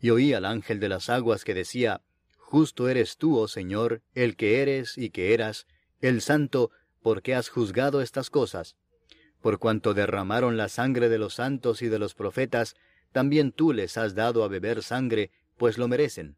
Y 0.00 0.10
oí 0.10 0.32
al 0.32 0.44
ángel 0.44 0.80
de 0.80 0.88
las 0.88 1.08
aguas 1.08 1.44
que 1.44 1.54
decía, 1.54 2.02
Justo 2.38 2.88
eres 2.88 3.16
tú, 3.16 3.38
oh 3.38 3.48
Señor, 3.48 4.02
el 4.14 4.36
que 4.36 4.60
eres 4.60 4.98
y 4.98 5.10
que 5.10 5.32
eras, 5.32 5.66
el 6.02 6.20
santo, 6.20 6.70
porque 7.00 7.34
has 7.34 7.48
juzgado 7.48 8.02
estas 8.02 8.28
cosas. 8.28 8.76
Por 9.40 9.58
cuanto 9.58 9.94
derramaron 9.94 10.56
la 10.56 10.68
sangre 10.68 11.08
de 11.08 11.18
los 11.18 11.34
santos 11.34 11.80
y 11.82 11.88
de 11.88 11.98
los 11.98 12.14
profetas, 12.14 12.76
también 13.12 13.52
tú 13.52 13.72
les 13.72 13.96
has 13.96 14.14
dado 14.14 14.44
a 14.44 14.48
beber 14.48 14.82
sangre, 14.82 15.30
pues 15.56 15.78
lo 15.78 15.88
merecen. 15.88 16.36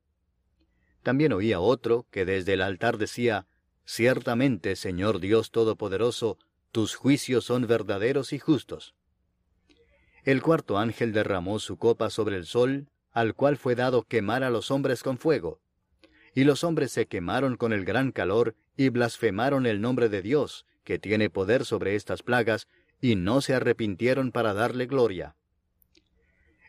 También 1.02 1.32
oía 1.32 1.60
otro 1.60 2.06
que 2.10 2.24
desde 2.24 2.54
el 2.54 2.62
altar 2.62 2.98
decía, 2.98 3.46
Ciertamente, 3.84 4.76
Señor 4.76 5.20
Dios 5.20 5.50
Todopoderoso, 5.50 6.38
tus 6.72 6.94
juicios 6.94 7.44
son 7.44 7.66
verdaderos 7.66 8.32
y 8.32 8.38
justos. 8.38 8.94
El 10.24 10.40
cuarto 10.40 10.78
ángel 10.78 11.12
derramó 11.12 11.58
su 11.58 11.76
copa 11.76 12.08
sobre 12.08 12.36
el 12.36 12.46
sol, 12.46 12.88
al 13.12 13.34
cual 13.34 13.58
fue 13.58 13.74
dado 13.74 14.02
quemar 14.02 14.42
a 14.42 14.50
los 14.50 14.70
hombres 14.70 15.02
con 15.02 15.18
fuego. 15.18 15.60
Y 16.34 16.44
los 16.44 16.64
hombres 16.64 16.92
se 16.92 17.06
quemaron 17.06 17.56
con 17.56 17.72
el 17.72 17.84
gran 17.84 18.12
calor 18.12 18.54
y 18.76 18.88
blasfemaron 18.88 19.66
el 19.66 19.80
nombre 19.80 20.08
de 20.08 20.20
Dios, 20.20 20.66
que 20.82 20.98
tiene 20.98 21.30
poder 21.30 21.64
sobre 21.64 21.94
estas 21.94 22.22
plagas, 22.22 22.68
y 23.00 23.16
no 23.16 23.40
se 23.40 23.54
arrepintieron 23.54 24.32
para 24.32 24.52
darle 24.52 24.86
gloria. 24.86 25.36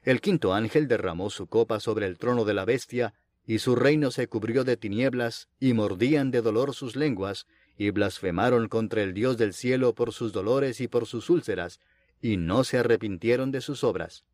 El 0.04 0.22
quinto 0.22 0.54
ángel 0.54 0.88
derramó 0.88 1.30
su 1.30 1.48
copa 1.48 1.80
sobre 1.80 2.06
el 2.06 2.20
trono 2.20 2.46
de 2.46 2.54
la 2.54 2.66
bestia, 2.66 3.16
y 3.48 3.60
su 3.60 3.76
reino 3.76 4.12
se 4.12 4.28
cubrió 4.28 4.64
de 4.64 4.78
tinieblas, 4.78 5.50
y 5.60 5.74
mordían 5.74 6.30
de 6.30 6.42
dolor 6.42 6.74
sus 6.74 6.96
lenguas, 6.96 7.48
y 7.78 7.90
blasfemaron 7.90 8.68
contra 8.68 9.02
el 9.02 9.14
Dios 9.14 9.38
del 9.38 9.54
cielo 9.54 9.96
por 9.96 10.14
sus 10.14 10.32
dolores 10.32 10.80
y 10.80 10.88
por 10.88 11.08
sus 11.08 11.30
úlceras, 11.30 11.80
y 12.22 12.38
no 12.38 12.64
se 12.64 12.78
arrepintieron 12.78 13.52
de 13.52 13.62
sus 13.62 13.84
obras. 13.84 14.26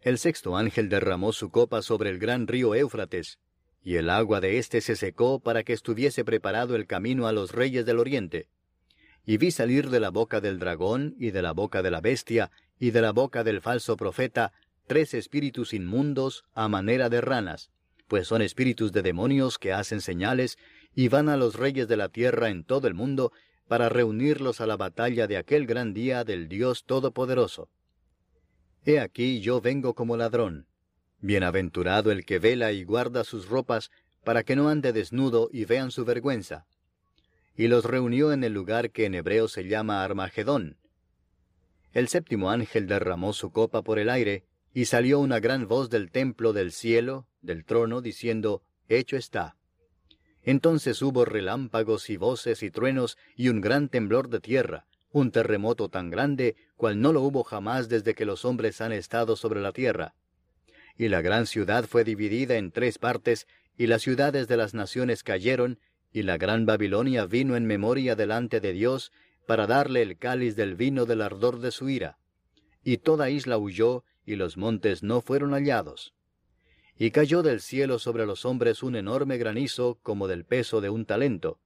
El 0.00 0.18
sexto 0.18 0.56
ángel 0.56 0.88
derramó 0.88 1.32
su 1.32 1.50
copa 1.50 1.82
sobre 1.82 2.10
el 2.10 2.18
gran 2.18 2.46
río 2.46 2.74
Éufrates, 2.74 3.38
y 3.82 3.96
el 3.96 4.10
agua 4.10 4.40
de 4.40 4.58
éste 4.58 4.80
se 4.80 4.96
secó 4.96 5.40
para 5.40 5.64
que 5.64 5.72
estuviese 5.72 6.24
preparado 6.24 6.76
el 6.76 6.86
camino 6.86 7.26
a 7.26 7.32
los 7.32 7.52
reyes 7.52 7.84
del 7.84 7.98
oriente. 7.98 8.48
Y 9.24 9.36
vi 9.36 9.50
salir 9.50 9.90
de 9.90 10.00
la 10.00 10.10
boca 10.10 10.40
del 10.40 10.58
dragón, 10.58 11.14
y 11.18 11.30
de 11.30 11.42
la 11.42 11.52
boca 11.52 11.82
de 11.82 11.90
la 11.90 12.00
bestia, 12.00 12.50
y 12.78 12.90
de 12.90 13.00
la 13.00 13.12
boca 13.12 13.44
del 13.44 13.60
falso 13.60 13.96
profeta, 13.96 14.52
tres 14.86 15.14
espíritus 15.14 15.72
inmundos 15.72 16.44
a 16.54 16.68
manera 16.68 17.08
de 17.08 17.20
ranas, 17.20 17.70
pues 18.08 18.26
son 18.28 18.42
espíritus 18.42 18.92
de 18.92 19.02
demonios 19.02 19.58
que 19.58 19.72
hacen 19.72 20.00
señales 20.00 20.58
y 20.94 21.08
van 21.08 21.28
a 21.28 21.36
los 21.36 21.54
reyes 21.54 21.88
de 21.88 21.96
la 21.96 22.08
tierra 22.08 22.50
en 22.50 22.64
todo 22.64 22.88
el 22.88 22.94
mundo 22.94 23.32
para 23.68 23.88
reunirlos 23.88 24.60
a 24.60 24.66
la 24.66 24.76
batalla 24.76 25.26
de 25.26 25.38
aquel 25.38 25.66
gran 25.66 25.94
día 25.94 26.24
del 26.24 26.48
Dios 26.48 26.84
Todopoderoso. 26.84 27.70
He 28.84 29.00
aquí 29.00 29.40
yo 29.40 29.60
vengo 29.60 29.94
como 29.94 30.16
ladrón. 30.16 30.66
Bienaventurado 31.22 32.10
el 32.10 32.26
que 32.26 32.40
vela 32.40 32.72
y 32.72 32.82
guarda 32.84 33.22
sus 33.22 33.48
ropas, 33.48 33.90
para 34.24 34.42
que 34.42 34.56
no 34.56 34.68
ande 34.68 34.92
desnudo 34.92 35.48
y 35.52 35.64
vean 35.64 35.90
su 35.90 36.04
vergüenza. 36.04 36.66
Y 37.56 37.68
los 37.68 37.84
reunió 37.84 38.32
en 38.32 38.44
el 38.44 38.52
lugar 38.52 38.90
que 38.90 39.06
en 39.06 39.14
hebreo 39.14 39.48
se 39.48 39.68
llama 39.68 40.04
Armagedón. 40.04 40.76
El 41.92 42.08
séptimo 42.08 42.50
ángel 42.50 42.88
derramó 42.88 43.32
su 43.32 43.52
copa 43.52 43.82
por 43.82 43.98
el 43.98 44.10
aire, 44.10 44.44
y 44.74 44.86
salió 44.86 45.20
una 45.20 45.38
gran 45.38 45.68
voz 45.68 45.90
del 45.90 46.10
templo 46.10 46.52
del 46.52 46.72
cielo, 46.72 47.26
del 47.40 47.64
trono, 47.64 48.00
diciendo, 48.00 48.62
Hecho 48.88 49.16
está. 49.16 49.56
Entonces 50.42 51.02
hubo 51.02 51.24
relámpagos 51.24 52.10
y 52.10 52.16
voces 52.16 52.62
y 52.62 52.70
truenos 52.70 53.16
y 53.36 53.48
un 53.48 53.60
gran 53.60 53.88
temblor 53.88 54.28
de 54.28 54.40
tierra, 54.40 54.86
un 55.12 55.30
terremoto 55.30 55.88
tan 55.88 56.10
grande 56.10 56.56
cual 56.76 57.00
no 57.00 57.12
lo 57.12 57.22
hubo 57.22 57.44
jamás 57.44 57.88
desde 57.88 58.14
que 58.14 58.24
los 58.24 58.44
hombres 58.44 58.80
han 58.80 58.92
estado 58.92 59.36
sobre 59.36 59.60
la 59.60 59.72
tierra. 59.72 60.14
Y 60.96 61.08
la 61.08 61.22
gran 61.22 61.46
ciudad 61.46 61.84
fue 61.84 62.04
dividida 62.04 62.56
en 62.56 62.70
tres 62.70 62.98
partes, 62.98 63.46
y 63.76 63.86
las 63.86 64.02
ciudades 64.02 64.48
de 64.48 64.56
las 64.56 64.74
naciones 64.74 65.22
cayeron, 65.22 65.78
y 66.12 66.22
la 66.22 66.36
gran 66.36 66.66
Babilonia 66.66 67.26
vino 67.26 67.56
en 67.56 67.66
memoria 67.66 68.14
delante 68.14 68.60
de 68.60 68.72
Dios, 68.72 69.12
para 69.46 69.66
darle 69.66 70.02
el 70.02 70.18
cáliz 70.18 70.56
del 70.56 70.74
vino 70.74 71.06
del 71.06 71.22
ardor 71.22 71.60
de 71.60 71.70
su 71.70 71.88
ira. 71.88 72.18
Y 72.84 72.98
toda 72.98 73.30
isla 73.30 73.58
huyó, 73.58 74.04
y 74.24 74.36
los 74.36 74.56
montes 74.56 75.02
no 75.02 75.20
fueron 75.20 75.52
hallados. 75.52 76.14
Y 76.98 77.10
cayó 77.10 77.42
del 77.42 77.60
cielo 77.60 77.98
sobre 77.98 78.26
los 78.26 78.44
hombres 78.44 78.82
un 78.82 78.94
enorme 78.94 79.38
granizo 79.38 79.98
como 80.02 80.28
del 80.28 80.44
peso 80.44 80.80
de 80.80 80.90
un 80.90 81.06
talento, 81.06 81.58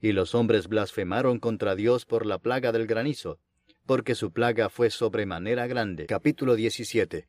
y 0.00 0.12
los 0.12 0.34
hombres 0.34 0.66
blasfemaron 0.66 1.38
contra 1.38 1.74
Dios 1.74 2.06
por 2.06 2.24
la 2.24 2.38
plaga 2.38 2.72
del 2.72 2.86
granizo, 2.86 3.38
porque 3.84 4.14
su 4.14 4.32
plaga 4.32 4.70
fue 4.70 4.90
sobremanera 4.90 5.66
grande. 5.66 6.06
Capítulo 6.06 6.56
17 6.56 7.28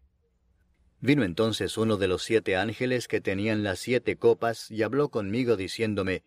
Vino 1.01 1.23
entonces 1.23 1.77
uno 1.79 1.97
de 1.97 2.07
los 2.07 2.21
siete 2.21 2.55
ángeles 2.55 3.07
que 3.07 3.21
tenían 3.21 3.63
las 3.63 3.79
siete 3.79 4.17
copas, 4.17 4.69
y 4.69 4.83
habló 4.83 5.09
conmigo 5.09 5.57
diciéndome, 5.57 6.23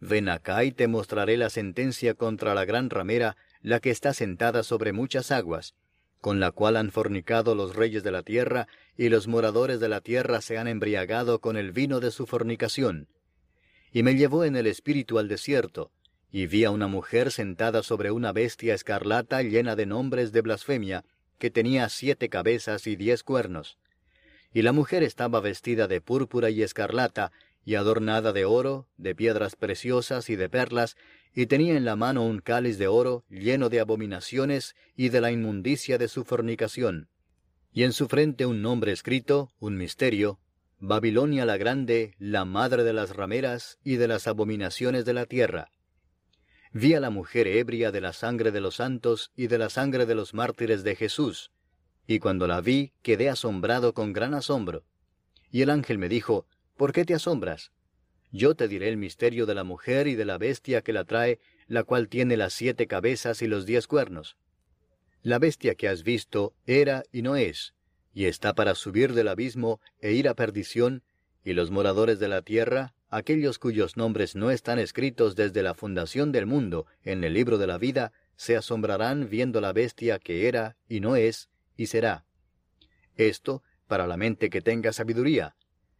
Ven 0.00 0.28
acá 0.28 0.64
y 0.64 0.72
te 0.72 0.88
mostraré 0.88 1.36
la 1.36 1.50
sentencia 1.50 2.14
contra 2.14 2.54
la 2.54 2.64
gran 2.64 2.90
ramera, 2.90 3.36
la 3.62 3.78
que 3.78 3.90
está 3.90 4.12
sentada 4.12 4.64
sobre 4.64 4.92
muchas 4.92 5.30
aguas, 5.30 5.74
con 6.20 6.40
la 6.40 6.50
cual 6.50 6.76
han 6.76 6.90
fornicado 6.90 7.54
los 7.54 7.76
reyes 7.76 8.02
de 8.02 8.10
la 8.10 8.22
tierra, 8.22 8.66
y 8.96 9.08
los 9.08 9.28
moradores 9.28 9.78
de 9.78 9.88
la 9.88 10.00
tierra 10.00 10.40
se 10.40 10.58
han 10.58 10.66
embriagado 10.66 11.40
con 11.40 11.56
el 11.56 11.70
vino 11.70 12.00
de 12.00 12.10
su 12.10 12.26
fornicación. 12.26 13.08
Y 13.92 14.02
me 14.02 14.16
llevó 14.16 14.44
en 14.44 14.56
el 14.56 14.66
espíritu 14.66 15.18
al 15.20 15.28
desierto, 15.28 15.92
y 16.30 16.46
vi 16.46 16.64
a 16.64 16.70
una 16.70 16.88
mujer 16.88 17.30
sentada 17.30 17.84
sobre 17.84 18.10
una 18.10 18.32
bestia 18.32 18.74
escarlata 18.74 19.42
llena 19.42 19.76
de 19.76 19.86
nombres 19.86 20.32
de 20.32 20.40
blasfemia, 20.40 21.04
que 21.38 21.50
tenía 21.50 21.88
siete 21.88 22.28
cabezas 22.28 22.88
y 22.88 22.96
diez 22.96 23.22
cuernos. 23.22 23.78
Y 24.58 24.62
la 24.62 24.72
mujer 24.72 25.04
estaba 25.04 25.38
vestida 25.38 25.86
de 25.86 26.00
púrpura 26.00 26.50
y 26.50 26.64
escarlata, 26.64 27.30
y 27.64 27.76
adornada 27.76 28.32
de 28.32 28.44
oro, 28.44 28.88
de 28.96 29.14
piedras 29.14 29.54
preciosas 29.54 30.30
y 30.30 30.34
de 30.34 30.48
perlas, 30.48 30.96
y 31.32 31.46
tenía 31.46 31.76
en 31.76 31.84
la 31.84 31.94
mano 31.94 32.24
un 32.24 32.40
cáliz 32.40 32.76
de 32.76 32.88
oro 32.88 33.24
lleno 33.30 33.68
de 33.68 33.78
abominaciones 33.78 34.74
y 34.96 35.10
de 35.10 35.20
la 35.20 35.30
inmundicia 35.30 35.96
de 35.96 36.08
su 36.08 36.24
fornicación. 36.24 37.08
Y 37.70 37.84
en 37.84 37.92
su 37.92 38.08
frente 38.08 38.46
un 38.46 38.60
nombre 38.60 38.90
escrito, 38.90 39.52
un 39.60 39.76
misterio, 39.76 40.40
Babilonia 40.80 41.46
la 41.46 41.56
Grande, 41.56 42.16
la 42.18 42.44
madre 42.44 42.82
de 42.82 42.94
las 42.94 43.14
rameras 43.14 43.78
y 43.84 43.94
de 43.94 44.08
las 44.08 44.26
abominaciones 44.26 45.04
de 45.04 45.12
la 45.12 45.26
tierra. 45.26 45.70
Vi 46.72 46.94
a 46.94 47.00
la 47.00 47.10
mujer 47.10 47.46
ebria 47.46 47.92
de 47.92 48.00
la 48.00 48.12
sangre 48.12 48.50
de 48.50 48.60
los 48.60 48.74
santos 48.74 49.30
y 49.36 49.46
de 49.46 49.58
la 49.58 49.68
sangre 49.68 50.04
de 50.04 50.16
los 50.16 50.34
mártires 50.34 50.82
de 50.82 50.96
Jesús, 50.96 51.52
y 52.08 52.20
cuando 52.20 52.46
la 52.46 52.62
vi 52.62 52.94
quedé 53.02 53.28
asombrado 53.28 53.92
con 53.92 54.14
gran 54.14 54.32
asombro. 54.32 54.82
Y 55.52 55.60
el 55.60 55.68
ángel 55.68 55.98
me 55.98 56.08
dijo, 56.08 56.46
¿Por 56.74 56.92
qué 56.92 57.04
te 57.04 57.12
asombras? 57.12 57.70
Yo 58.32 58.54
te 58.54 58.66
diré 58.66 58.88
el 58.88 58.96
misterio 58.96 59.44
de 59.44 59.54
la 59.54 59.62
mujer 59.62 60.08
y 60.08 60.14
de 60.14 60.24
la 60.24 60.38
bestia 60.38 60.80
que 60.80 60.94
la 60.94 61.04
trae, 61.04 61.38
la 61.66 61.84
cual 61.84 62.08
tiene 62.08 62.38
las 62.38 62.54
siete 62.54 62.86
cabezas 62.86 63.42
y 63.42 63.46
los 63.46 63.66
diez 63.66 63.86
cuernos. 63.86 64.38
La 65.22 65.38
bestia 65.38 65.74
que 65.74 65.86
has 65.86 66.02
visto 66.02 66.54
era 66.66 67.04
y 67.12 67.20
no 67.20 67.36
es, 67.36 67.74
y 68.14 68.24
está 68.24 68.54
para 68.54 68.74
subir 68.74 69.12
del 69.12 69.28
abismo 69.28 69.78
e 70.00 70.12
ir 70.12 70.30
a 70.30 70.34
perdición, 70.34 71.02
y 71.44 71.52
los 71.52 71.70
moradores 71.70 72.18
de 72.18 72.28
la 72.28 72.40
tierra, 72.40 72.94
aquellos 73.10 73.58
cuyos 73.58 73.98
nombres 73.98 74.34
no 74.34 74.50
están 74.50 74.78
escritos 74.78 75.36
desde 75.36 75.62
la 75.62 75.74
fundación 75.74 76.32
del 76.32 76.46
mundo 76.46 76.86
en 77.02 77.22
el 77.22 77.34
libro 77.34 77.58
de 77.58 77.66
la 77.66 77.76
vida, 77.76 78.12
se 78.36 78.56
asombrarán 78.56 79.28
viendo 79.28 79.60
la 79.60 79.74
bestia 79.74 80.18
que 80.18 80.48
era 80.48 80.76
y 80.88 81.00
no 81.00 81.14
es 81.16 81.50
y 81.78 81.86
será. 81.86 82.26
Esto 83.16 83.62
para 83.86 84.06
la 84.06 84.18
mente 84.18 84.50
que 84.50 84.60
tenga 84.60 84.92
sabiduría, 84.92 85.56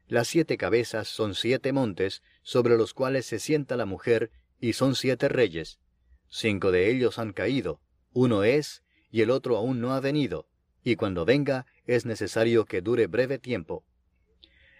las 0.08 0.28
siete 0.28 0.56
cabezas 0.56 1.06
son 1.06 1.34
siete 1.34 1.72
montes 1.72 2.22
sobre 2.42 2.76
los 2.76 2.94
cuales 2.94 3.26
se 3.26 3.38
sienta 3.38 3.76
la 3.76 3.84
mujer, 3.84 4.30
y 4.58 4.72
son 4.72 4.94
siete 4.94 5.28
reyes. 5.28 5.78
Cinco 6.28 6.72
de 6.72 6.90
ellos 6.90 7.18
han 7.18 7.32
caído, 7.32 7.80
uno 8.12 8.42
es, 8.42 8.82
y 9.10 9.20
el 9.20 9.30
otro 9.30 9.56
aún 9.56 9.80
no 9.80 9.92
ha 9.92 10.00
venido, 10.00 10.48
y 10.82 10.96
cuando 10.96 11.26
venga 11.26 11.66
es 11.86 12.06
necesario 12.06 12.64
que 12.64 12.80
dure 12.80 13.06
breve 13.06 13.38
tiempo. 13.38 13.84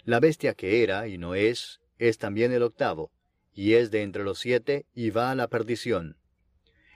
La 0.05 0.19
bestia 0.19 0.55
que 0.55 0.83
era 0.83 1.09
y 1.09 1.19
no 1.19 1.35
es, 1.35 1.81
es 1.99 2.17
también 2.17 2.53
el 2.53 2.63
octavo, 2.63 3.13
y 3.53 3.75
es 3.75 3.91
de 3.91 4.03
entre 4.03 4.25
los 4.25 4.39
siete 4.39 4.87
y 4.95 5.11
va 5.11 5.31
a 5.31 5.35
la 5.35 5.49
perdición. 5.49 6.17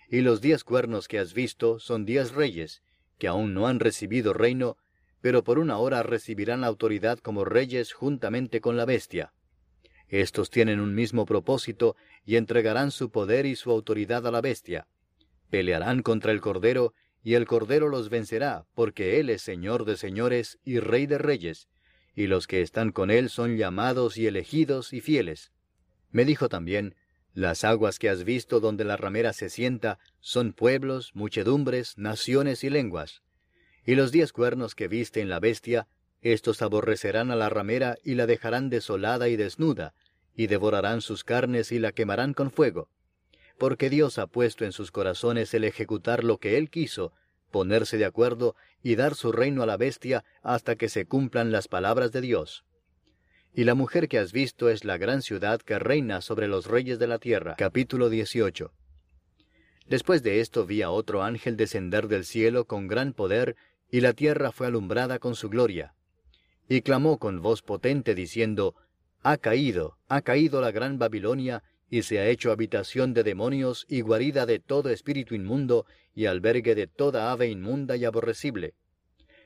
Y 0.09 0.23
los 0.23 0.41
diez 0.41 0.65
cuernos 0.65 1.07
que 1.07 1.19
has 1.19 1.35
visto 1.35 1.79
son 1.79 2.07
diez 2.07 2.33
reyes, 2.33 2.83
que 3.23 3.29
aún 3.29 3.55
no 3.55 3.69
han 3.69 3.79
recibido 3.79 4.33
reino, 4.33 4.77
pero 5.21 5.45
por 5.45 5.61
una 5.61 5.79
hora 5.79 6.03
recibirán 6.03 6.65
autoridad 6.65 7.21
como 7.21 7.45
reyes 7.45 7.93
juntamente 7.93 8.61
con 8.61 8.77
la 8.77 8.85
bestia. 8.85 9.33
Estos 10.09 10.51
tienen 10.51 10.81
un 10.81 10.93
mismo 10.93 11.25
propósito 11.25 11.95
y 12.25 12.35
entregarán 12.35 12.91
su 12.91 13.13
poder 13.13 13.47
y 13.47 13.55
su 13.55 13.71
autoridad 13.71 14.27
a 14.27 14.33
la 14.33 14.41
bestia. 14.41 14.89
Pelearán 15.51 16.03
contra 16.03 16.33
el 16.33 16.41
Cordero, 16.41 16.95
y 17.23 17.35
el 17.35 17.47
Cordero 17.47 17.89
los 17.89 18.09
vencerá, 18.09 18.67
porque 18.75 19.21
Él 19.21 19.31
es 19.31 19.43
Señor 19.43 19.85
de 19.85 19.97
señores 19.97 20.59
y 20.65 20.81
Rey 20.81 21.07
de 21.07 21.19
reyes, 21.19 21.69
y 22.17 22.27
los 22.27 22.49
que 22.49 22.61
están 22.61 22.91
con 22.91 23.13
Él 23.13 23.31
son 23.31 23.57
llamados 23.57 24.17
y 24.17 24.27
elegidos 24.27 24.93
y 24.93 25.01
fieles. 25.01 25.53
Me 26.11 26.25
dijo 26.25 26.49
también, 26.49 26.97
las 27.35 27.65
aguas 27.65 27.99
que 27.99 28.09
has 28.09 28.25
visto 28.25 28.61
donde 28.61 28.85
la 28.85 28.97
ramera 28.97 29.33
se 29.33 29.49
sienta 29.49 29.99
son 30.21 30.53
pueblos, 30.53 31.13
muchedumbres, 31.15 31.97
naciones 31.99 32.65
y 32.65 32.71
lenguas 32.71 33.23
y 33.85 33.95
los 33.95 34.13
diez 34.13 34.33
cuernos 34.33 34.75
que 34.75 34.89
viste 34.89 35.21
en 35.21 35.29
la 35.29 35.41
bestia, 35.41 35.89
estos 36.21 36.63
aborrecerán 36.63 37.31
a 37.31 37.37
la 37.37 37.49
ramera 37.49 37.97
y 38.05 38.15
la 38.15 38.27
dejarán 38.27 38.71
desolada 38.71 39.29
y 39.29 39.37
desnuda, 39.37 39.95
y 40.35 40.47
devorarán 40.47 41.01
sus 41.01 41.25
carnes 41.25 41.73
y 41.73 41.79
la 41.79 41.93
quemarán 41.93 42.33
con 42.33 42.51
fuego. 42.51 42.89
Porque 43.59 43.91
Dios 43.91 44.19
ha 44.19 44.27
puesto 44.27 44.65
en 44.65 44.73
sus 44.73 44.93
corazones 44.93 45.53
el 45.55 45.65
ejecutar 45.65 46.25
lo 46.25 46.39
que 46.39 46.57
Él 46.59 46.71
quiso, 46.71 47.13
ponerse 47.51 47.99
de 47.99 48.05
acuerdo 48.05 48.55
y 48.83 48.95
dar 48.95 49.15
su 49.15 49.33
reino 49.33 49.63
a 49.63 49.67
la 49.67 49.77
bestia 49.77 50.25
hasta 50.43 50.77
que 50.77 50.89
se 50.89 51.07
cumplan 51.07 51.53
las 51.53 51.69
palabras 51.69 52.13
de 52.13 52.21
Dios. 52.21 52.65
Y 53.55 53.65
la 53.65 53.75
mujer 53.75 54.09
que 54.09 54.19
has 54.19 54.33
visto 54.33 54.71
es 54.71 54.83
la 54.83 54.97
gran 54.97 55.21
ciudad 55.21 55.61
que 55.61 55.79
reina 55.79 56.23
sobre 56.23 56.49
los 56.49 56.67
reyes 56.67 56.99
de 56.99 57.07
la 57.07 57.19
tierra. 57.19 57.55
Capítulo 57.59 58.09
18. 58.09 58.73
Después 59.89 60.23
de 60.23 60.41
esto 60.41 60.65
vi 60.65 60.81
a 60.81 60.91
otro 60.91 61.23
ángel 61.23 61.59
descender 61.59 62.09
del 62.09 62.25
cielo 62.25 62.65
con 62.65 62.89
gran 62.89 63.13
poder 63.13 63.57
y 63.91 64.01
la 64.01 64.15
tierra 64.15 64.53
fue 64.53 64.69
alumbrada 64.69 65.19
con 65.19 65.35
su 65.35 65.51
gloria. 65.51 65.95
Y 66.67 66.81
clamó 66.81 67.19
con 67.19 67.43
voz 67.43 67.61
potente 67.61 68.15
diciendo, 68.15 68.75
Ha 69.23 69.37
caído, 69.37 69.99
ha 70.09 70.23
caído 70.23 70.63
la 70.63 70.71
gran 70.71 70.99
Babilonia, 70.99 71.63
y 71.91 72.05
se 72.05 72.21
ha 72.21 72.29
hecho 72.29 72.53
habitación 72.53 73.13
de 73.13 73.23
demonios 73.23 73.85
y 73.87 74.01
guarida 74.01 74.47
de 74.47 74.61
todo 74.61 74.89
espíritu 74.89 75.35
inmundo, 75.35 75.85
y 76.15 76.25
albergue 76.25 76.75
de 76.75 76.87
toda 76.87 77.31
ave 77.31 77.49
inmunda 77.49 77.97
y 77.97 78.07
aborrecible. 78.07 78.73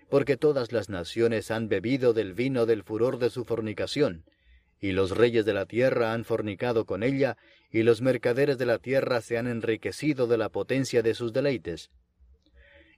Porque 0.09 0.37
todas 0.37 0.73
las 0.73 0.89
naciones 0.89 1.51
han 1.51 1.69
bebido 1.69 2.13
del 2.13 2.35
vino 2.35 2.67
del 2.67 2.83
furor 2.83 3.19
de 3.19 3.31
su 3.31 3.45
fornicación, 3.45 4.25
y 4.81 4.93
los 4.93 5.11
reyes 5.11 5.45
de 5.45 5.55
la 5.55 5.67
tierra 5.67 6.13
han 6.13 6.25
fornicado 6.25 6.85
con 6.85 7.03
ella, 7.03 7.37
y 7.71 7.83
los 7.83 8.03
mercaderes 8.03 8.59
de 8.59 8.67
la 8.67 8.79
tierra 8.79 9.21
se 9.21 9.39
han 9.39 9.47
enriquecido 9.47 10.27
de 10.27 10.39
la 10.39 10.49
potencia 10.49 11.03
de 11.03 11.15
sus 11.15 11.33
deleites 11.33 11.91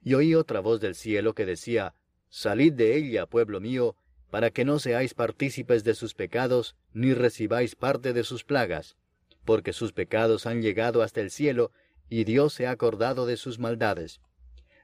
y 0.03 0.13
oí 0.13 0.35
otra 0.35 0.59
voz 0.59 0.79
del 0.79 0.95
cielo 0.95 1.33
que 1.33 1.45
decía, 1.45 1.93
Salid 2.29 2.73
de 2.73 2.95
ella, 2.95 3.25
pueblo 3.25 3.59
mío, 3.59 3.95
para 4.29 4.51
que 4.51 4.65
no 4.65 4.79
seáis 4.79 5.13
partícipes 5.13 5.83
de 5.83 5.95
sus 5.95 6.13
pecados, 6.13 6.75
ni 6.93 7.13
recibáis 7.13 7.75
parte 7.75 8.13
de 8.13 8.23
sus 8.23 8.43
plagas, 8.43 8.97
porque 9.45 9.73
sus 9.73 9.91
pecados 9.91 10.45
han 10.45 10.61
llegado 10.61 11.01
hasta 11.01 11.21
el 11.21 11.31
cielo, 11.31 11.71
y 12.07 12.23
Dios 12.23 12.53
se 12.53 12.67
ha 12.67 12.71
acordado 12.71 13.25
de 13.25 13.37
sus 13.37 13.59
maldades. 13.59 14.21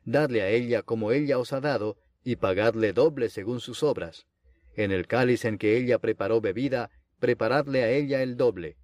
Dadle 0.03 0.41
a 0.41 0.49
ella 0.49 0.81
como 0.81 1.11
ella 1.11 1.37
os 1.37 1.53
ha 1.53 1.61
dado, 1.61 1.97
y 2.25 2.35
pagadle 2.35 2.91
doble 2.91 3.29
según 3.29 3.61
sus 3.61 3.83
obras. 3.83 4.25
En 4.75 4.91
el 4.91 5.07
cáliz 5.07 5.45
en 5.45 5.57
que 5.57 5.77
ella 5.77 5.99
preparó 5.99 6.41
bebida, 6.41 6.89
preparadle 7.19 7.83
a 7.83 7.91
ella 7.91 8.21
el 8.23 8.35
doble. 8.35 8.75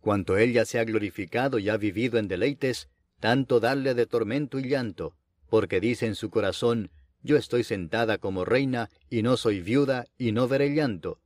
Cuanto 0.00 0.38
ella 0.38 0.64
se 0.64 0.78
ha 0.78 0.84
glorificado 0.84 1.58
y 1.58 1.68
ha 1.68 1.76
vivido 1.76 2.18
en 2.18 2.28
deleites, 2.28 2.88
tanto 3.20 3.60
dadle 3.60 3.94
de 3.94 4.06
tormento 4.06 4.58
y 4.58 4.68
llanto, 4.68 5.16
porque 5.50 5.80
dice 5.80 6.06
en 6.06 6.14
su 6.14 6.30
corazón, 6.30 6.90
Yo 7.22 7.36
estoy 7.36 7.64
sentada 7.64 8.18
como 8.18 8.44
reina, 8.44 8.90
y 9.10 9.22
no 9.22 9.36
soy 9.36 9.60
viuda, 9.60 10.06
y 10.16 10.32
no 10.32 10.46
veré 10.46 10.74
llanto, 10.74 11.18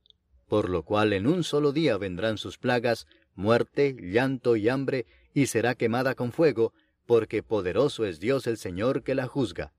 por 0.47 0.69
lo 0.69 0.83
cual 0.83 1.13
en 1.13 1.27
un 1.27 1.43
solo 1.43 1.71
día 1.71 1.97
vendrán 1.97 2.37
sus 2.37 2.57
plagas, 2.57 3.05
muerte, 3.35 3.95
llanto 3.99 4.55
y 4.55 4.69
hambre, 4.69 5.05
y 5.33 5.45
será 5.45 5.75
quemada 5.75 6.15
con 6.15 6.31
fuego, 6.31 6.73
porque 7.05 7.43
poderoso 7.43 8.05
es 8.05 8.19
Dios 8.19 8.47
el 8.47 8.57
Señor 8.57 9.03
que 9.03 9.13
la 9.13 9.27
juzga. 9.27 9.73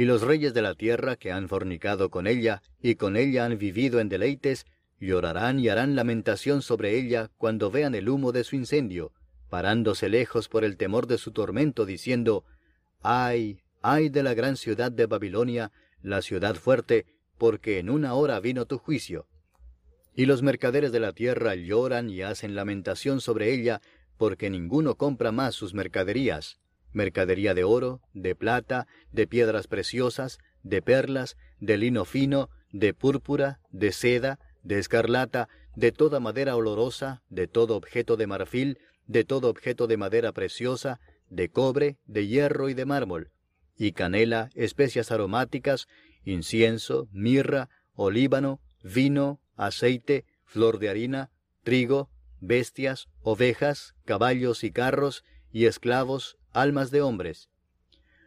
Y 0.00 0.06
los 0.06 0.22
reyes 0.22 0.54
de 0.54 0.62
la 0.62 0.74
tierra 0.74 1.16
que 1.16 1.30
han 1.30 1.46
fornicado 1.46 2.08
con 2.08 2.26
ella, 2.26 2.62
y 2.80 2.94
con 2.94 3.18
ella 3.18 3.44
han 3.44 3.58
vivido 3.58 4.00
en 4.00 4.08
deleites, 4.08 4.64
llorarán 4.98 5.58
y 5.58 5.68
harán 5.68 5.94
lamentación 5.94 6.62
sobre 6.62 6.98
ella 6.98 7.30
cuando 7.36 7.70
vean 7.70 7.94
el 7.94 8.08
humo 8.08 8.32
de 8.32 8.42
su 8.42 8.56
incendio, 8.56 9.12
parándose 9.50 10.08
lejos 10.08 10.48
por 10.48 10.64
el 10.64 10.78
temor 10.78 11.06
de 11.06 11.18
su 11.18 11.32
tormento, 11.32 11.84
diciendo, 11.84 12.46
Ay, 13.02 13.60
ay 13.82 14.08
de 14.08 14.22
la 14.22 14.32
gran 14.32 14.56
ciudad 14.56 14.90
de 14.90 15.04
Babilonia, 15.04 15.70
la 16.00 16.22
ciudad 16.22 16.54
fuerte, 16.54 17.04
porque 17.36 17.78
en 17.78 17.90
una 17.90 18.14
hora 18.14 18.40
vino 18.40 18.64
tu 18.64 18.78
juicio. 18.78 19.26
Y 20.14 20.24
los 20.24 20.40
mercaderes 20.42 20.92
de 20.92 21.00
la 21.00 21.12
tierra 21.12 21.56
lloran 21.56 22.08
y 22.08 22.22
hacen 22.22 22.54
lamentación 22.54 23.20
sobre 23.20 23.52
ella, 23.52 23.82
porque 24.16 24.48
ninguno 24.48 24.94
compra 24.94 25.30
más 25.30 25.54
sus 25.54 25.74
mercaderías, 25.74 26.58
mercadería 26.92 27.54
de 27.54 27.64
oro, 27.64 28.00
de 28.12 28.34
plata, 28.34 28.86
de 29.12 29.26
piedras 29.26 29.66
preciosas, 29.66 30.38
de 30.62 30.82
perlas, 30.82 31.36
de 31.58 31.76
lino 31.76 32.04
fino, 32.04 32.50
de 32.72 32.94
púrpura, 32.94 33.60
de 33.70 33.92
seda, 33.92 34.38
de 34.62 34.78
escarlata, 34.78 35.48
de 35.74 35.92
toda 35.92 36.20
madera 36.20 36.56
olorosa, 36.56 37.22
de 37.28 37.46
todo 37.46 37.76
objeto 37.76 38.16
de 38.16 38.26
marfil, 38.26 38.78
de 39.06 39.24
todo 39.24 39.48
objeto 39.48 39.86
de 39.86 39.96
madera 39.96 40.32
preciosa, 40.32 41.00
de 41.28 41.48
cobre, 41.48 41.96
de 42.06 42.26
hierro 42.26 42.68
y 42.68 42.74
de 42.74 42.84
mármol, 42.84 43.30
y 43.76 43.92
canela, 43.92 44.50
especias 44.54 45.10
aromáticas, 45.10 45.86
incienso, 46.24 47.08
mirra, 47.12 47.68
olíbano, 47.94 48.60
vino, 48.82 49.40
aceite, 49.56 50.24
flor 50.44 50.78
de 50.78 50.90
harina, 50.90 51.30
trigo, 51.62 52.10
bestias, 52.40 53.08
ovejas, 53.22 53.94
caballos 54.04 54.64
y 54.64 54.70
carros, 54.70 55.24
y 55.52 55.66
esclavos, 55.66 56.36
almas 56.52 56.90
de 56.90 57.02
hombres. 57.02 57.48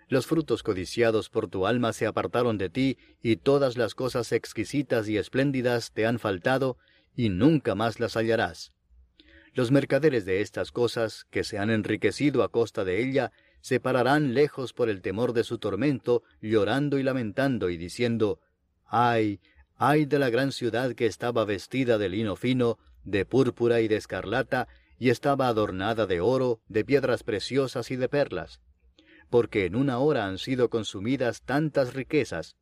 Los 0.07 0.27
frutos 0.27 0.63
codiciados 0.63 1.29
por 1.29 1.47
tu 1.47 1.65
alma 1.65 1.93
se 1.93 2.05
apartaron 2.05 2.57
de 2.57 2.69
ti, 2.69 2.97
y 3.21 3.37
todas 3.37 3.77
las 3.77 3.95
cosas 3.95 4.31
exquisitas 4.31 5.07
y 5.07 5.17
espléndidas 5.17 5.91
te 5.91 6.05
han 6.05 6.19
faltado, 6.19 6.77
y 7.15 7.29
nunca 7.29 7.75
más 7.75 7.99
las 7.99 8.15
hallarás. 8.15 8.71
Los 9.53 9.71
mercaderes 9.71 10.25
de 10.25 10.41
estas 10.41 10.71
cosas, 10.71 11.25
que 11.29 11.43
se 11.43 11.59
han 11.59 11.69
enriquecido 11.69 12.43
a 12.43 12.49
costa 12.49 12.83
de 12.83 13.01
ella, 13.03 13.31
se 13.61 13.79
pararán 13.79 14.33
lejos 14.33 14.73
por 14.73 14.89
el 14.89 15.01
temor 15.01 15.31
de 15.33 15.43
su 15.43 15.57
tormento, 15.57 16.23
llorando 16.41 16.97
y 16.97 17.03
lamentando 17.03 17.69
y 17.69 17.77
diciendo, 17.77 18.39
Ay, 18.85 19.39
ay 19.77 20.05
de 20.05 20.19
la 20.19 20.29
gran 20.29 20.51
ciudad 20.51 20.93
que 20.95 21.05
estaba 21.05 21.45
vestida 21.45 21.97
de 21.97 22.09
lino 22.09 22.35
fino, 22.35 22.77
de 23.03 23.25
púrpura 23.25 23.81
y 23.81 23.87
de 23.87 23.95
escarlata, 23.95 24.67
y 24.97 25.09
estaba 25.09 25.47
adornada 25.47 26.05
de 26.05 26.21
oro, 26.21 26.61
de 26.67 26.85
piedras 26.85 27.23
preciosas 27.23 27.91
y 27.91 27.95
de 27.95 28.09
perlas. 28.09 28.61
Porque 29.29 29.65
en 29.65 29.75
una 29.75 29.99
hora 29.99 30.25
han 30.25 30.37
sido 30.37 30.69
consumidas 30.69 31.41
tantas 31.41 31.93
riquezas, 31.93 32.55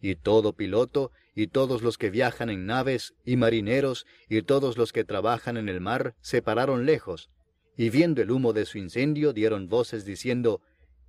y 0.00 0.16
todo 0.16 0.52
piloto, 0.52 1.12
y 1.34 1.48
todos 1.48 1.82
los 1.82 1.98
que 1.98 2.10
viajan 2.10 2.50
en 2.50 2.66
naves, 2.66 3.14
y 3.24 3.36
marineros, 3.36 4.06
y 4.28 4.42
todos 4.42 4.76
los 4.76 4.92
que 4.92 5.04
trabajan 5.04 5.56
en 5.56 5.68
el 5.68 5.80
mar, 5.80 6.14
se 6.20 6.42
pararon 6.42 6.86
lejos, 6.86 7.30
y 7.76 7.90
viendo 7.90 8.22
el 8.22 8.32
humo 8.32 8.52
de 8.52 8.66
su 8.66 8.78
incendio 8.78 9.32
dieron 9.32 9.68
voces 9.68 10.04
diciendo, 10.04 10.60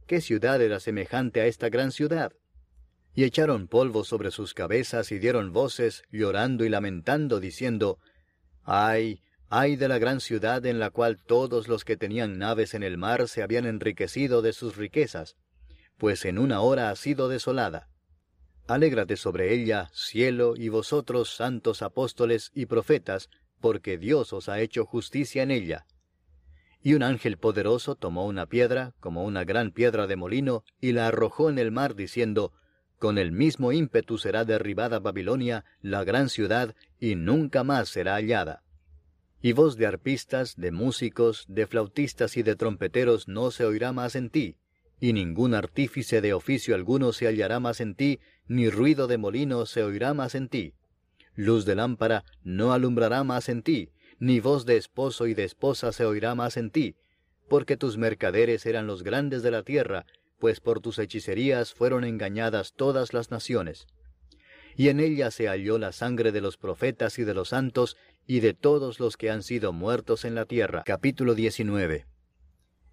¿Qué 0.06 0.22
ciudad 0.22 0.62
era 0.62 0.80
semejante 0.80 1.42
a 1.42 1.48
esta 1.48 1.70
gran 1.70 1.92
ciudad? 1.92 2.32
Y 3.16 3.24
echaron 3.24 3.68
polvo 3.68 4.04
sobre 4.04 4.32
sus 4.32 4.54
cabezas 4.54 5.12
y 5.12 5.20
dieron 5.20 5.52
voces, 5.52 6.04
llorando 6.12 6.66
y 6.66 6.70
lamentando, 6.70 7.40
diciendo, 7.40 7.98
Ay, 8.64 9.22
ay 9.50 9.76
de 9.76 9.88
la 9.88 9.98
gran 9.98 10.20
ciudad 10.20 10.66
en 10.66 10.80
la 10.80 10.92
cual 10.92 11.18
todos 11.18 11.68
los 11.68 11.84
que 11.84 11.98
tenían 11.98 12.38
naves 12.38 12.74
en 12.74 12.84
el 12.84 12.98
mar 12.98 13.28
se 13.28 13.42
habían 13.42 13.66
enriquecido 13.66 14.42
de 14.42 14.54
sus 14.54 14.76
riquezas, 14.78 15.36
pues 15.98 16.26
en 16.26 16.38
una 16.40 16.62
hora 16.62 16.90
ha 16.92 16.96
sido 16.96 17.28
desolada. 17.28 17.90
Alégrate 18.68 19.18
sobre 19.18 19.54
ella, 19.54 19.90
cielo, 19.94 20.54
y 20.56 20.70
vosotros, 20.70 21.36
santos 21.36 21.82
apóstoles 21.82 22.52
y 22.54 22.68
profetas, 22.68 23.30
porque 23.60 23.98
Dios 23.98 24.32
os 24.32 24.48
ha 24.48 24.60
hecho 24.60 24.86
justicia 24.86 25.42
en 25.42 25.50
ella. 25.50 25.86
Y 26.82 26.94
un 26.94 27.04
ángel 27.04 27.38
poderoso 27.38 27.96
tomó 27.96 28.26
una 28.26 28.46
piedra, 28.46 28.94
como 29.00 29.24
una 29.24 29.44
gran 29.44 29.72
piedra 29.72 30.06
de 30.06 30.16
molino, 30.16 30.64
y 30.80 30.92
la 30.92 31.08
arrojó 31.08 31.50
en 31.50 31.58
el 31.58 31.72
mar, 31.72 31.96
diciendo, 31.96 32.54
Con 33.00 33.18
el 33.18 33.32
mismo 33.32 33.72
ímpetu 33.72 34.20
será 34.20 34.46
derribada 34.46 35.00
Babilonia, 35.00 35.66
la 35.82 36.04
gran 36.04 36.30
ciudad, 36.30 36.76
y 37.00 37.16
nunca 37.16 37.64
más 37.64 37.90
será 37.90 38.14
hallada. 38.14 38.64
Y 39.42 39.54
voz 39.54 39.78
de 39.78 39.86
arpistas, 39.86 40.56
de 40.58 40.72
músicos, 40.72 41.46
de 41.48 41.66
flautistas 41.66 42.36
y 42.36 42.44
de 42.44 42.56
trompeteros 42.56 43.28
no 43.28 43.52
se 43.52 43.66
oirá 43.66 43.94
más 43.94 44.16
en 44.16 44.30
ti, 44.30 44.58
y 45.00 45.14
ningún 45.14 45.54
artífice 45.54 46.20
de 46.22 46.34
oficio 46.34 46.76
alguno 46.76 47.14
se 47.14 47.28
hallará 47.28 47.60
más 47.60 47.80
en 47.80 47.96
ti, 47.96 48.20
ni 48.48 48.70
ruido 48.70 49.08
de 49.08 49.18
molino 49.18 49.66
se 49.66 49.84
oirá 49.84 50.14
más 50.14 50.36
en 50.36 50.50
ti. 50.50 50.74
Luz 51.36 51.66
de 51.66 51.76
lámpara 51.76 52.26
no 52.44 52.74
alumbrará 52.74 53.24
más 53.24 53.48
en 53.48 53.64
ti, 53.64 53.92
ni 54.20 54.42
voz 54.42 54.66
de 54.66 54.76
esposo 54.76 55.28
y 55.28 55.34
de 55.34 55.46
esposa 55.46 55.94
se 55.94 56.06
oirá 56.06 56.36
más 56.36 56.58
en 56.58 56.70
ti, 56.70 56.96
porque 57.48 57.78
tus 57.78 57.98
mercaderes 57.98 58.66
eran 58.66 58.88
los 58.88 59.04
grandes 59.04 59.42
de 59.42 59.52
la 59.52 59.64
tierra, 59.64 60.06
pues 60.38 60.60
por 60.60 60.82
tus 60.82 61.00
hechicerías 61.00 61.74
fueron 61.74 62.04
engañadas 62.04 62.74
todas 62.74 63.14
las 63.14 63.32
naciones. 63.32 63.88
Y 64.76 64.90
en 64.90 65.00
ella 65.00 65.32
se 65.32 65.48
halló 65.48 65.78
la 65.78 65.92
sangre 65.92 66.32
de 66.32 66.42
los 66.42 66.58
profetas 66.58 67.20
y 67.20 67.24
de 67.24 67.34
los 67.34 67.50
santos, 67.50 67.98
y 68.30 68.42
de 68.42 68.54
todos 68.54 69.00
los 69.00 69.18
que 69.18 69.32
han 69.32 69.42
sido 69.42 69.74
muertos 69.74 70.24
en 70.24 70.36
la 70.36 70.46
tierra. 70.46 70.84
Capítulo 70.86 71.34
19. 71.34 72.06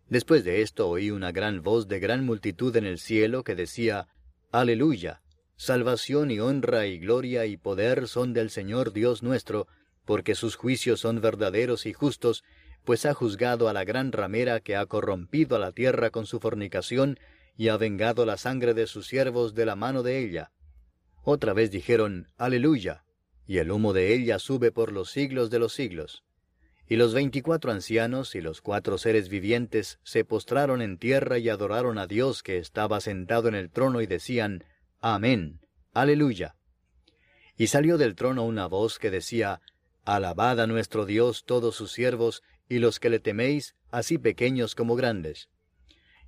Después 0.09 0.45
de 0.45 0.63
esto 0.63 0.89
oí 0.89 1.11
una 1.11 1.31
gran 1.31 1.63
voz 1.63 1.89
de 1.89 2.01
gran 2.01 2.25
multitud 2.25 2.75
en 2.75 2.87
el 2.87 2.99
cielo 2.99 3.45
que 3.45 3.55
decía, 3.55 4.09
Aleluya, 4.51 5.21
salvación 5.57 6.31
y 6.31 6.41
honra 6.41 6.87
y 6.87 6.99
gloria 6.99 7.45
y 7.45 7.59
poder 7.59 8.09
son 8.09 8.33
del 8.33 8.49
Señor 8.49 8.95
Dios 8.95 9.23
nuestro, 9.23 9.69
porque 10.07 10.35
sus 10.35 10.57
juicios 10.57 11.01
son 11.01 11.21
verdaderos 11.21 11.85
y 11.85 11.93
justos, 11.93 12.43
pues 12.85 13.05
ha 13.05 13.13
juzgado 13.13 13.69
a 13.69 13.75
la 13.75 13.85
gran 13.85 14.13
ramera 14.13 14.61
que 14.61 14.75
ha 14.75 14.87
corrompido 14.87 15.57
a 15.57 15.59
la 15.59 15.73
tierra 15.73 16.09
con 16.09 16.25
su 16.25 16.41
fornicación, 16.41 17.19
y 17.59 17.69
ha 17.69 17.77
vengado 17.77 18.25
la 18.25 18.39
sangre 18.39 18.73
de 18.73 18.87
sus 18.87 19.07
siervos 19.07 19.55
de 19.55 19.67
la 19.67 19.77
mano 19.77 20.03
de 20.03 20.19
ella. 20.19 20.51
Otra 21.25 21.53
vez 21.53 21.71
dijeron, 21.71 22.29
Aleluya, 22.39 23.05
y 23.47 23.59
el 23.59 23.71
humo 23.71 23.93
de 23.93 24.15
ella 24.15 24.39
sube 24.39 24.73
por 24.73 24.93
los 24.93 25.11
siglos 25.11 25.51
de 25.51 25.59
los 25.59 25.73
siglos. 25.73 26.25
Y 26.89 26.97
los 26.97 27.15
veinticuatro 27.15 27.73
ancianos 27.73 28.35
y 28.35 28.41
los 28.41 28.61
cuatro 28.61 28.99
seres 28.99 29.29
vivientes 29.29 29.99
se 30.05 30.25
postraron 30.25 30.83
en 30.83 30.99
tierra 30.99 31.39
y 31.39 31.49
adoraron 31.49 31.99
a 31.99 32.07
Dios 32.07 32.43
que 32.43 32.59
estaba 32.59 33.01
sentado 33.01 33.49
en 33.49 33.55
el 33.55 33.71
trono 33.71 34.01
y 34.01 34.07
decían, 34.07 34.65
Amén, 35.01 35.61
Aleluya. 35.93 36.57
Y 37.57 37.69
salió 37.69 37.99
del 37.99 38.15
trono 38.15 38.45
una 38.45 38.67
voz 38.67 38.99
que 38.99 39.11
decía, 39.11 39.61
Alabad 40.05 40.61
a 40.61 40.67
nuestro 40.67 41.07
Dios 41.07 41.45
todos 41.45 41.75
sus 41.75 41.91
siervos, 41.91 42.43
y 42.69 42.79
los 42.79 43.01
que 43.01 43.11
le 43.11 43.19
teméis, 43.19 43.75
así 43.91 44.19
pequeños 44.19 44.75
como 44.75 44.95
grandes. 44.95 45.49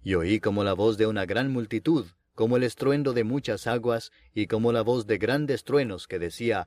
Y 0.03 0.15
oí 0.15 0.41
como 0.41 0.65
la 0.65 0.73
voz 0.73 0.97
de 0.97 1.07
una 1.07 1.27
gran 1.27 1.51
multitud, 1.53 2.07
como 2.35 2.57
el 2.57 2.63
estruendo 2.63 3.13
de 3.13 3.25
muchas 3.25 3.67
aguas, 3.67 4.11
y 4.33 4.47
como 4.47 4.73
la 4.73 4.83
voz 4.83 5.07
de 5.07 5.19
grandes 5.19 5.65
truenos 5.65 6.09
que 6.09 6.19
decía, 6.19 6.67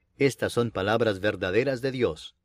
Estas 0.17 0.53
son 0.53 0.71
palabras 0.71 1.19
verdaderas 1.19 1.81
de 1.81 1.91
Dios. 1.91 2.35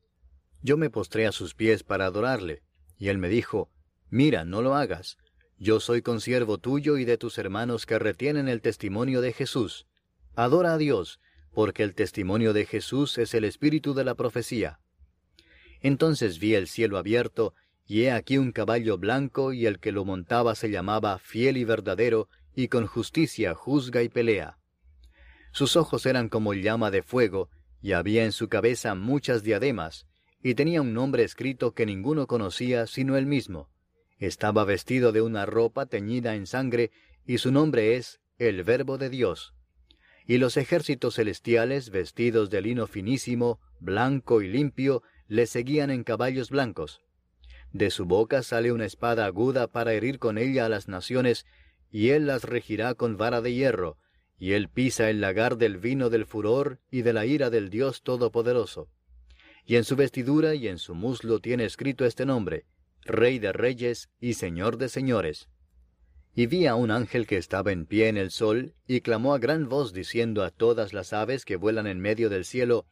Yo 0.62 0.76
me 0.76 0.90
postré 0.90 1.26
a 1.26 1.32
sus 1.32 1.54
pies 1.54 1.82
para 1.82 2.06
adorarle, 2.06 2.62
y 2.98 3.08
él 3.08 3.18
me 3.18 3.28
dijo, 3.28 3.70
Mira, 4.10 4.44
no 4.44 4.62
lo 4.62 4.74
hagas. 4.74 5.18
Yo 5.58 5.80
soy 5.80 6.02
consiervo 6.02 6.58
tuyo 6.58 6.98
y 6.98 7.04
de 7.04 7.18
tus 7.18 7.38
hermanos 7.38 7.86
que 7.86 7.98
retienen 7.98 8.48
el 8.48 8.60
testimonio 8.60 9.20
de 9.20 9.32
Jesús. 9.32 9.86
Adora 10.34 10.74
a 10.74 10.78
Dios, 10.78 11.20
porque 11.52 11.82
el 11.82 11.94
testimonio 11.94 12.52
de 12.52 12.66
Jesús 12.66 13.16
es 13.18 13.32
el 13.34 13.44
espíritu 13.44 13.94
de 13.94 14.04
la 14.04 14.14
profecía. 14.14 14.80
Entonces 15.80 16.38
vi 16.38 16.54
el 16.54 16.68
cielo 16.68 16.98
abierto, 16.98 17.54
y 17.86 18.02
he 18.02 18.10
aquí 18.10 18.36
un 18.36 18.52
caballo 18.52 18.98
blanco, 18.98 19.52
y 19.52 19.66
el 19.66 19.78
que 19.78 19.92
lo 19.92 20.04
montaba 20.04 20.54
se 20.54 20.70
llamaba 20.70 21.18
fiel 21.18 21.56
y 21.56 21.64
verdadero, 21.64 22.28
y 22.54 22.68
con 22.68 22.86
justicia 22.86 23.54
juzga 23.54 24.02
y 24.02 24.08
pelea. 24.08 24.58
Sus 25.56 25.74
ojos 25.74 26.04
eran 26.04 26.28
como 26.28 26.52
llama 26.52 26.90
de 26.90 27.02
fuego, 27.02 27.48
y 27.80 27.92
había 27.92 28.26
en 28.26 28.32
su 28.32 28.50
cabeza 28.50 28.94
muchas 28.94 29.42
diademas, 29.42 30.06
y 30.42 30.54
tenía 30.54 30.82
un 30.82 30.92
nombre 30.92 31.24
escrito 31.24 31.72
que 31.72 31.86
ninguno 31.86 32.26
conocía 32.26 32.86
sino 32.86 33.16
él 33.16 33.24
mismo. 33.24 33.70
Estaba 34.18 34.66
vestido 34.66 35.12
de 35.12 35.22
una 35.22 35.46
ropa 35.46 35.86
teñida 35.86 36.34
en 36.34 36.46
sangre, 36.46 36.90
y 37.24 37.38
su 37.38 37.52
nombre 37.52 37.96
es 37.96 38.20
el 38.36 38.64
Verbo 38.64 38.98
de 38.98 39.08
Dios 39.08 39.54
y 40.26 40.36
los 40.36 40.58
ejércitos 40.58 41.14
celestiales, 41.14 41.88
vestidos 41.88 42.50
de 42.50 42.60
lino 42.60 42.86
finísimo, 42.86 43.60
blanco 43.78 44.42
y 44.42 44.48
limpio, 44.48 45.02
le 45.26 45.46
seguían 45.46 45.90
en 45.90 46.04
caballos 46.04 46.50
blancos. 46.50 47.00
De 47.72 47.90
su 47.90 48.04
boca 48.04 48.42
sale 48.42 48.72
una 48.72 48.84
espada 48.84 49.24
aguda 49.24 49.68
para 49.68 49.94
herir 49.94 50.18
con 50.18 50.36
ella 50.36 50.66
a 50.66 50.68
las 50.68 50.86
naciones, 50.86 51.46
y 51.90 52.10
él 52.10 52.26
las 52.26 52.44
regirá 52.44 52.94
con 52.94 53.16
vara 53.16 53.40
de 53.40 53.54
hierro, 53.54 53.96
y 54.38 54.52
él 54.52 54.68
pisa 54.68 55.08
el 55.10 55.20
lagar 55.20 55.56
del 55.56 55.78
vino 55.78 56.10
del 56.10 56.26
furor 56.26 56.78
y 56.90 57.02
de 57.02 57.12
la 57.12 57.26
ira 57.26 57.50
del 57.50 57.70
Dios 57.70 58.02
Todopoderoso. 58.02 58.88
Y 59.64 59.76
en 59.76 59.84
su 59.84 59.96
vestidura 59.96 60.54
y 60.54 60.68
en 60.68 60.78
su 60.78 60.94
muslo 60.94 61.40
tiene 61.40 61.64
escrito 61.64 62.04
este 62.04 62.26
nombre, 62.26 62.66
Rey 63.02 63.38
de 63.38 63.52
Reyes 63.52 64.10
y 64.20 64.34
Señor 64.34 64.76
de 64.76 64.88
Señores. 64.88 65.48
Y 66.34 66.46
vi 66.46 66.66
a 66.66 66.74
un 66.74 66.90
ángel 66.90 67.26
que 67.26 67.38
estaba 67.38 67.72
en 67.72 67.86
pie 67.86 68.08
en 68.08 68.18
el 68.18 68.30
sol, 68.30 68.74
y 68.86 69.00
clamó 69.00 69.34
a 69.34 69.38
gran 69.38 69.68
voz 69.68 69.92
diciendo 69.92 70.44
a 70.44 70.50
todas 70.50 70.92
las 70.92 71.12
aves 71.12 71.44
que 71.44 71.56
vuelan 71.56 71.86
en 71.86 71.98
medio 71.98 72.28
del 72.28 72.44
cielo, 72.44 72.86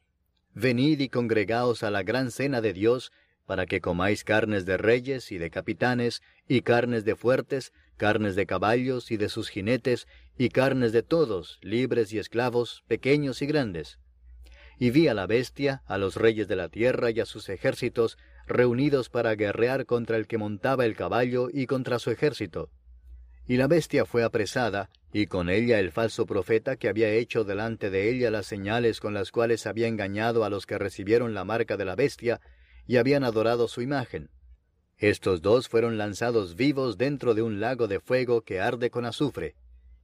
Venid 0.55 1.01
y 1.01 1.09
congregaos 1.09 1.83
a 1.83 1.91
la 1.91 2.05
gran 2.05 2.31
cena 2.31 2.61
de 2.61 2.73
Dios, 2.73 3.11
para 3.47 3.67
que 3.67 3.81
comáis 3.81 4.25
carnes 4.25 4.65
de 4.67 4.77
reyes 4.77 5.31
y 5.33 5.39
de 5.39 5.51
capitanes, 5.51 6.23
y 6.49 6.63
carnes 6.63 7.05
de 7.05 7.17
fuertes, 7.17 7.73
carnes 7.97 8.37
de 8.37 8.47
caballos 8.47 9.11
y 9.11 9.17
de 9.17 9.29
sus 9.29 9.49
jinetes, 9.49 10.07
y 10.39 10.49
carnes 10.49 10.93
de 10.93 11.03
todos, 11.03 11.59
libres 11.63 12.13
y 12.13 12.19
esclavos, 12.19 12.83
pequeños 12.89 13.43
y 13.43 13.47
grandes. 13.47 13.99
Y 14.79 14.91
vi 14.91 15.09
a 15.09 15.15
la 15.15 15.27
bestia, 15.27 15.83
a 15.87 15.99
los 15.99 16.17
reyes 16.17 16.49
de 16.49 16.57
la 16.57 16.69
tierra 16.69 17.11
y 17.11 17.21
a 17.21 17.27
sus 17.27 17.49
ejércitos, 17.49 18.19
reunidos 18.47 19.09
para 19.09 19.35
guerrear 19.35 19.87
contra 19.87 20.17
el 20.17 20.27
que 20.27 20.39
montaba 20.39 20.85
el 20.85 20.97
caballo 20.97 21.49
y 21.53 21.67
contra 21.67 21.99
su 21.99 22.11
ejército. 22.11 22.71
Y 23.47 23.57
la 23.57 23.69
bestia 23.69 24.07
fue 24.07 24.25
apresada, 24.25 24.91
y 25.13 25.27
con 25.27 25.51
ella 25.51 25.79
el 25.79 25.93
falso 25.93 26.27
profeta 26.27 26.77
que 26.77 26.89
había 26.89 27.11
hecho 27.11 27.45
delante 27.45 27.91
de 27.91 28.11
ella 28.11 28.31
las 28.31 28.47
señales 28.47 29.01
con 29.01 29.15
las 29.15 29.31
cuales 29.31 29.67
había 29.67 29.87
engañado 29.87 30.45
a 30.45 30.51
los 30.51 30.67
que 30.67 30.79
recibieron 30.79 31.35
la 31.35 31.45
marca 31.45 31.77
de 31.77 31.85
la 31.85 31.95
bestia 31.95 32.41
y 32.87 32.97
habían 32.97 33.24
adorado 33.24 33.68
su 33.68 33.82
imagen. 33.82 34.30
Estos 34.99 35.43
dos 35.43 35.68
fueron 35.68 35.99
lanzados 35.99 36.55
vivos 36.55 36.97
dentro 36.97 37.35
de 37.35 37.43
un 37.43 37.61
lago 37.61 37.89
de 37.89 38.01
fuego 38.01 38.43
que 38.43 38.61
arde 38.61 38.91
con 38.91 39.05
azufre, 39.05 39.57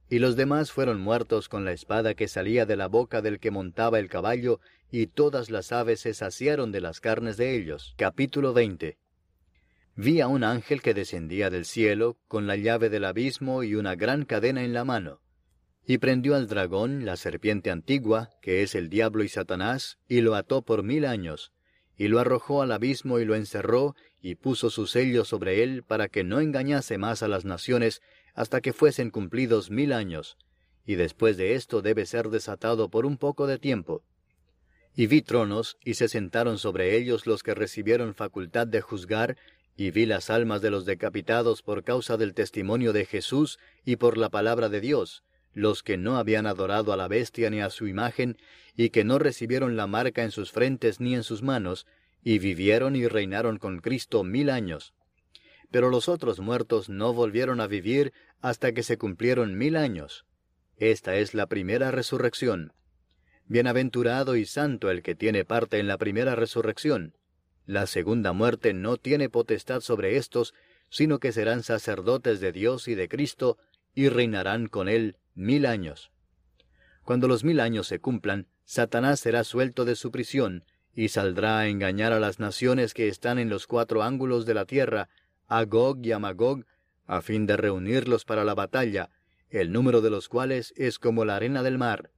y 0.09 0.19
los 0.19 0.35
demás 0.35 0.71
fueron 0.71 0.99
muertos 0.99 1.47
con 1.47 1.63
la 1.63 1.71
espada 1.71 2.13
que 2.15 2.27
salía 2.27 2.65
de 2.65 2.75
la 2.75 2.87
boca 2.87 3.21
del 3.21 3.39
que 3.39 3.49
montaba 3.49 3.97
el 3.97 4.09
caballo, 4.09 4.59
y 4.91 5.07
todas 5.07 5.49
las 5.49 5.71
aves 5.71 6.01
se 6.01 6.13
saciaron 6.13 6.73
de 6.73 6.81
las 6.81 6.99
carnes 6.99 7.37
de 7.37 7.55
ellos. 7.55 7.93
Capítulo 7.97 8.53
20. 8.53 8.97
Vi 9.95 10.19
a 10.19 10.27
un 10.27 10.43
ángel 10.43 10.81
que 10.81 10.93
descendía 10.93 11.49
del 11.49 11.63
cielo, 11.63 12.17
con 12.27 12.45
la 12.45 12.57
llave 12.57 12.89
del 12.89 13.05
abismo 13.05 13.63
y 13.63 13.75
una 13.75 13.95
gran 13.95 14.25
cadena 14.25 14.63
en 14.63 14.73
la 14.73 14.83
mano. 14.83 15.21
Y 15.85 15.97
prendió 15.97 16.35
al 16.35 16.47
dragón, 16.47 17.05
la 17.05 17.15
serpiente 17.15 17.71
antigua, 17.71 18.31
que 18.41 18.63
es 18.63 18.75
el 18.75 18.89
diablo 18.89 19.23
y 19.23 19.29
Satanás, 19.29 19.97
y 20.07 20.21
lo 20.21 20.35
ató 20.35 20.61
por 20.61 20.83
mil 20.83 21.05
años, 21.05 21.53
y 22.01 22.07
lo 22.07 22.19
arrojó 22.19 22.63
al 22.63 22.71
abismo 22.71 23.19
y 23.19 23.25
lo 23.25 23.35
encerró, 23.35 23.95
y 24.23 24.33
puso 24.33 24.71
su 24.71 24.87
sello 24.87 25.23
sobre 25.23 25.61
él 25.61 25.83
para 25.83 26.07
que 26.07 26.23
no 26.23 26.39
engañase 26.39 26.97
más 26.97 27.21
a 27.21 27.27
las 27.27 27.45
naciones, 27.45 28.01
hasta 28.33 28.59
que 28.59 28.73
fuesen 28.73 29.11
cumplidos 29.11 29.69
mil 29.69 29.93
años, 29.93 30.35
y 30.83 30.95
después 30.95 31.37
de 31.37 31.53
esto 31.53 31.83
debe 31.83 32.07
ser 32.07 32.29
desatado 32.29 32.89
por 32.89 33.05
un 33.05 33.17
poco 33.19 33.45
de 33.45 33.59
tiempo. 33.59 34.01
Y 34.95 35.05
vi 35.05 35.21
tronos, 35.21 35.77
y 35.85 35.93
se 35.93 36.07
sentaron 36.07 36.57
sobre 36.57 36.97
ellos 36.97 37.27
los 37.27 37.43
que 37.43 37.53
recibieron 37.53 38.15
facultad 38.15 38.65
de 38.65 38.81
juzgar, 38.81 39.37
y 39.77 39.91
vi 39.91 40.07
las 40.07 40.31
almas 40.31 40.63
de 40.63 40.71
los 40.71 40.85
decapitados 40.85 41.61
por 41.61 41.83
causa 41.83 42.17
del 42.17 42.33
testimonio 42.33 42.93
de 42.93 43.05
Jesús 43.05 43.59
y 43.85 43.97
por 43.97 44.17
la 44.17 44.29
palabra 44.29 44.69
de 44.69 44.81
Dios, 44.81 45.23
los 45.53 45.83
que 45.83 45.97
no 45.97 46.17
habían 46.17 46.47
adorado 46.47 46.93
a 46.93 46.97
la 46.97 47.07
bestia 47.07 47.49
ni 47.49 47.61
a 47.61 47.69
su 47.69 47.87
imagen, 47.87 48.37
y 48.75 48.89
que 48.89 49.03
no 49.03 49.19
recibieron 49.19 49.75
la 49.75 49.87
marca 49.87 50.23
en 50.23 50.31
sus 50.31 50.51
frentes 50.51 50.99
ni 50.99 51.15
en 51.15 51.23
sus 51.23 51.41
manos, 51.41 51.87
y 52.23 52.39
vivieron 52.39 52.95
y 52.95 53.07
reinaron 53.07 53.57
con 53.57 53.79
Cristo 53.79 54.23
mil 54.23 54.49
años. 54.49 54.93
Pero 55.71 55.89
los 55.89 56.09
otros 56.09 56.39
muertos 56.39 56.89
no 56.89 57.13
volvieron 57.13 57.59
a 57.61 57.67
vivir 57.67 58.13
hasta 58.41 58.73
que 58.73 58.83
se 58.83 58.97
cumplieron 58.97 59.57
mil 59.57 59.75
años. 59.75 60.25
Esta 60.77 61.15
es 61.15 61.33
la 61.33 61.47
primera 61.47 61.91
resurrección. 61.91 62.73
Bienaventurado 63.45 64.35
y 64.35 64.45
santo 64.45 64.89
el 64.89 65.03
que 65.03 65.15
tiene 65.15 65.45
parte 65.45 65.79
en 65.79 65.87
la 65.87 65.97
primera 65.97 66.35
resurrección. 66.35 67.15
La 67.65 67.85
segunda 67.85 68.33
muerte 68.33 68.73
no 68.73 68.97
tiene 68.97 69.29
potestad 69.29 69.81
sobre 69.81 70.17
éstos, 70.17 70.53
sino 70.89 71.19
que 71.19 71.31
serán 71.31 71.63
sacerdotes 71.63 72.39
de 72.39 72.51
Dios 72.51 72.87
y 72.87 72.95
de 72.95 73.07
Cristo, 73.07 73.57
y 73.93 74.09
reinarán 74.09 74.67
con 74.67 74.89
él 74.89 75.17
mil 75.33 75.65
años. 75.65 76.11
Cuando 77.03 77.27
los 77.27 77.43
mil 77.43 77.59
años 77.59 77.87
se 77.87 77.99
cumplan, 77.99 78.47
Satanás 78.65 79.19
será 79.19 79.43
suelto 79.43 79.85
de 79.85 79.95
su 79.95 80.11
prisión, 80.11 80.63
y 80.93 81.09
saldrá 81.09 81.59
a 81.59 81.67
engañar 81.67 82.13
a 82.13 82.19
las 82.19 82.39
naciones 82.39 82.93
que 82.93 83.07
están 83.07 83.39
en 83.39 83.49
los 83.49 83.67
cuatro 83.67 84.03
ángulos 84.03 84.45
de 84.45 84.53
la 84.53 84.65
tierra, 84.65 85.09
a 85.47 85.63
Gog 85.65 86.05
y 86.05 86.11
a 86.11 86.19
Magog, 86.19 86.65
a 87.05 87.21
fin 87.21 87.45
de 87.45 87.57
reunirlos 87.57 88.25
para 88.25 88.43
la 88.43 88.55
batalla, 88.55 89.09
el 89.49 89.71
número 89.71 90.01
de 90.01 90.09
los 90.09 90.29
cuales 90.29 90.73
es 90.77 90.99
como 90.99 91.25
la 91.25 91.35
arena 91.35 91.63
del 91.63 91.77
mar. 91.77 92.11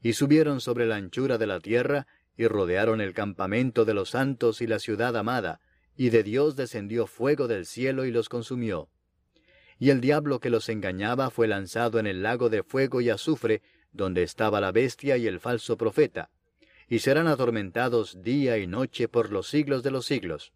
Y 0.00 0.12
subieron 0.12 0.60
sobre 0.60 0.86
la 0.86 0.96
anchura 0.96 1.38
de 1.38 1.46
la 1.46 1.60
tierra, 1.60 2.06
y 2.36 2.46
rodearon 2.46 3.00
el 3.00 3.14
campamento 3.14 3.84
de 3.84 3.94
los 3.94 4.10
santos 4.10 4.60
y 4.60 4.66
la 4.66 4.78
ciudad 4.78 5.16
amada, 5.16 5.60
y 5.96 6.10
de 6.10 6.22
Dios 6.22 6.56
descendió 6.56 7.06
fuego 7.06 7.48
del 7.48 7.66
cielo 7.66 8.04
y 8.04 8.10
los 8.10 8.28
consumió. 8.28 8.88
Y 9.82 9.90
el 9.90 10.00
diablo 10.00 10.38
que 10.38 10.48
los 10.48 10.68
engañaba 10.68 11.28
fue 11.30 11.48
lanzado 11.48 11.98
en 11.98 12.06
el 12.06 12.22
lago 12.22 12.48
de 12.48 12.62
fuego 12.62 13.00
y 13.00 13.10
azufre, 13.10 13.62
donde 13.90 14.22
estaba 14.22 14.60
la 14.60 14.70
bestia 14.70 15.16
y 15.16 15.26
el 15.26 15.40
falso 15.40 15.76
profeta, 15.76 16.30
y 16.88 17.00
serán 17.00 17.26
atormentados 17.26 18.22
día 18.22 18.58
y 18.58 18.68
noche 18.68 19.08
por 19.08 19.32
los 19.32 19.48
siglos 19.48 19.82
de 19.82 19.90
los 19.90 20.06
siglos 20.06 20.52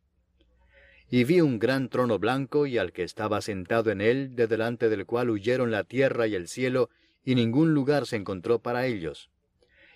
y 1.11 1.25
vi 1.25 1.41
un 1.41 1.59
gran 1.59 1.89
trono 1.89 2.21
blanco 2.21 2.67
y 2.67 2.79
al 2.79 2.93
que 2.93 3.03
estaba 3.03 3.41
sentado 3.41 3.91
en 3.91 4.01
él, 4.01 4.37
de 4.37 4.47
delante 4.47 4.89
del 4.89 5.07
cual 5.07 5.31
huyeron 5.31 5.73
la 5.73 5.83
tierra 5.83 6.29
y 6.29 6.37
el 6.37 6.47
cielo, 6.47 6.89
y 7.25 7.35
ningún 7.35 7.75
lugar 7.75 8.07
se 8.07 8.15
encontró 8.15 8.61
para 8.61 8.87
ellos. 8.87 9.31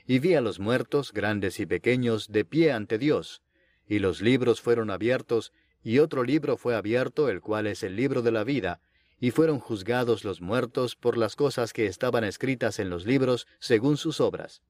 Y 0.08 0.18
vi 0.18 0.34
a 0.34 0.40
los 0.40 0.58
muertos, 0.58 1.12
grandes 1.12 1.60
y 1.60 1.66
pequeños, 1.66 2.32
de 2.32 2.44
pie 2.44 2.72
ante 2.72 2.98
Dios, 2.98 3.42
y 3.86 4.00
los 4.00 4.22
libros 4.22 4.60
fueron 4.60 4.90
abiertos, 4.90 5.52
y 5.84 6.00
otro 6.00 6.24
libro 6.24 6.56
fue 6.56 6.74
abierto, 6.74 7.28
el 7.28 7.40
cual 7.40 7.68
es 7.68 7.84
el 7.84 7.96
libro 7.96 8.22
de 8.22 8.32
la 8.32 8.44
vida, 8.44 8.80
y 9.20 9.30
fueron 9.30 9.60
juzgados 9.60 10.24
los 10.24 10.40
muertos 10.40 10.96
por 10.96 11.18
las 11.18 11.36
cosas 11.36 11.74
que 11.74 11.86
estaban 11.86 12.24
escritas 12.24 12.78
en 12.78 12.88
los 12.88 13.04
libros 13.04 13.46
según 13.60 13.98
sus 13.98 14.18
obras. 14.20 14.62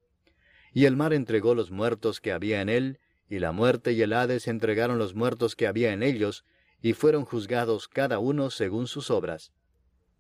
Y 0.72 0.84
el 0.86 0.96
mar 0.96 1.12
entregó 1.12 1.55
los 1.55 1.70
muertos 1.70 2.20
que 2.20 2.32
había 2.32 2.61
en 2.61 2.68
él, 2.68 2.98
y 3.28 3.38
la 3.38 3.53
muerte 3.53 3.92
y 3.92 4.03
el 4.03 4.12
Hades 4.12 4.48
entregaron 4.48 4.98
los 4.98 5.14
muertos 5.14 5.55
que 5.55 5.68
había 5.68 5.92
en 5.92 6.03
ellos, 6.03 6.44
y 6.82 6.94
fueron 6.94 7.24
juzgados 7.24 7.86
cada 7.86 8.18
uno 8.18 8.51
según 8.51 8.88
sus 8.88 9.11
obras. 9.11 9.53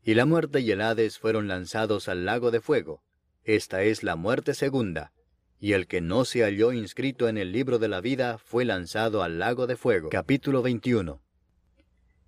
Y 0.02 0.14
la 0.14 0.26
muerte 0.26 0.60
y 0.60 0.70
el 0.70 0.80
Hades 0.80 1.18
fueron 1.18 1.48
lanzados 1.48 2.08
al 2.08 2.24
lago 2.24 2.52
de 2.52 2.60
fuego. 2.60 3.02
Esta 3.42 3.82
es 3.82 4.04
la 4.04 4.14
muerte 4.14 4.54
segunda. 4.54 5.12
Y 5.58 5.72
el 5.72 5.88
que 5.88 6.00
no 6.00 6.24
se 6.24 6.42
halló 6.42 6.72
inscrito 6.72 7.28
en 7.28 7.36
el 7.36 7.52
libro 7.52 7.78
de 7.78 7.88
la 7.88 8.00
vida 8.00 8.38
fue 8.38 8.64
lanzado 8.64 9.22
al 9.22 9.38
lago 9.38 9.66
de 9.66 9.76
fuego. 9.76 10.08
Capítulo 10.08 10.62
21. 10.62 11.20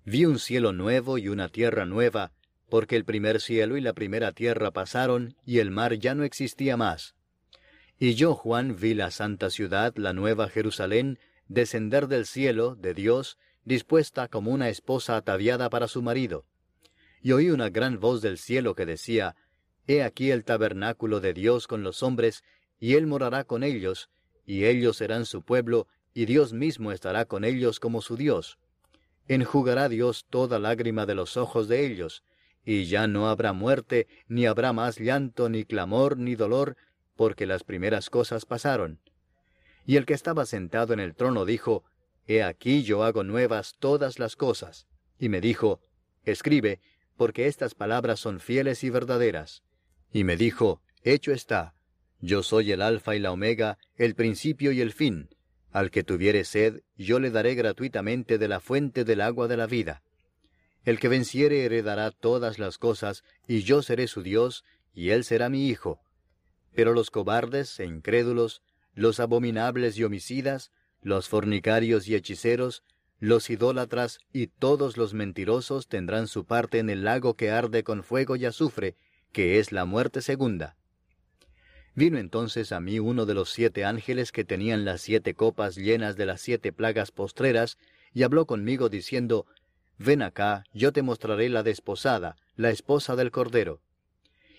Vi 0.05 0.25
un 0.25 0.37
cielo 0.37 0.73
nuevo 0.73 1.17
y 1.17 1.29
una 1.29 1.47
tierra 1.47 1.85
nueva, 1.85 2.33
porque 2.69 2.97
el 2.97 3.05
primer 3.05 3.39
cielo 3.39 3.77
y 3.77 3.81
la 3.81 3.93
primera 3.93 4.33
tierra 4.33 4.71
pasaron, 4.71 5.35
y 5.45 5.59
el 5.59 5.71
mar 5.71 5.93
ya 5.93 6.13
no 6.13 6.23
existía 6.23 6.75
más. 6.75 7.15
Y 7.97 8.15
yo, 8.15 8.35
Juan, 8.35 8.75
vi 8.75 8.95
la 8.95 9.11
santa 9.11 9.49
ciudad, 9.49 9.93
la 9.95 10.11
nueva 10.11 10.49
Jerusalén, 10.49 11.19
descender 11.47 12.07
del 12.07 12.25
cielo, 12.25 12.75
de 12.75 12.93
Dios, 12.93 13.37
dispuesta 13.63 14.27
como 14.27 14.51
una 14.51 14.67
esposa 14.67 15.15
ataviada 15.15 15.69
para 15.69 15.87
su 15.87 16.01
marido. 16.01 16.45
Y 17.21 17.31
oí 17.31 17.49
una 17.49 17.69
gran 17.69 17.99
voz 17.99 18.21
del 18.21 18.37
cielo 18.37 18.75
que 18.75 18.85
decía, 18.85 19.37
He 19.87 20.03
aquí 20.03 20.31
el 20.31 20.43
tabernáculo 20.43 21.21
de 21.21 21.33
Dios 21.33 21.67
con 21.67 21.83
los 21.83 22.03
hombres, 22.03 22.43
y 22.77 22.95
Él 22.95 23.07
morará 23.07 23.45
con 23.45 23.63
ellos, 23.63 24.09
y 24.45 24.65
ellos 24.65 24.97
serán 24.97 25.25
su 25.25 25.43
pueblo, 25.43 25.87
y 26.13 26.25
Dios 26.25 26.51
mismo 26.51 26.91
estará 26.91 27.23
con 27.23 27.45
ellos 27.45 27.79
como 27.79 28.01
su 28.01 28.17
Dios. 28.17 28.57
Enjugará 29.27 29.89
Dios 29.89 30.25
toda 30.29 30.59
lágrima 30.59 31.05
de 31.05 31.15
los 31.15 31.37
ojos 31.37 31.67
de 31.67 31.85
ellos, 31.85 32.23
y 32.65 32.85
ya 32.85 33.07
no 33.07 33.29
habrá 33.29 33.53
muerte, 33.53 34.07
ni 34.27 34.45
habrá 34.45 34.73
más 34.73 34.99
llanto, 34.99 35.49
ni 35.49 35.65
clamor, 35.65 36.17
ni 36.17 36.35
dolor, 36.35 36.77
porque 37.15 37.45
las 37.45 37.63
primeras 37.63 38.09
cosas 38.09 38.45
pasaron. 38.45 38.99
Y 39.85 39.97
el 39.97 40.05
que 40.05 40.13
estaba 40.13 40.45
sentado 40.45 40.93
en 40.93 40.99
el 40.99 41.15
trono 41.15 41.45
dijo, 41.45 41.83
He 42.25 42.41
aquí 42.41 42.83
yo 42.83 43.03
hago 43.03 43.23
nuevas 43.23 43.75
todas 43.79 44.17
las 44.17 44.35
cosas. 44.35 44.87
Y 45.19 45.29
me 45.29 45.41
dijo, 45.41 45.81
Escribe, 46.23 46.79
porque 47.17 47.47
estas 47.47 47.75
palabras 47.75 48.19
son 48.19 48.39
fieles 48.39 48.83
y 48.83 48.89
verdaderas. 48.89 49.63
Y 50.11 50.23
me 50.23 50.37
dijo, 50.37 50.81
Hecho 51.03 51.33
está, 51.33 51.75
yo 52.19 52.43
soy 52.43 52.71
el 52.71 52.81
Alfa 52.81 53.15
y 53.15 53.19
la 53.19 53.31
Omega, 53.31 53.77
el 53.97 54.15
principio 54.15 54.71
y 54.71 54.79
el 54.79 54.93
fin. 54.93 55.29
Al 55.73 55.89
que 55.89 56.03
tuviere 56.03 56.45
sed, 56.45 56.81
yo 56.95 57.19
le 57.19 57.31
daré 57.31 57.55
gratuitamente 57.55 58.37
de 58.37 58.47
la 58.47 58.59
fuente 58.59 59.03
del 59.03 59.21
agua 59.21 59.47
de 59.47 59.57
la 59.57 59.65
vida. 59.65 60.03
El 60.85 60.99
que 60.99 61.07
venciere 61.07 61.65
heredará 61.65 62.11
todas 62.11 62.59
las 62.59 62.77
cosas, 62.77 63.23
y 63.47 63.63
yo 63.63 63.81
seré 63.81 64.07
su 64.07 64.21
Dios, 64.21 64.63
y 64.93 65.09
él 65.09 65.23
será 65.23 65.49
mi 65.49 65.67
hijo. 65.67 65.99
Pero 66.75 66.93
los 66.93 67.09
cobardes 67.09 67.79
e 67.79 67.85
incrédulos, 67.85 68.61
los 68.93 69.19
abominables 69.19 69.97
y 69.97 70.03
homicidas, 70.03 70.71
los 71.01 71.27
fornicarios 71.27 72.07
y 72.07 72.13
hechiceros, 72.13 72.83
los 73.19 73.49
idólatras 73.49 74.19
y 74.31 74.47
todos 74.47 74.95
los 74.95 75.15
mentirosos 75.15 75.87
tendrán 75.87 76.27
su 76.27 76.45
parte 76.45 76.77
en 76.77 76.91
el 76.91 77.03
lago 77.03 77.35
que 77.35 77.49
arde 77.49 77.83
con 77.83 78.03
fuego 78.03 78.35
y 78.35 78.45
azufre, 78.45 78.95
que 79.31 79.57
es 79.57 79.71
la 79.71 79.85
muerte 79.85 80.21
segunda. 80.21 80.77
Vino 81.95 82.17
entonces 82.17 82.71
a 82.71 82.79
mí 82.79 82.99
uno 82.99 83.25
de 83.25 83.33
los 83.33 83.49
siete 83.51 83.85
ángeles 83.85 84.31
que 84.31 84.43
tenían 84.43 84.85
las 84.85 85.01
siete 85.01 85.33
copas 85.35 85.75
llenas 85.75 86.15
de 86.15 86.25
las 86.25 86.41
siete 86.41 86.71
plagas 86.71 87.11
postreras, 87.11 87.77
y 88.13 88.23
habló 88.23 88.45
conmigo 88.45 88.89
diciendo, 88.89 89.45
Ven 89.97 90.21
acá, 90.21 90.63
yo 90.73 90.91
te 90.91 91.01
mostraré 91.01 91.49
la 91.49 91.63
desposada, 91.63 92.35
la 92.55 92.71
esposa 92.71 93.15
del 93.15 93.31
Cordero 93.31 93.79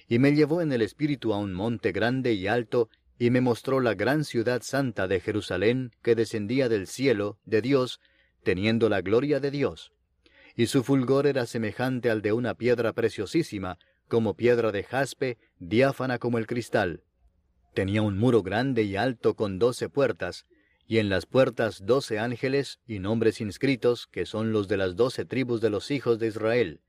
y 0.08 0.18
me 0.18 0.34
llevó 0.34 0.60
en 0.60 0.72
el 0.72 0.82
espíritu 0.82 1.32
a 1.32 1.38
un 1.38 1.52
monte 1.54 1.92
grande 1.92 2.32
y 2.32 2.46
alto, 2.46 2.88
y 3.18 3.30
me 3.30 3.40
mostró 3.40 3.80
la 3.80 3.94
gran 3.94 4.24
ciudad 4.24 4.62
santa 4.62 5.06
de 5.06 5.20
Jerusalén 5.20 5.92
que 6.02 6.14
descendía 6.14 6.68
del 6.68 6.86
cielo, 6.86 7.38
de 7.44 7.62
Dios, 7.62 8.00
teniendo 8.42 8.88
la 8.88 9.00
gloria 9.00 9.40
de 9.40 9.50
Dios. 9.50 9.92
Y 10.56 10.66
su 10.66 10.82
fulgor 10.82 11.26
era 11.26 11.46
semejante 11.46 12.10
al 12.10 12.22
de 12.22 12.32
una 12.32 12.54
piedra 12.54 12.92
preciosísima, 12.92 13.78
como 14.08 14.34
piedra 14.34 14.72
de 14.72 14.84
jaspe, 14.84 15.38
diáfana 15.58 16.18
como 16.18 16.38
el 16.38 16.46
cristal. 16.46 17.02
Tenía 17.74 18.02
un 18.02 18.16
muro 18.16 18.42
grande 18.42 18.84
y 18.84 18.94
alto 18.94 19.34
con 19.34 19.58
doce 19.58 19.88
puertas, 19.88 20.46
y 20.86 20.98
en 20.98 21.08
las 21.08 21.26
puertas 21.26 21.84
doce 21.84 22.20
ángeles 22.20 22.78
y 22.86 23.00
nombres 23.00 23.40
inscritos, 23.40 24.06
que 24.06 24.26
son 24.26 24.52
los 24.52 24.68
de 24.68 24.76
las 24.76 24.94
doce 24.94 25.24
tribus 25.24 25.60
de 25.60 25.70
los 25.70 25.90
hijos 25.90 26.18
de 26.20 26.28
Israel. 26.28 26.80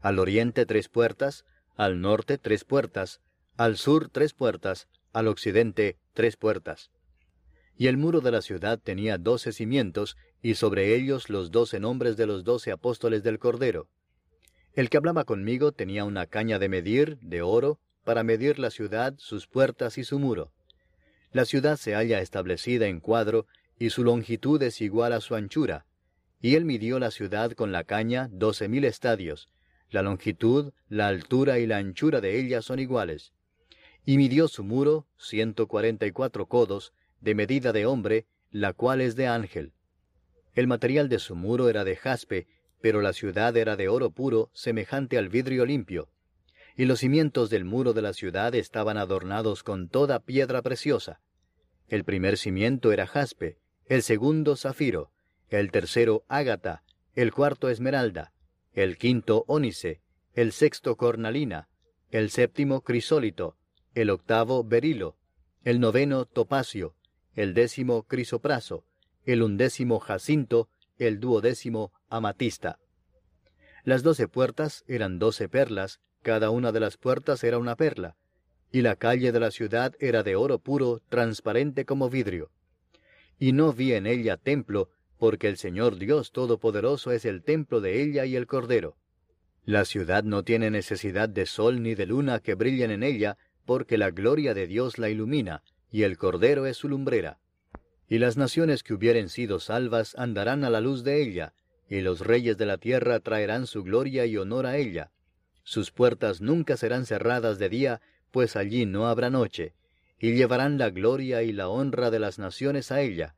Al 0.00 0.20
oriente 0.20 0.64
tres 0.64 0.88
puertas, 0.88 1.44
al 1.76 2.00
norte 2.00 2.38
tres 2.38 2.64
puertas, 2.64 3.20
al 3.56 3.76
sur 3.76 4.10
tres 4.10 4.32
puertas, 4.32 4.88
al 5.12 5.26
occidente 5.26 5.98
tres 6.12 6.36
puertas. 6.36 6.92
Y 7.76 7.88
el 7.88 7.96
muro 7.96 8.20
de 8.20 8.30
la 8.30 8.42
ciudad 8.42 8.78
tenía 8.78 9.18
doce 9.18 9.52
cimientos, 9.52 10.16
y 10.40 10.54
sobre 10.54 10.94
ellos 10.94 11.30
los 11.30 11.50
doce 11.50 11.80
nombres 11.80 12.16
de 12.16 12.26
los 12.26 12.44
doce 12.44 12.70
apóstoles 12.70 13.24
del 13.24 13.40
Cordero. 13.40 13.88
El 14.74 14.88
que 14.88 14.98
hablaba 14.98 15.24
conmigo 15.24 15.72
tenía 15.72 16.04
una 16.04 16.26
caña 16.26 16.60
de 16.60 16.68
medir, 16.68 17.18
de 17.20 17.42
oro, 17.42 17.80
para 18.08 18.24
medir 18.24 18.58
la 18.58 18.70
ciudad, 18.70 19.12
sus 19.18 19.46
puertas 19.46 19.98
y 19.98 20.02
su 20.02 20.18
muro. 20.18 20.50
La 21.30 21.44
ciudad 21.44 21.76
se 21.76 21.92
halla 21.92 22.22
establecida 22.22 22.86
en 22.86 23.00
cuadro, 23.00 23.44
y 23.78 23.90
su 23.90 24.02
longitud 24.02 24.62
es 24.62 24.80
igual 24.80 25.12
a 25.12 25.20
su 25.20 25.34
anchura. 25.34 25.84
Y 26.40 26.54
él 26.54 26.64
midió 26.64 26.98
la 26.98 27.10
ciudad 27.10 27.52
con 27.52 27.70
la 27.70 27.84
caña 27.84 28.30
doce 28.32 28.66
mil 28.66 28.86
estadios. 28.86 29.50
La 29.90 30.00
longitud, 30.00 30.72
la 30.88 31.08
altura 31.08 31.58
y 31.58 31.66
la 31.66 31.76
anchura 31.76 32.22
de 32.22 32.40
ella 32.40 32.62
son 32.62 32.78
iguales. 32.78 33.34
Y 34.06 34.16
midió 34.16 34.48
su 34.48 34.64
muro 34.64 35.06
ciento 35.18 35.68
cuarenta 35.68 36.06
y 36.06 36.10
cuatro 36.12 36.46
codos, 36.46 36.94
de 37.20 37.34
medida 37.34 37.74
de 37.74 37.84
hombre, 37.84 38.24
la 38.50 38.72
cual 38.72 39.02
es 39.02 39.16
de 39.16 39.26
ángel. 39.26 39.74
El 40.54 40.66
material 40.66 41.10
de 41.10 41.18
su 41.18 41.36
muro 41.36 41.68
era 41.68 41.84
de 41.84 41.94
jaspe, 41.94 42.46
pero 42.80 43.02
la 43.02 43.12
ciudad 43.12 43.54
era 43.54 43.76
de 43.76 43.88
oro 43.88 44.12
puro, 44.12 44.50
semejante 44.54 45.18
al 45.18 45.28
vidrio 45.28 45.66
limpio. 45.66 46.08
Y 46.78 46.84
los 46.84 47.00
cimientos 47.00 47.50
del 47.50 47.64
muro 47.64 47.92
de 47.92 48.02
la 48.02 48.12
ciudad 48.12 48.54
estaban 48.54 48.98
adornados 48.98 49.64
con 49.64 49.88
toda 49.88 50.20
piedra 50.20 50.62
preciosa. 50.62 51.20
El 51.88 52.04
primer 52.04 52.38
cimiento 52.38 52.92
era 52.92 53.08
jaspe, 53.08 53.58
el 53.86 54.00
segundo 54.02 54.54
zafiro, 54.54 55.10
el 55.48 55.72
tercero 55.72 56.24
ágata, 56.28 56.84
el 57.16 57.32
cuarto 57.32 57.68
esmeralda, 57.68 58.32
el 58.74 58.96
quinto 58.96 59.44
ónice, 59.48 60.02
el 60.34 60.52
sexto 60.52 60.96
cornalina, 60.96 61.68
el 62.12 62.30
séptimo 62.30 62.82
crisólito, 62.82 63.56
el 63.94 64.08
octavo 64.08 64.62
berilo, 64.62 65.16
el 65.64 65.80
noveno 65.80 66.26
topacio, 66.26 66.94
el 67.34 67.54
décimo 67.54 68.04
crisopraso, 68.04 68.84
el 69.24 69.42
undécimo 69.42 69.98
jacinto, 69.98 70.68
el 70.96 71.18
duodécimo 71.18 71.92
amatista. 72.08 72.78
Las 73.82 74.04
doce 74.04 74.28
puertas 74.28 74.84
eran 74.86 75.18
doce 75.18 75.48
perlas, 75.48 75.98
cada 76.28 76.50
una 76.50 76.72
de 76.72 76.80
las 76.80 76.98
puertas 76.98 77.42
era 77.42 77.56
una 77.56 77.74
perla, 77.74 78.14
y 78.70 78.82
la 78.82 78.96
calle 78.96 79.32
de 79.32 79.40
la 79.40 79.50
ciudad 79.50 79.94
era 79.98 80.22
de 80.22 80.36
oro 80.36 80.58
puro, 80.58 81.00
transparente 81.08 81.86
como 81.86 82.10
vidrio. 82.10 82.50
Y 83.38 83.52
no 83.52 83.72
vi 83.72 83.94
en 83.94 84.06
ella 84.06 84.36
templo, 84.36 84.90
porque 85.16 85.48
el 85.48 85.56
Señor 85.56 85.96
Dios 85.96 86.30
Todopoderoso 86.30 87.12
es 87.12 87.24
el 87.24 87.42
templo 87.42 87.80
de 87.80 88.02
ella 88.02 88.26
y 88.26 88.36
el 88.36 88.46
Cordero. 88.46 88.98
La 89.64 89.86
ciudad 89.86 90.22
no 90.22 90.42
tiene 90.42 90.70
necesidad 90.70 91.30
de 91.30 91.46
sol 91.46 91.82
ni 91.82 91.94
de 91.94 92.04
luna 92.04 92.40
que 92.40 92.54
brillen 92.54 92.90
en 92.90 93.04
ella, 93.04 93.38
porque 93.64 93.96
la 93.96 94.10
gloria 94.10 94.52
de 94.52 94.66
Dios 94.66 94.98
la 94.98 95.08
ilumina, 95.08 95.62
y 95.90 96.02
el 96.02 96.18
Cordero 96.18 96.66
es 96.66 96.76
su 96.76 96.90
lumbrera. 96.90 97.38
Y 98.06 98.18
las 98.18 98.36
naciones 98.36 98.82
que 98.82 98.92
hubieren 98.92 99.30
sido 99.30 99.60
salvas 99.60 100.14
andarán 100.18 100.62
a 100.62 100.68
la 100.68 100.82
luz 100.82 101.04
de 101.04 101.22
ella, 101.22 101.54
y 101.88 102.02
los 102.02 102.20
reyes 102.20 102.58
de 102.58 102.66
la 102.66 102.76
tierra 102.76 103.18
traerán 103.20 103.66
su 103.66 103.82
gloria 103.82 104.26
y 104.26 104.36
honor 104.36 104.66
a 104.66 104.76
ella. 104.76 105.10
Sus 105.68 105.90
puertas 105.90 106.40
nunca 106.40 106.78
serán 106.78 107.04
cerradas 107.04 107.58
de 107.58 107.68
día, 107.68 108.00
pues 108.30 108.56
allí 108.56 108.86
no 108.86 109.06
habrá 109.06 109.28
noche, 109.28 109.74
y 110.18 110.32
llevarán 110.32 110.78
la 110.78 110.88
gloria 110.88 111.42
y 111.42 111.52
la 111.52 111.68
honra 111.68 112.10
de 112.10 112.18
las 112.18 112.38
naciones 112.38 112.90
a 112.90 113.02
ella. 113.02 113.34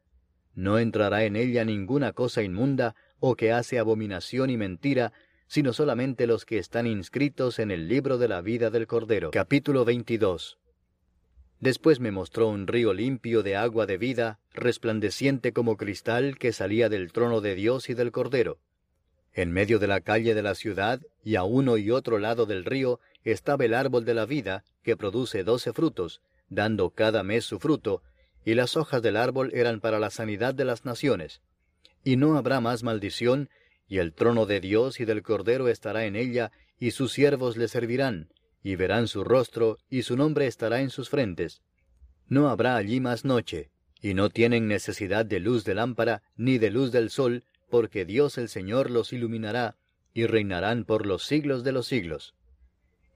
No 0.55 0.78
entrará 0.78 1.24
en 1.24 1.35
ella 1.35 1.64
ninguna 1.64 2.12
cosa 2.12 2.45
inmunda 2.45 2.95
o 3.18 3.35
que 3.35 3.51
hace 3.51 3.81
abominación 3.81 4.49
y 4.49 4.57
mentira, 4.57 5.12
sino 5.49 5.72
solamente 5.72 6.28
los 6.28 6.45
que 6.45 6.59
están 6.59 6.87
inscritos 6.87 7.59
en 7.59 7.72
el 7.72 7.89
libro 7.89 8.16
de 8.16 8.28
la 8.28 8.43
vida 8.43 8.70
del 8.70 8.87
Cordero. 8.87 9.33
Capítulo 9.33 9.85
22 9.85 10.61
Después 11.59 11.99
me 11.99 12.12
mostró 12.12 12.47
un 12.47 12.68
río 12.68 12.93
limpio 12.93 13.43
de 13.43 13.57
agua 13.57 13.87
de 13.87 13.99
vida, 13.99 14.39
resplandeciente 14.55 15.53
como 15.53 15.76
cristal, 15.76 16.39
que 16.39 16.53
salía 16.53 16.89
del 16.89 17.11
trono 17.11 17.41
de 17.41 17.57
Dios 17.57 17.91
y 17.91 17.95
del 17.95 18.12
Cordero. 18.12 18.61
En 19.33 19.53
medio 19.53 19.78
de 19.78 19.87
la 19.87 20.01
calle 20.01 20.35
de 20.35 20.43
la 20.43 20.55
ciudad, 20.55 21.01
y 21.22 21.37
a 21.37 21.45
uno 21.45 21.76
y 21.76 21.91
otro 21.91 22.18
lado 22.18 22.47
del 22.47 22.64
río, 22.64 23.01
estaba 23.22 23.64
el 23.64 23.74
árbol 23.74 24.05
de 24.05 24.14
la 24.14 24.26
vida, 24.26 24.64
que 24.83 24.97
produce 24.97 25.45
doce 25.45 25.72
frutos, 25.72 26.20
dando 26.49 26.91
cada 26.91 27.22
mes 27.22 27.45
su 27.45 27.59
fruto, 27.59 28.03
y 28.45 28.55
las 28.55 28.76
hojas 28.76 29.03
del 29.03 29.16
árbol 29.16 29.51
eran 29.55 29.81
para 29.81 29.99
la 29.99 30.11
sanidad 30.11 30.55
de 30.55 30.64
las 30.64 30.85
naciones. 30.85 31.43
Y 32.03 32.16
no 32.16 32.37
habrá 32.37 32.61
más 32.61 32.83
maldición, 32.83 33.51
y 33.89 33.99
el 33.99 34.12
trono 34.12 34.47
de 34.47 34.61
Dios 34.61 35.01
y 35.01 35.05
del 35.05 35.22
Cordero 35.22 35.68
estará 35.68 36.07
en 36.07 36.16
ella, 36.16 36.51
y 36.78 36.93
sus 36.93 37.12
siervos 37.12 37.57
le 37.57 37.68
servirán, 37.68 38.31
y 38.62 38.76
verán 38.76 39.07
su 39.09 39.22
rostro, 39.24 39.78
y 39.89 40.03
su 40.03 40.16
nombre 40.16 40.47
estará 40.47 40.81
en 40.81 40.91
sus 40.91 41.09
frentes. 41.09 41.62
No 42.26 42.49
habrá 42.49 42.76
allí 42.76 43.01
más 43.01 43.24
noche, 43.24 43.70
y 44.01 44.14
no 44.14 44.31
tienen 44.31 44.66
necesidad 44.66 45.26
de 45.26 45.41
luz 45.41 45.64
de 45.64 45.74
lámpara, 45.74 46.22
ni 46.37 46.59
de 46.59 46.70
luz 46.70 46.91
del 46.91 47.11
sol, 47.11 47.45
porque 47.71 48.05
Dios 48.05 48.37
el 48.37 48.49
Señor 48.49 48.91
los 48.91 49.12
iluminará, 49.12 49.77
y 50.12 50.27
reinarán 50.27 50.85
por 50.85 51.07
los 51.07 51.25
siglos 51.25 51.64
de 51.64 51.73
los 51.73 51.87
siglos. 51.87 52.35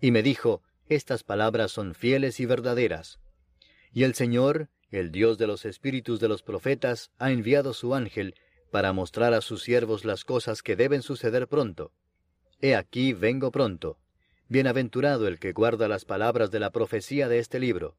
Y 0.00 0.10
me 0.10 0.22
dijo, 0.22 0.62
Estas 0.88 1.24
palabras 1.24 1.72
son 1.72 1.94
fieles 1.94 2.40
y 2.40 2.46
verdaderas. 2.46 3.18
Y 3.92 4.04
el 4.04 4.14
Señor, 4.14 4.68
el 4.90 5.10
Dios 5.10 5.38
de 5.38 5.46
los 5.46 5.64
espíritus 5.64 6.20
de 6.20 6.28
los 6.28 6.42
profetas, 6.42 7.10
ha 7.18 7.30
enviado 7.32 7.74
su 7.74 7.94
ángel, 7.94 8.34
para 8.70 8.92
mostrar 8.92 9.34
a 9.34 9.40
sus 9.40 9.62
siervos 9.62 10.04
las 10.04 10.24
cosas 10.24 10.62
que 10.62 10.76
deben 10.76 11.02
suceder 11.02 11.46
pronto. 11.46 11.92
He 12.60 12.74
aquí 12.74 13.12
vengo 13.12 13.50
pronto. 13.50 13.98
Bienaventurado 14.48 15.28
el 15.28 15.38
que 15.38 15.52
guarda 15.52 15.88
las 15.88 16.04
palabras 16.04 16.50
de 16.50 16.60
la 16.60 16.70
profecía 16.70 17.28
de 17.28 17.38
este 17.38 17.58
libro. 17.58 17.96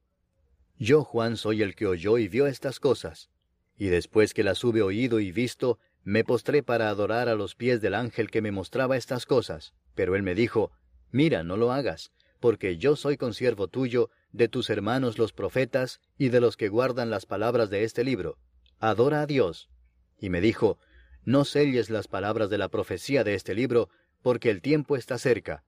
Yo, 0.77 1.03
Juan, 1.03 1.37
soy 1.37 1.61
el 1.61 1.75
que 1.75 1.87
oyó 1.87 2.17
y 2.17 2.27
vio 2.27 2.45
estas 2.47 2.79
cosas. 2.79 3.29
Y 3.77 3.87
después 3.87 4.33
que 4.33 4.43
las 4.43 4.63
hube 4.63 4.81
oído 4.81 5.19
y 5.19 5.31
visto, 5.31 5.79
me 6.05 6.23
postré 6.23 6.61
para 6.61 6.89
adorar 6.89 7.29
a 7.29 7.35
los 7.35 7.55
pies 7.55 7.81
del 7.81 7.95
ángel 7.95 8.29
que 8.29 8.43
me 8.43 8.51
mostraba 8.51 8.95
estas 8.95 9.25
cosas. 9.25 9.73
Pero 9.95 10.15
él 10.15 10.21
me 10.21 10.35
dijo, 10.35 10.71
Mira, 11.11 11.43
no 11.43 11.57
lo 11.57 11.71
hagas, 11.71 12.11
porque 12.39 12.77
yo 12.77 12.95
soy 12.95 13.17
consiervo 13.17 13.67
tuyo, 13.67 14.11
de 14.31 14.47
tus 14.47 14.69
hermanos 14.69 15.17
los 15.17 15.33
profetas, 15.33 15.99
y 16.17 16.29
de 16.29 16.41
los 16.41 16.57
que 16.57 16.69
guardan 16.69 17.09
las 17.09 17.25
palabras 17.25 17.71
de 17.71 17.83
este 17.83 18.03
libro. 18.03 18.37
Adora 18.79 19.21
a 19.21 19.25
Dios. 19.25 19.69
Y 20.19 20.29
me 20.29 20.41
dijo, 20.41 20.77
No 21.23 21.43
selles 21.43 21.89
las 21.89 22.07
palabras 22.07 22.51
de 22.51 22.59
la 22.59 22.69
profecía 22.69 23.23
de 23.23 23.33
este 23.33 23.55
libro, 23.55 23.89
porque 24.21 24.51
el 24.51 24.61
tiempo 24.61 24.97
está 24.97 25.17
cerca. 25.17 25.63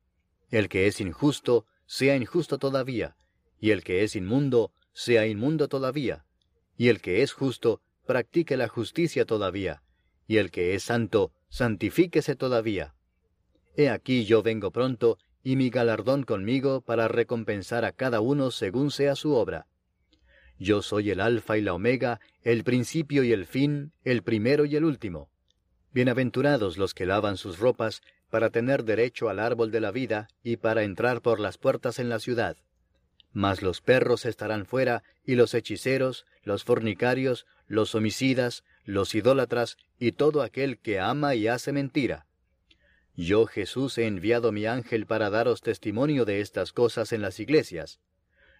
El 0.51 0.69
que 0.69 0.85
es 0.85 1.01
injusto, 1.01 1.65
sea 1.87 2.15
injusto 2.15 2.59
todavía, 2.59 3.15
y 3.59 3.71
el 3.71 3.83
que 3.83 4.03
es 4.03 4.15
inmundo, 4.15 4.71
sea 4.93 5.25
inmundo 5.25 5.67
todavía, 5.67 6.25
y 6.77 6.89
el 6.89 7.01
que 7.01 7.23
es 7.23 7.33
justo, 7.33 7.81
practique 8.05 8.55
la 8.55 8.67
justicia 8.67 9.25
todavía, 9.25 9.81
y 10.27 10.37
el 10.37 10.51
que 10.51 10.75
es 10.75 10.83
santo, 10.83 11.31
santifíquese 11.49 12.35
todavía. 12.35 12.93
He 13.75 13.89
aquí 13.89 14.25
yo 14.25 14.43
vengo 14.43 14.71
pronto, 14.71 15.17
y 15.43 15.55
mi 15.55 15.69
galardón 15.69 16.23
conmigo 16.23 16.81
para 16.81 17.07
recompensar 17.07 17.85
a 17.85 17.93
cada 17.93 18.19
uno 18.19 18.51
según 18.51 18.91
sea 18.91 19.15
su 19.15 19.33
obra. 19.33 19.67
Yo 20.59 20.81
soy 20.81 21.11
el 21.11 21.21
Alfa 21.21 21.57
y 21.57 21.61
la 21.61 21.73
Omega, 21.73 22.19
el 22.41 22.63
principio 22.63 23.23
y 23.23 23.31
el 23.31 23.45
fin, 23.45 23.93
el 24.03 24.23
primero 24.23 24.65
y 24.65 24.75
el 24.75 24.83
último. 24.83 25.29
Bienaventurados 25.93 26.77
los 26.77 26.93
que 26.93 27.05
lavan 27.05 27.37
sus 27.37 27.59
ropas, 27.59 28.01
para 28.29 28.49
tener 28.49 28.83
derecho 28.83 29.29
al 29.29 29.39
árbol 29.39 29.71
de 29.71 29.79
la 29.79 29.91
vida 29.91 30.27
y 30.43 30.57
para 30.57 30.83
entrar 30.83 31.21
por 31.21 31.39
las 31.39 31.57
puertas 31.57 31.99
en 31.99 32.09
la 32.09 32.19
ciudad. 32.19 32.57
Mas 33.31 33.61
los 33.61 33.81
perros 33.81 34.25
estarán 34.25 34.65
fuera, 34.65 35.03
y 35.23 35.35
los 35.35 35.53
hechiceros, 35.53 36.25
los 36.43 36.63
fornicarios, 36.63 37.45
los 37.67 37.95
homicidas, 37.95 38.63
los 38.87 39.13
idólatras, 39.13 39.77
y 39.99 40.13
todo 40.13 40.41
aquel 40.41 40.79
que 40.79 40.99
ama 40.99 41.35
y 41.35 41.47
hace 41.47 41.73
mentira. 41.73 42.25
Yo 43.15 43.45
Jesús 43.45 43.97
he 43.97 44.07
enviado 44.07 44.51
mi 44.51 44.65
ángel 44.65 45.05
para 45.05 45.29
daros 45.29 45.61
testimonio 45.61 46.23
de 46.23 46.39
estas 46.39 46.71
cosas 46.71 47.11
en 47.11 47.21
las 47.21 47.39
iglesias. 47.39 47.99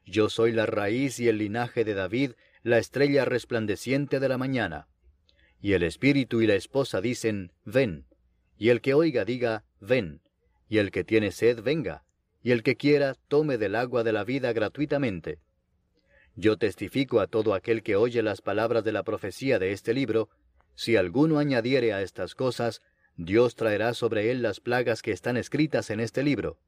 Yo 0.05 0.30
soy 0.30 0.51
la 0.51 0.65
raíz 0.65 1.19
y 1.19 1.30
el 1.30 1.38
linaje 1.38 1.86
de 1.86 1.93
David, 1.93 2.32
la 2.61 2.78
estrella 2.78 3.23
resplandeciente 3.23 4.19
de 4.19 4.28
la 4.30 4.38
mañana. 4.38 4.88
Y 5.61 5.73
el 5.73 5.84
espíritu 5.84 6.41
y 6.41 6.47
la 6.47 6.55
esposa 6.55 7.01
dicen, 7.01 7.53
ven. 7.63 8.05
Y 8.57 8.69
el 8.69 8.82
que 8.82 8.93
oiga 8.93 9.25
diga, 9.25 9.63
ven. 9.80 10.21
Y 10.67 10.80
el 10.80 10.91
que 10.91 11.03
tiene 11.03 11.32
sed, 11.32 11.61
venga. 11.63 12.03
Y 12.43 12.51
el 12.51 12.63
que 12.63 12.75
quiera, 12.75 13.15
tome 13.28 13.57
del 13.57 13.75
agua 13.75 14.03
de 14.03 14.11
la 14.11 14.23
vida 14.23 14.51
gratuitamente. 14.53 15.39
Yo 16.39 16.55
testifico 16.55 17.19
a 17.19 17.25
todo 17.25 17.55
aquel 17.55 17.81
que 17.81 17.95
oye 17.95 18.21
las 18.21 18.41
palabras 18.41 18.83
de 18.83 18.91
la 18.91 19.01
profecía 19.01 19.57
de 19.57 19.71
este 19.71 19.95
libro, 19.95 20.29
si 20.75 20.95
alguno 20.95 21.39
añadiere 21.39 21.93
a 21.93 22.03
estas 22.03 22.35
cosas, 22.35 22.83
Dios 23.15 23.55
traerá 23.55 23.95
sobre 23.95 24.29
él 24.29 24.43
las 24.43 24.59
plagas 24.59 25.01
que 25.01 25.11
están 25.11 25.35
escritas 25.35 25.89
en 25.89 25.99
este 25.99 26.21
libro. 26.21 26.59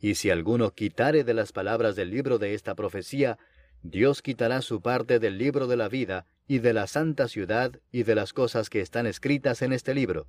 Y 0.00 0.16
si 0.16 0.30
alguno 0.30 0.72
quitare 0.72 1.22
de 1.22 1.32
las 1.32 1.52
palabras 1.52 1.94
del 1.94 2.10
libro 2.10 2.38
de 2.38 2.54
esta 2.54 2.74
profecía, 2.74 3.38
Dios 3.84 4.20
quitará 4.20 4.60
su 4.62 4.82
parte 4.82 5.20
del 5.20 5.38
libro 5.38 5.68
de 5.68 5.76
la 5.76 5.88
vida, 5.88 6.26
y 6.48 6.58
de 6.58 6.72
la 6.72 6.88
santa 6.88 7.28
ciudad, 7.28 7.80
y 7.92 8.02
de 8.02 8.16
las 8.16 8.32
cosas 8.32 8.68
que 8.68 8.80
están 8.80 9.06
escritas 9.06 9.62
en 9.62 9.72
este 9.72 9.94
libro. 9.94 10.26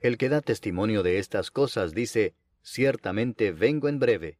El 0.00 0.16
que 0.16 0.28
da 0.28 0.40
testimonio 0.42 1.02
de 1.02 1.18
estas 1.18 1.50
cosas 1.50 1.92
dice, 1.92 2.34
ciertamente 2.62 3.50
vengo 3.50 3.88
en 3.88 3.98
breve. 3.98 4.38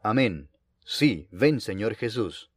Amén. 0.00 0.48
Sí, 0.84 1.26
ven 1.32 1.60
Señor 1.60 1.96
Jesús. 1.96 2.52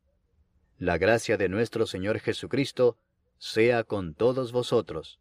La 0.79 0.99
gracia 0.99 1.37
de 1.37 1.49
nuestro 1.49 1.87
Señor 1.87 2.19
Jesucristo 2.19 2.97
sea 3.39 3.83
con 3.83 4.13
todos 4.13 4.51
vosotros. 4.51 5.19